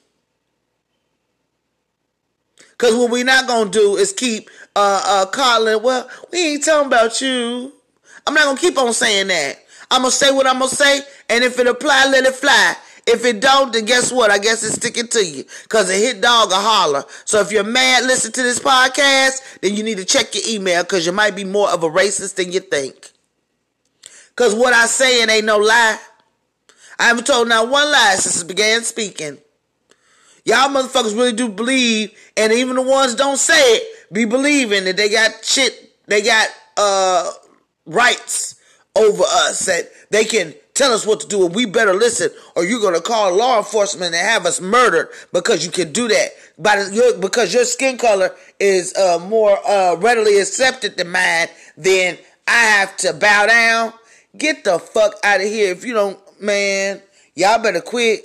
Cause 2.78 2.94
what 2.94 3.10
we 3.10 3.24
not 3.24 3.48
gonna 3.48 3.70
do 3.70 3.96
is 3.96 4.12
keep 4.12 4.48
uh 4.76 5.02
uh 5.04 5.26
calling. 5.26 5.82
Well, 5.82 6.08
we 6.30 6.54
ain't 6.54 6.64
talking 6.64 6.86
about 6.86 7.20
you. 7.20 7.72
I'm 8.26 8.34
not 8.34 8.44
gonna 8.44 8.60
keep 8.60 8.78
on 8.78 8.92
saying 8.92 9.28
that. 9.28 9.64
I'm 9.90 10.02
gonna 10.02 10.10
say 10.10 10.30
what 10.30 10.46
I'm 10.46 10.58
gonna 10.58 10.70
say, 10.70 11.00
and 11.28 11.42
if 11.42 11.58
it 11.58 11.66
apply, 11.66 12.08
let 12.10 12.24
it 12.24 12.34
fly. 12.34 12.74
If 13.06 13.24
it 13.24 13.40
don't, 13.40 13.72
then 13.72 13.86
guess 13.86 14.12
what? 14.12 14.30
I 14.30 14.36
guess 14.36 14.62
it's 14.62 14.74
sticking 14.74 15.08
to 15.08 15.24
you. 15.24 15.44
Cause 15.68 15.88
a 15.88 15.94
hit 15.94 16.20
dog 16.20 16.52
a 16.52 16.56
holler. 16.56 17.04
So 17.24 17.40
if 17.40 17.50
you're 17.50 17.64
mad, 17.64 18.04
listen 18.04 18.32
to 18.32 18.42
this 18.42 18.58
podcast, 18.58 19.60
then 19.62 19.74
you 19.74 19.82
need 19.82 19.96
to 19.96 20.04
check 20.04 20.34
your 20.34 20.44
email 20.46 20.82
because 20.82 21.06
you 21.06 21.12
might 21.12 21.34
be 21.34 21.44
more 21.44 21.70
of 21.70 21.82
a 21.82 21.88
racist 21.88 22.34
than 22.34 22.52
you 22.52 22.60
think. 22.60 23.10
Cause 24.36 24.54
what 24.54 24.74
I 24.74 24.84
say 24.84 25.22
it 25.22 25.30
ain't 25.30 25.46
no 25.46 25.56
lie. 25.56 25.98
I 26.98 27.04
haven't 27.04 27.26
told 27.26 27.48
not 27.48 27.70
one 27.70 27.90
lie 27.90 28.16
since 28.18 28.44
I 28.44 28.46
began 28.46 28.82
speaking. 28.82 29.38
Y'all 30.44 30.68
motherfuckers 30.68 31.16
really 31.16 31.32
do 31.32 31.48
believe, 31.48 32.12
and 32.36 32.52
even 32.52 32.76
the 32.76 32.82
ones 32.82 33.14
don't 33.14 33.38
say 33.38 33.76
it, 33.76 34.12
be 34.12 34.26
believing 34.26 34.84
that 34.84 34.98
they 34.98 35.08
got 35.08 35.42
shit, 35.42 35.98
they 36.06 36.20
got 36.20 36.48
uh 36.76 37.30
rights 37.86 38.56
over 38.98 39.22
us 39.22 39.66
that 39.66 39.88
they 40.10 40.24
can 40.24 40.54
tell 40.74 40.92
us 40.92 41.06
what 41.06 41.20
to 41.20 41.26
do 41.26 41.44
and 41.44 41.54
we 41.54 41.66
better 41.66 41.92
listen 41.92 42.30
or 42.54 42.64
you're 42.64 42.80
going 42.80 42.94
to 42.94 43.00
call 43.00 43.34
law 43.34 43.58
enforcement 43.58 44.14
and 44.14 44.26
have 44.26 44.46
us 44.46 44.60
murdered 44.60 45.08
because 45.32 45.64
you 45.64 45.72
can 45.72 45.92
do 45.92 46.06
that 46.06 46.28
but 46.56 46.90
because 47.20 47.52
your 47.52 47.64
skin 47.64 47.98
color 47.98 48.34
is 48.60 48.94
uh, 48.96 49.18
more 49.28 49.58
uh, 49.68 49.96
readily 49.96 50.38
accepted 50.38 50.96
than 50.96 51.10
mine 51.10 51.48
then 51.76 52.16
I 52.48 52.64
have 52.78 52.96
to 52.98 53.12
bow 53.12 53.46
down. 53.46 53.92
Get 54.36 54.64
the 54.64 54.78
fuck 54.78 55.14
out 55.22 55.40
of 55.40 55.46
here. 55.46 55.70
If 55.70 55.84
you 55.84 55.92
don't, 55.92 56.18
man, 56.40 57.02
y'all 57.34 57.62
better 57.62 57.82
quit. 57.82 58.24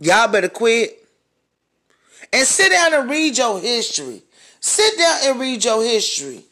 Y'all 0.00 0.28
better 0.28 0.48
quit. 0.48 0.98
And 2.32 2.46
sit 2.46 2.70
down 2.70 2.94
and 2.94 3.08
read 3.08 3.38
your 3.38 3.60
history. 3.60 4.22
Sit 4.60 4.98
down 4.98 5.18
and 5.24 5.40
read 5.40 5.64
your 5.64 5.82
history. 5.84 6.44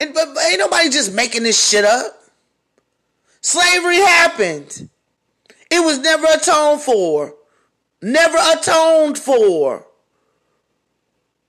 And, 0.00 0.12
but, 0.12 0.34
but 0.34 0.44
ain't 0.44 0.58
nobody 0.58 0.90
just 0.90 1.14
making 1.14 1.42
this 1.42 1.68
shit 1.68 1.84
up. 1.84 2.12
Slavery 3.40 3.96
happened. 3.96 4.88
It 5.70 5.84
was 5.84 5.98
never 5.98 6.26
atoned 6.34 6.80
for. 6.80 7.34
Never 8.02 8.38
atoned 8.38 9.18
for. 9.18 9.86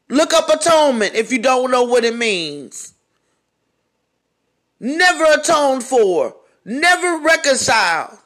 Look 0.09 0.33
up 0.33 0.49
atonement 0.49 1.15
if 1.15 1.31
you 1.31 1.39
don't 1.39 1.71
know 1.71 1.83
what 1.83 2.05
it 2.05 2.15
means. 2.15 2.93
Never 4.79 5.25
atoned 5.39 5.83
for. 5.83 6.35
Never 6.63 7.17
reconciled. 7.23 8.17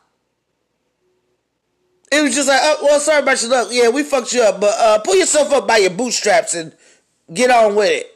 It 2.12 2.22
was 2.22 2.36
just 2.36 2.50
like, 2.50 2.60
oh, 2.62 2.78
well, 2.84 3.00
sorry 3.00 3.24
about 3.24 3.42
your 3.42 3.52
luck. 3.52 3.70
Yeah, 3.72 3.90
we 3.90 4.04
fucked 4.04 4.34
you 4.34 4.44
up, 4.44 4.60
but 4.60 4.78
uh, 4.78 5.00
pull 5.00 5.16
yourself 5.16 5.52
up 5.54 5.66
by 5.66 5.78
your 5.78 5.92
bootstraps 5.92 6.54
and 6.54 6.76
get 7.34 7.50
on 7.50 7.74
with 7.76 7.90
it. 7.90 8.12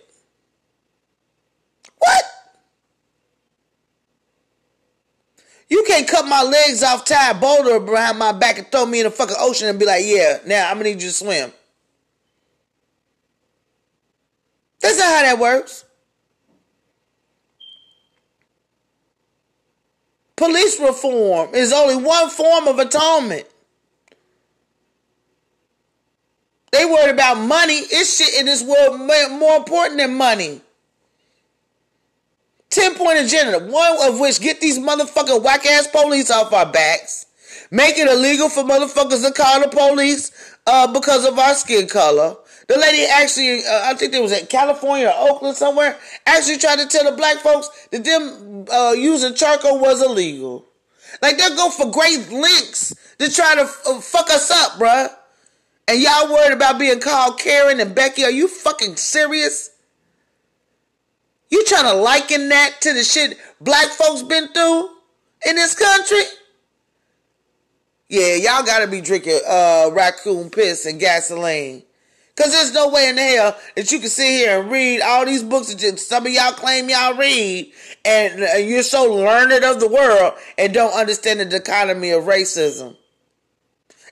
What? 1.98 2.24
You 5.68 5.84
can't 5.88 6.08
cut 6.08 6.28
my 6.28 6.44
legs 6.44 6.84
off, 6.84 7.06
tie 7.06 7.32
a 7.32 7.34
boulder 7.34 7.80
behind 7.80 8.20
my 8.20 8.32
back, 8.32 8.58
and 8.58 8.72
throw 8.72 8.86
me 8.86 9.00
in 9.00 9.06
the 9.06 9.12
fucking 9.12 9.36
ocean 9.40 9.68
and 9.68 9.80
be 9.80 9.86
like, 9.86 10.06
yeah, 10.06 10.40
now 10.46 10.70
I'm 10.70 10.78
gonna 10.78 10.90
need 10.90 11.02
you 11.02 11.10
to 11.10 11.14
swim. 11.14 11.52
That's 14.80 14.98
not 15.00 15.06
how 15.08 15.22
that 15.24 15.40
works. 15.40 15.84
Police 20.36 20.80
reform 20.80 21.56
is 21.56 21.72
only 21.74 21.96
one 21.96 22.30
form 22.30 22.68
of 22.68 22.78
atonement. 22.78 23.48
They 26.72 26.84
worried 26.86 27.14
about 27.14 27.38
money. 27.40 27.76
It's 27.76 28.18
shit 28.18 28.40
in 28.40 28.46
this 28.46 28.62
world 28.62 29.00
more 29.00 29.56
important 29.56 29.98
than 29.98 30.14
money. 30.14 30.62
10 32.76 32.96
point 32.96 33.20
agenda, 33.20 33.60
one 33.60 33.98
of 34.02 34.20
which 34.20 34.42
get 34.42 34.60
these 34.60 34.78
motherfucking 34.78 35.42
whack 35.42 35.66
ass 35.66 35.88
police 35.88 36.30
off 36.30 36.52
our 36.52 36.70
backs, 36.70 37.26
make 37.72 37.98
it 37.98 38.08
illegal 38.08 38.50
for 38.50 38.64
motherfuckers 38.64 39.26
to 39.26 39.32
call 39.32 39.62
the 39.62 39.70
police 39.70 40.58
uh, 40.68 40.86
because 40.92 41.26
of 41.26 41.40
our 41.40 41.54
skin 41.54 41.88
color. 41.88 42.36
The 42.68 42.78
lady 42.78 43.06
actually, 43.06 43.60
uh, 43.60 43.82
I 43.84 43.94
think 43.94 44.14
it 44.14 44.22
was 44.22 44.38
in 44.38 44.48
California 44.48 45.08
or 45.08 45.30
Oakland 45.30 45.56
somewhere, 45.56 45.98
actually 46.26 46.58
tried 46.58 46.80
to 46.80 46.88
tell 46.88 47.10
the 47.10 47.16
black 47.16 47.38
folks 47.38 47.70
that 47.92 48.04
them 48.04 48.66
uh, 48.70 48.92
using 48.92 49.36
charcoal 49.36 49.80
was 49.80 50.02
illegal. 50.02 50.66
Like 51.22 51.38
they'll 51.38 51.56
go 51.56 51.70
for 51.70 51.90
great 51.90 52.30
lengths 52.30 52.94
to 53.20 53.32
try 53.32 53.56
to 53.56 53.62
uh, 53.62 54.02
fuck 54.02 54.30
us 54.30 54.52
up, 54.52 54.74
bruh. 54.74 55.10
And 55.88 56.02
y'all 56.02 56.34
worried 56.34 56.54
about 56.54 56.80
being 56.80 57.00
called 57.00 57.40
Karen 57.40 57.80
and 57.80 57.96
Becky? 57.96 58.26
Are 58.26 58.32
you 58.32 58.50
fucking 58.50 58.98
serious? 58.98 59.70
You 61.50 61.64
trying 61.66 61.86
to 61.86 61.94
liken 61.94 62.50
that 62.50 62.82
to 62.82 62.94
the 62.94 63.04
shit 63.04 63.38
black 63.62 63.88
folks 63.90 64.24
been 64.24 64.48
through 64.50 64.90
in 65.48 65.56
this 65.56 65.78
country? 65.78 66.24
Yeah, 68.10 68.36
y'all 68.36 68.64
gotta 68.64 68.88
be 68.88 69.02
drinking 69.02 69.40
uh, 69.48 69.90
raccoon 69.92 70.50
piss 70.50 70.86
and 70.86 71.00
gasoline. 71.00 71.84
Cause 72.36 72.52
there's 72.52 72.74
no 72.74 72.90
way 72.90 73.08
in 73.08 73.18
hell 73.18 73.58
that 73.78 73.90
you 73.94 74.00
can 74.00 74.10
sit 74.10 74.28
here 74.28 74.60
and 74.60 74.70
read 74.70 75.00
all 75.00 75.26
these 75.26 75.42
books 75.42 75.74
that 75.74 76.00
some 76.00 76.26
of 76.26 76.34
y'all 76.34 76.52
claim 76.52 76.90
y'all 76.90 77.16
read, 77.16 77.72
and 78.04 78.68
you're 78.68 78.84
so 78.84 79.06
learned 79.14 79.64
of 79.64 79.80
the 79.80 79.88
world 79.88 80.34
and 80.58 80.74
don't 80.74 80.94
understand 80.94 81.40
the 81.40 81.46
dichotomy 81.46 82.10
of 82.10 82.26
racism. 82.26 82.98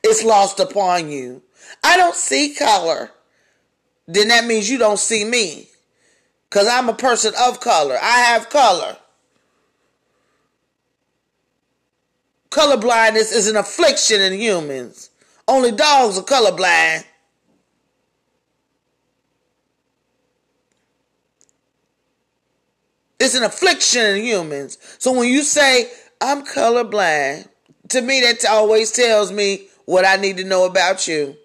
It's 0.03 0.23
lost 0.23 0.61
upon 0.61 1.11
you. 1.11 1.41
I 1.83 1.97
don't 1.97 2.15
see 2.15 2.55
color. 2.55 3.11
Then 4.07 4.29
that 4.29 4.45
means 4.45 4.69
you 4.69 4.77
don't 4.77 4.99
see 4.99 5.25
me. 5.25 5.67
Because 6.53 6.67
I'm 6.67 6.87
a 6.87 6.93
person 6.93 7.33
of 7.41 7.59
color. 7.59 7.97
I 7.99 8.19
have 8.19 8.47
color. 8.51 8.95
Color 12.51 12.77
blindness 12.77 13.31
is 13.31 13.47
an 13.47 13.55
affliction 13.55 14.21
in 14.21 14.33
humans. 14.33 15.09
Only 15.47 15.71
dogs 15.71 16.19
are 16.19 16.21
colorblind. 16.21 17.05
It's 23.19 23.33
an 23.33 23.41
affliction 23.41 24.05
in 24.05 24.23
humans. 24.23 24.77
So 24.99 25.11
when 25.11 25.29
you 25.29 25.41
say, 25.41 25.89
I'm 26.21 26.45
colorblind, 26.45 27.47
to 27.89 28.01
me 28.03 28.21
that 28.21 28.45
always 28.47 28.91
tells 28.91 29.31
me 29.31 29.69
what 29.85 30.05
I 30.05 30.17
need 30.17 30.37
to 30.37 30.43
know 30.43 30.65
about 30.67 31.07
you. 31.07 31.35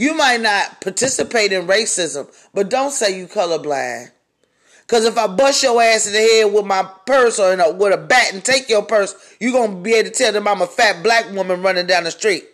You 0.00 0.14
might 0.14 0.40
not 0.40 0.80
participate 0.80 1.52
in 1.52 1.66
racism, 1.66 2.26
but 2.54 2.70
don't 2.70 2.90
say 2.90 3.18
you 3.18 3.26
colorblind. 3.26 4.10
Because 4.80 5.04
if 5.04 5.18
I 5.18 5.26
bust 5.26 5.62
your 5.62 5.82
ass 5.82 6.06
in 6.06 6.14
the 6.14 6.20
head 6.20 6.54
with 6.54 6.64
my 6.64 6.88
purse 7.04 7.38
or 7.38 7.52
a, 7.52 7.72
with 7.74 7.92
a 7.92 7.98
bat 7.98 8.32
and 8.32 8.42
take 8.42 8.70
your 8.70 8.80
purse, 8.80 9.14
you're 9.40 9.68
to 9.68 9.76
be 9.76 9.92
able 9.92 10.08
to 10.08 10.14
tell 10.14 10.32
them 10.32 10.48
I'm 10.48 10.62
a 10.62 10.66
fat 10.66 11.02
black 11.02 11.30
woman 11.32 11.60
running 11.60 11.86
down 11.86 12.04
the 12.04 12.10
street. 12.10 12.44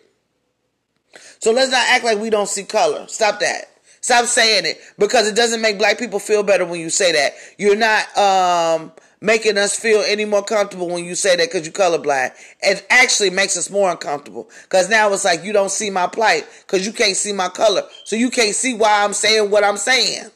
So 1.39 1.53
let's 1.53 1.71
not 1.71 1.87
act 1.87 2.03
like 2.03 2.17
we 2.19 2.29
don't 2.29 2.49
see 2.49 2.65
color. 2.65 3.07
Stop 3.07 3.39
that. 3.39 3.71
Stop 4.01 4.25
saying 4.25 4.65
it 4.65 4.81
because 4.99 5.25
it 5.25 5.35
doesn't 5.37 5.61
make 5.61 5.77
black 5.77 5.97
people 5.97 6.19
feel 6.19 6.43
better 6.43 6.65
when 6.65 6.81
you 6.81 6.89
say 6.89 7.13
that. 7.13 7.33
You're 7.57 7.77
not 7.77 8.17
um, 8.17 8.91
making 9.19 9.57
us 9.57 9.77
feel 9.77 10.01
any 10.01 10.25
more 10.25 10.43
comfortable 10.43 10.87
when 10.87 11.03
you 11.03 11.15
say 11.15 11.35
that 11.35 11.49
because 11.51 11.65
you're 11.65 11.73
colorblind. 11.73 12.31
It 12.61 12.85
actually 12.89 13.29
makes 13.29 13.57
us 13.57 13.69
more 13.69 13.89
uncomfortable 13.89 14.49
because 14.63 14.89
now 14.89 15.11
it's 15.13 15.25
like 15.25 15.43
you 15.43 15.53
don't 15.53 15.71
see 15.71 15.89
my 15.89 16.07
plight 16.07 16.45
because 16.65 16.85
you 16.85 16.93
can't 16.93 17.15
see 17.15 17.33
my 17.33 17.49
color. 17.49 17.83
So 18.03 18.15
you 18.15 18.29
can't 18.29 18.55
see 18.55 18.73
why 18.73 19.03
I'm 19.03 19.13
saying 19.13 19.49
what 19.49 19.63
I'm 19.63 19.77
saying. 19.77 20.29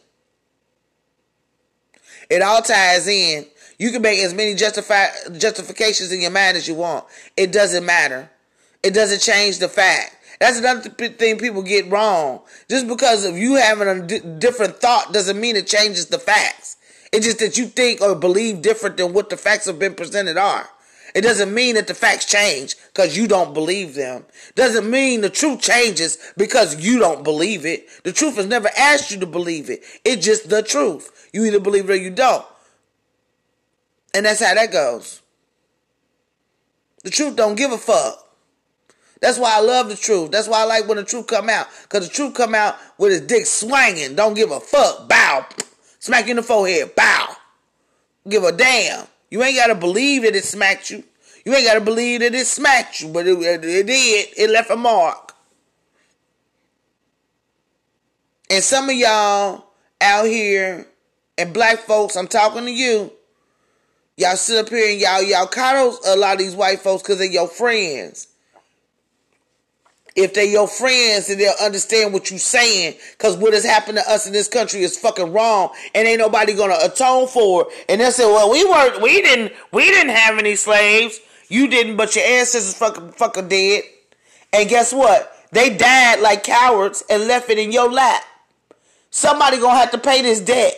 It 2.30 2.42
all 2.42 2.62
ties 2.62 3.08
in. 3.08 3.46
You 3.78 3.92
can 3.92 4.02
make 4.02 4.20
as 4.20 4.34
many 4.34 4.56
justifications 4.56 6.12
in 6.12 6.22
your 6.22 6.32
mind 6.32 6.56
as 6.56 6.68
you 6.68 6.76
want. 6.76 7.06
It 7.36 7.52
doesn't 7.52 7.86
matter. 7.86 8.30
It 8.84 8.94
doesn't 8.94 9.22
change 9.22 9.60
the 9.60 9.68
fact. 9.68 10.16
That's 10.40 10.58
another 10.58 10.90
thing 10.90 11.38
people 11.38 11.62
get 11.62 11.90
wrong. 11.92 12.42
Just 12.70 12.88
because 12.88 13.26
of 13.26 13.38
you 13.38 13.56
having 13.56 13.88
a 13.88 14.02
d- 14.02 14.22
different 14.40 14.78
thought 14.78 15.14
doesn't 15.14 15.40
mean 15.40 15.56
it 15.56 15.68
changes 15.68 16.08
the 16.08 16.18
facts. 16.18 16.78
It's 17.12 17.26
just 17.26 17.40
that 17.40 17.58
you 17.58 17.66
think 17.66 18.02
or 18.02 18.16
believe 18.16 18.62
different 18.62 18.98
than 18.98 19.14
what 19.14 19.30
the 19.30 19.38
facts 19.38 19.66
have 19.66 19.80
been 19.80 19.96
presented 19.96 20.38
are. 20.38 20.70
It 21.14 21.22
doesn't 21.22 21.54
mean 21.54 21.76
that 21.76 21.88
the 21.88 21.94
facts 21.94 22.26
change 22.26 22.76
because 22.94 23.18
you 23.18 23.28
don't 23.28 23.54
believe 23.54 23.96
them. 23.96 24.24
Doesn't 24.56 24.90
mean 24.90 25.22
the 25.22 25.30
truth 25.30 25.62
changes 25.62 26.18
because 26.38 26.80
you 26.80 27.00
don't 27.00 27.24
believe 27.24 27.66
it. 27.66 27.88
The 28.04 28.14
truth 28.14 28.38
has 28.38 28.46
never 28.46 28.70
asked 28.78 29.12
you 29.12 29.20
to 29.20 29.26
believe 29.26 29.70
it. 29.70 29.84
It's 30.06 30.26
just 30.26 30.50
the 30.50 30.64
truth. 30.64 31.30
You 31.34 31.44
either 31.44 31.60
believe 31.60 31.90
it 31.90 31.94
or 31.94 31.98
you 31.98 32.12
don't. 32.12 32.46
And 34.14 34.26
that's 34.26 34.42
how 34.42 34.54
that 34.54 34.72
goes. 34.72 35.22
The 37.04 37.10
truth 37.10 37.36
don't 37.36 37.56
give 37.56 37.72
a 37.72 37.78
fuck. 37.78 38.28
That's 39.22 39.38
why 39.38 39.58
I 39.58 39.60
love 39.60 39.90
the 39.90 39.96
truth. 39.96 40.32
That's 40.32 40.48
why 40.48 40.62
I 40.62 40.64
like 40.64 40.88
when 40.88 40.98
the 40.98 41.04
truth 41.04 41.28
come 41.28 41.50
out. 41.50 41.68
Because 41.84 42.08
the 42.08 42.14
truth 42.14 42.34
come 42.34 42.56
out 42.56 42.78
with 42.98 43.12
his 43.12 43.22
dick 43.22 43.46
swinging. 43.46 44.16
Don't 44.16 44.34
give 44.34 44.52
a 44.52 44.60
fuck. 44.60 45.10
Bow. 45.10 45.46
Smack 46.02 46.26
you 46.26 46.32
in 46.32 46.38
the 46.38 46.44
forehead. 46.44 46.96
Bow. 46.96 47.36
Give 48.28 48.44
a 48.44 48.52
damn. 48.52 49.06
You 49.30 49.44
ain't 49.44 49.56
got 49.56 49.68
to 49.68 49.76
believe 49.76 50.24
that 50.24 50.36
it 50.36 50.44
smacked 50.44 50.90
you. 50.90 51.04
You 51.46 51.54
ain't 51.54 51.66
got 51.66 51.76
to 51.76 51.82
believe 51.82 52.22
that 52.22 52.34
it 52.34 52.48
smacked 52.48 53.02
you, 53.02 53.10
but 53.10 53.28
it, 53.28 53.38
it, 53.40 53.86
did. 53.86 54.28
It 54.36 54.50
left 54.50 54.72
a 54.72 54.76
mark. 54.76 55.34
And 58.50 58.64
some 58.64 58.90
of 58.90 58.96
y'all 58.96 59.66
out 60.02 60.26
here, 60.26 60.88
and 61.38 61.54
black 61.54 61.80
folks, 61.80 62.18
I'm 62.18 62.28
talking 62.28 62.66
to 62.66 62.72
you. 62.72 63.14
Y'all 64.18 64.36
sit 64.36 64.66
up 64.66 64.70
here 64.70 64.92
and 64.92 65.00
y'all 65.00 65.22
y'all 65.22 65.48
coddle 65.48 65.98
a 66.06 66.16
lot 66.16 66.34
of 66.34 66.40
these 66.40 66.56
white 66.56 66.80
folks 66.80 67.02
because 67.02 67.20
they're 67.20 67.32
your 67.32 67.48
friends 67.48 68.28
if 70.16 70.34
they 70.34 70.52
your 70.52 70.68
friends 70.68 71.30
and 71.30 71.40
they'll 71.40 71.54
understand 71.62 72.14
what 72.14 72.30
you're 72.30 72.40
saying. 72.40 72.96
Because 73.18 73.38
what 73.38 73.54
has 73.54 73.64
happened 73.64 73.98
to 73.98 74.10
us 74.10 74.28
in 74.28 74.34
this 74.34 74.48
country 74.48 74.82
is 74.82 74.98
fucking 74.98 75.32
wrong 75.32 75.70
and 75.96 76.08
ain't 76.08 76.20
nobody 76.20 76.54
gonna 76.54 76.78
atone 76.82 77.28
for 77.28 77.64
it. 77.64 77.86
And 77.90 78.02
they'll 78.02 78.12
say 78.12 78.26
well 78.26 78.52
we 78.52 78.66
weren't 78.66 79.02
we 79.02 79.22
didn't 79.22 79.54
we 79.72 79.86
didn't 79.86 80.16
have 80.16 80.38
any 80.38 80.56
slaves. 80.56 81.20
You 81.48 81.68
didn't 81.68 81.96
but 81.98 82.16
your 82.16 82.26
ancestors 82.26 82.74
fucking 82.74 83.12
fucking 83.14 83.48
dead 83.48 83.84
and 84.54 84.70
guess 84.70 84.94
what? 84.94 85.34
They 85.52 85.76
died 85.76 86.22
like 86.22 86.44
cowards 86.44 87.04
and 87.10 87.28
left 87.28 87.50
it 87.50 87.58
in 87.58 87.72
your 87.72 87.92
lap. 87.92 88.24
Somebody 89.10 89.60
gonna 89.60 89.78
have 89.78 89.92
to 89.92 89.98
pay 89.98 90.22
this 90.22 90.40
debt. 90.40 90.74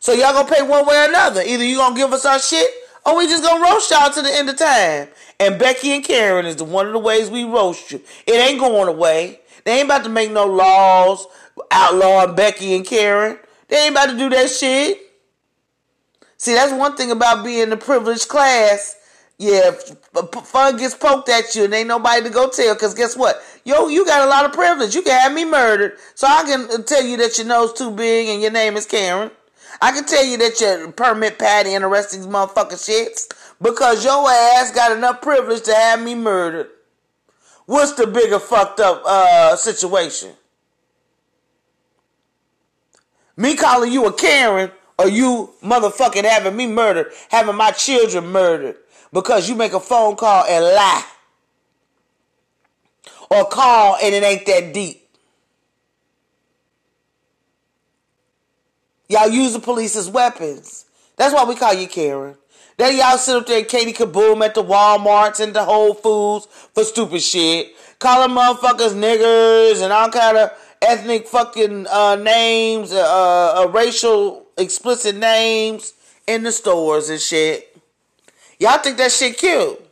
So 0.00 0.12
y'all 0.12 0.32
gonna 0.32 0.48
pay 0.48 0.62
one 0.62 0.86
way 0.86 0.96
or 0.96 1.08
another. 1.08 1.42
Either 1.42 1.64
you 1.64 1.76
gonna 1.76 1.96
give 1.96 2.12
us 2.12 2.24
our 2.24 2.38
shit 2.38 2.70
or 3.08 3.16
we 3.16 3.26
just 3.26 3.42
gonna 3.42 3.62
roast 3.62 3.90
y'all 3.90 4.12
to 4.12 4.22
the 4.22 4.34
end 4.34 4.50
of 4.50 4.56
time 4.56 5.08
and 5.40 5.58
Becky 5.58 5.92
and 5.92 6.04
Karen 6.04 6.46
is 6.46 6.56
the 6.56 6.64
one 6.64 6.86
of 6.86 6.92
the 6.92 6.98
ways 6.98 7.30
we 7.30 7.44
roast 7.44 7.92
you. 7.92 8.02
It 8.26 8.34
ain't 8.34 8.60
going 8.60 8.88
away. 8.88 9.40
They 9.64 9.78
ain't 9.78 9.86
about 9.86 10.04
to 10.04 10.10
make 10.10 10.30
no 10.30 10.46
laws 10.46 11.26
outlawing 11.70 12.34
Becky 12.34 12.74
and 12.74 12.86
Karen. 12.86 13.38
They 13.68 13.84
ain't 13.84 13.92
about 13.92 14.10
to 14.10 14.18
do 14.18 14.28
that 14.30 14.50
shit. 14.50 14.98
See, 16.36 16.54
that's 16.54 16.72
one 16.72 16.96
thing 16.96 17.10
about 17.10 17.44
being 17.44 17.70
the 17.70 17.76
privileged 17.76 18.28
class. 18.28 18.96
Yeah, 19.38 19.70
fun 20.42 20.76
gets 20.76 20.94
poked 20.94 21.28
at 21.28 21.54
you 21.54 21.64
and 21.64 21.74
ain't 21.74 21.88
nobody 21.88 22.22
to 22.22 22.30
go 22.30 22.48
tell. 22.50 22.74
Cause 22.74 22.94
guess 22.94 23.16
what? 23.16 23.40
Yo, 23.64 23.86
you 23.86 24.04
got 24.04 24.26
a 24.26 24.30
lot 24.30 24.44
of 24.44 24.52
privilege. 24.52 24.94
You 24.94 25.02
can 25.02 25.18
have 25.18 25.32
me 25.32 25.44
murdered. 25.44 25.96
So 26.16 26.26
I 26.26 26.42
can 26.42 26.68
uh, 26.70 26.82
tell 26.82 27.04
you 27.04 27.16
that 27.18 27.38
your 27.38 27.46
nose 27.46 27.72
too 27.72 27.92
big 27.92 28.28
and 28.28 28.42
your 28.42 28.50
name 28.50 28.76
is 28.76 28.86
Karen. 28.86 29.30
I 29.80 29.92
can 29.92 30.04
tell 30.04 30.24
you 30.24 30.36
that 30.38 30.60
your 30.60 30.90
permit 30.92 31.38
patty 31.38 31.74
and 31.74 31.84
the 31.84 31.88
rest 31.88 32.14
of 32.14 32.20
these 32.20 32.32
motherfucking 32.32 32.72
shits. 32.72 33.28
Because 33.60 34.04
your 34.04 34.28
ass 34.30 34.72
got 34.72 34.92
enough 34.92 35.20
privilege 35.20 35.62
to 35.62 35.74
have 35.74 36.02
me 36.02 36.14
murdered. 36.14 36.68
What's 37.66 37.92
the 37.92 38.06
bigger 38.06 38.38
fucked 38.38 38.80
up 38.80 39.02
uh, 39.04 39.56
situation? 39.56 40.32
Me 43.36 43.54
calling 43.54 43.92
you 43.92 44.06
a 44.06 44.12
Karen 44.12 44.70
or 44.98 45.08
you 45.08 45.50
motherfucking 45.62 46.24
having 46.24 46.56
me 46.56 46.66
murdered, 46.66 47.12
having 47.30 47.54
my 47.54 47.70
children 47.70 48.26
murdered 48.26 48.76
because 49.12 49.48
you 49.48 49.54
make 49.54 49.72
a 49.72 49.80
phone 49.80 50.16
call 50.16 50.44
and 50.44 50.64
lie. 50.64 51.04
Or 53.30 53.44
call 53.44 53.96
and 54.02 54.14
it 54.14 54.22
ain't 54.22 54.46
that 54.46 54.72
deep. 54.72 55.07
Y'all 59.08 59.28
use 59.28 59.54
the 59.54 59.58
police 59.58 59.96
as 59.96 60.10
weapons. 60.10 60.84
That's 61.16 61.34
why 61.34 61.44
we 61.44 61.54
call 61.54 61.72
you 61.72 61.88
Karen. 61.88 62.36
Then 62.76 62.96
y'all 62.96 63.18
sit 63.18 63.36
up 63.36 63.46
there 63.46 63.58
and 63.58 63.68
Katie 63.68 63.92
Kaboom 63.92 64.44
at 64.44 64.54
the 64.54 64.62
Walmarts 64.62 65.40
and 65.40 65.54
the 65.54 65.64
Whole 65.64 65.94
Foods 65.94 66.46
for 66.74 66.84
stupid 66.84 67.22
shit. 67.22 67.74
Calling 67.98 68.36
motherfuckers 68.36 68.94
niggers 68.94 69.82
and 69.82 69.92
all 69.92 70.10
kind 70.10 70.36
of 70.36 70.52
ethnic 70.82 71.26
fucking 71.26 71.86
uh, 71.88 72.16
names, 72.16 72.92
uh, 72.92 73.64
uh, 73.64 73.68
racial 73.70 74.46
explicit 74.56 75.16
names 75.16 75.94
in 76.26 76.42
the 76.42 76.52
stores 76.52 77.08
and 77.08 77.20
shit. 77.20 77.76
Y'all 78.60 78.78
think 78.78 78.98
that 78.98 79.10
shit 79.10 79.38
cute. 79.38 79.84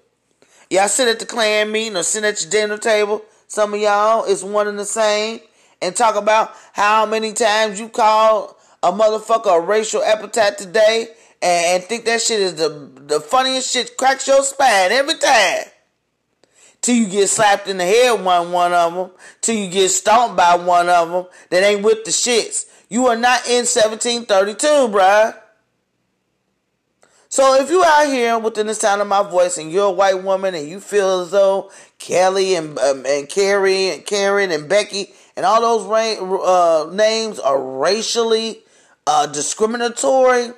Y'all 0.71 0.89
sit 0.89 1.09
at 1.09 1.19
the 1.19 1.27
Klan 1.27 1.73
meeting 1.73 1.97
or 1.97 2.03
sit 2.03 2.23
at 2.23 2.41
your 2.43 2.51
dinner 2.51 2.79
table. 2.79 3.23
Some 3.49 3.75
of 3.75 3.81
y'all 3.81 4.25
is 4.25 4.45
one 4.45 4.69
and 4.69 4.79
the 4.79 4.85
same. 4.85 5.41
And 5.81 5.95
talk 5.95 6.17
about 6.17 6.55
how 6.73 7.07
many 7.07 7.33
times 7.33 7.79
you 7.81 7.89
call 7.89 8.56
a 8.87 8.93
motherfucker 8.93 9.57
a 9.57 9.61
racial 9.61 10.03
epithet 10.03 10.59
today 10.59 11.09
and, 11.43 11.67
and 11.67 11.85
think 11.85 12.05
that 12.05 12.23
shit 12.23 12.41
is 12.41 12.55
the 12.55 12.91
the 13.07 13.21
funniest 13.21 13.73
shit, 13.73 13.97
cracks 13.97 14.27
your 14.27 14.43
spine 14.43 14.93
every 14.93 15.15
time. 15.15 15.65
Till 16.81 16.95
you 16.95 17.07
get 17.07 17.29
slapped 17.29 17.69
in 17.69 17.79
the 17.79 17.85
head 17.85 18.25
one 18.25 18.53
one 18.53 18.73
of 18.73 18.95
them, 18.95 19.11
till 19.41 19.57
you 19.57 19.69
get 19.69 19.89
stomped 19.89 20.37
by 20.37 20.57
one 20.57 20.89
of 20.89 21.11
them 21.11 21.27
that 21.51 21.63
ain't 21.63 21.83
with 21.83 22.05
the 22.05 22.11
shits. 22.11 22.67
You 22.89 23.07
are 23.09 23.17
not 23.17 23.47
in 23.49 23.67
1732, 23.67 24.67
bruh. 24.95 25.37
So 27.29 27.61
if 27.61 27.71
you 27.71 27.83
out 27.85 28.07
here 28.07 28.39
within 28.39 28.69
the 28.69 28.75
sound 28.75 29.03
of 29.03 29.09
my 29.09 29.23
voice 29.29 29.59
and 29.59 29.71
you're 29.73 29.89
a 29.89 29.91
white 29.91 30.23
woman 30.23 30.55
and 30.55 30.69
you 30.69 30.79
feel 30.79 31.21
as 31.21 31.33
though 31.33 31.73
Kelly 31.99 32.55
and 32.55 32.79
um, 32.79 33.05
and 33.05 33.29
Carrie 33.29 33.91
and 33.91 34.07
Karen 34.07 34.53
and 34.53 34.69
Becky 34.69 35.13
and 35.37 35.45
all 35.45 35.61
those 35.61 35.85
ra- 35.87 36.87
uh, 36.87 36.91
names 36.93 37.41
are 37.41 37.61
racially 37.61 38.63
uh, 39.07 39.27
discriminatory, 39.27 40.51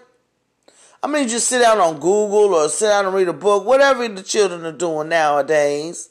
I 1.02 1.06
mean, 1.06 1.28
just 1.28 1.48
sit 1.48 1.60
down 1.60 1.78
on 1.78 1.94
Google 1.94 2.54
or 2.54 2.68
sit 2.68 2.88
down 2.88 3.06
and 3.06 3.14
read 3.14 3.28
a 3.28 3.32
book, 3.32 3.64
whatever 3.64 4.08
the 4.08 4.22
children 4.22 4.64
are 4.64 4.72
doing 4.72 5.08
nowadays. 5.08 6.10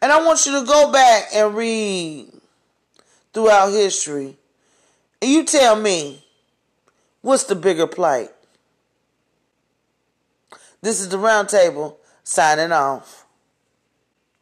And 0.00 0.12
I 0.12 0.24
want 0.24 0.44
you 0.46 0.60
to 0.60 0.66
go 0.66 0.90
back 0.92 1.28
and 1.34 1.54
read 1.54 2.28
throughout 3.32 3.70
history. 3.70 4.36
And 5.20 5.30
you 5.30 5.44
tell 5.44 5.76
me, 5.76 6.24
what's 7.20 7.44
the 7.44 7.54
bigger 7.54 7.86
plight? 7.86 8.30
This 10.80 11.00
is 11.00 11.08
the 11.08 11.16
roundtable 11.16 11.96
signing 12.22 12.72
off. 12.72 13.17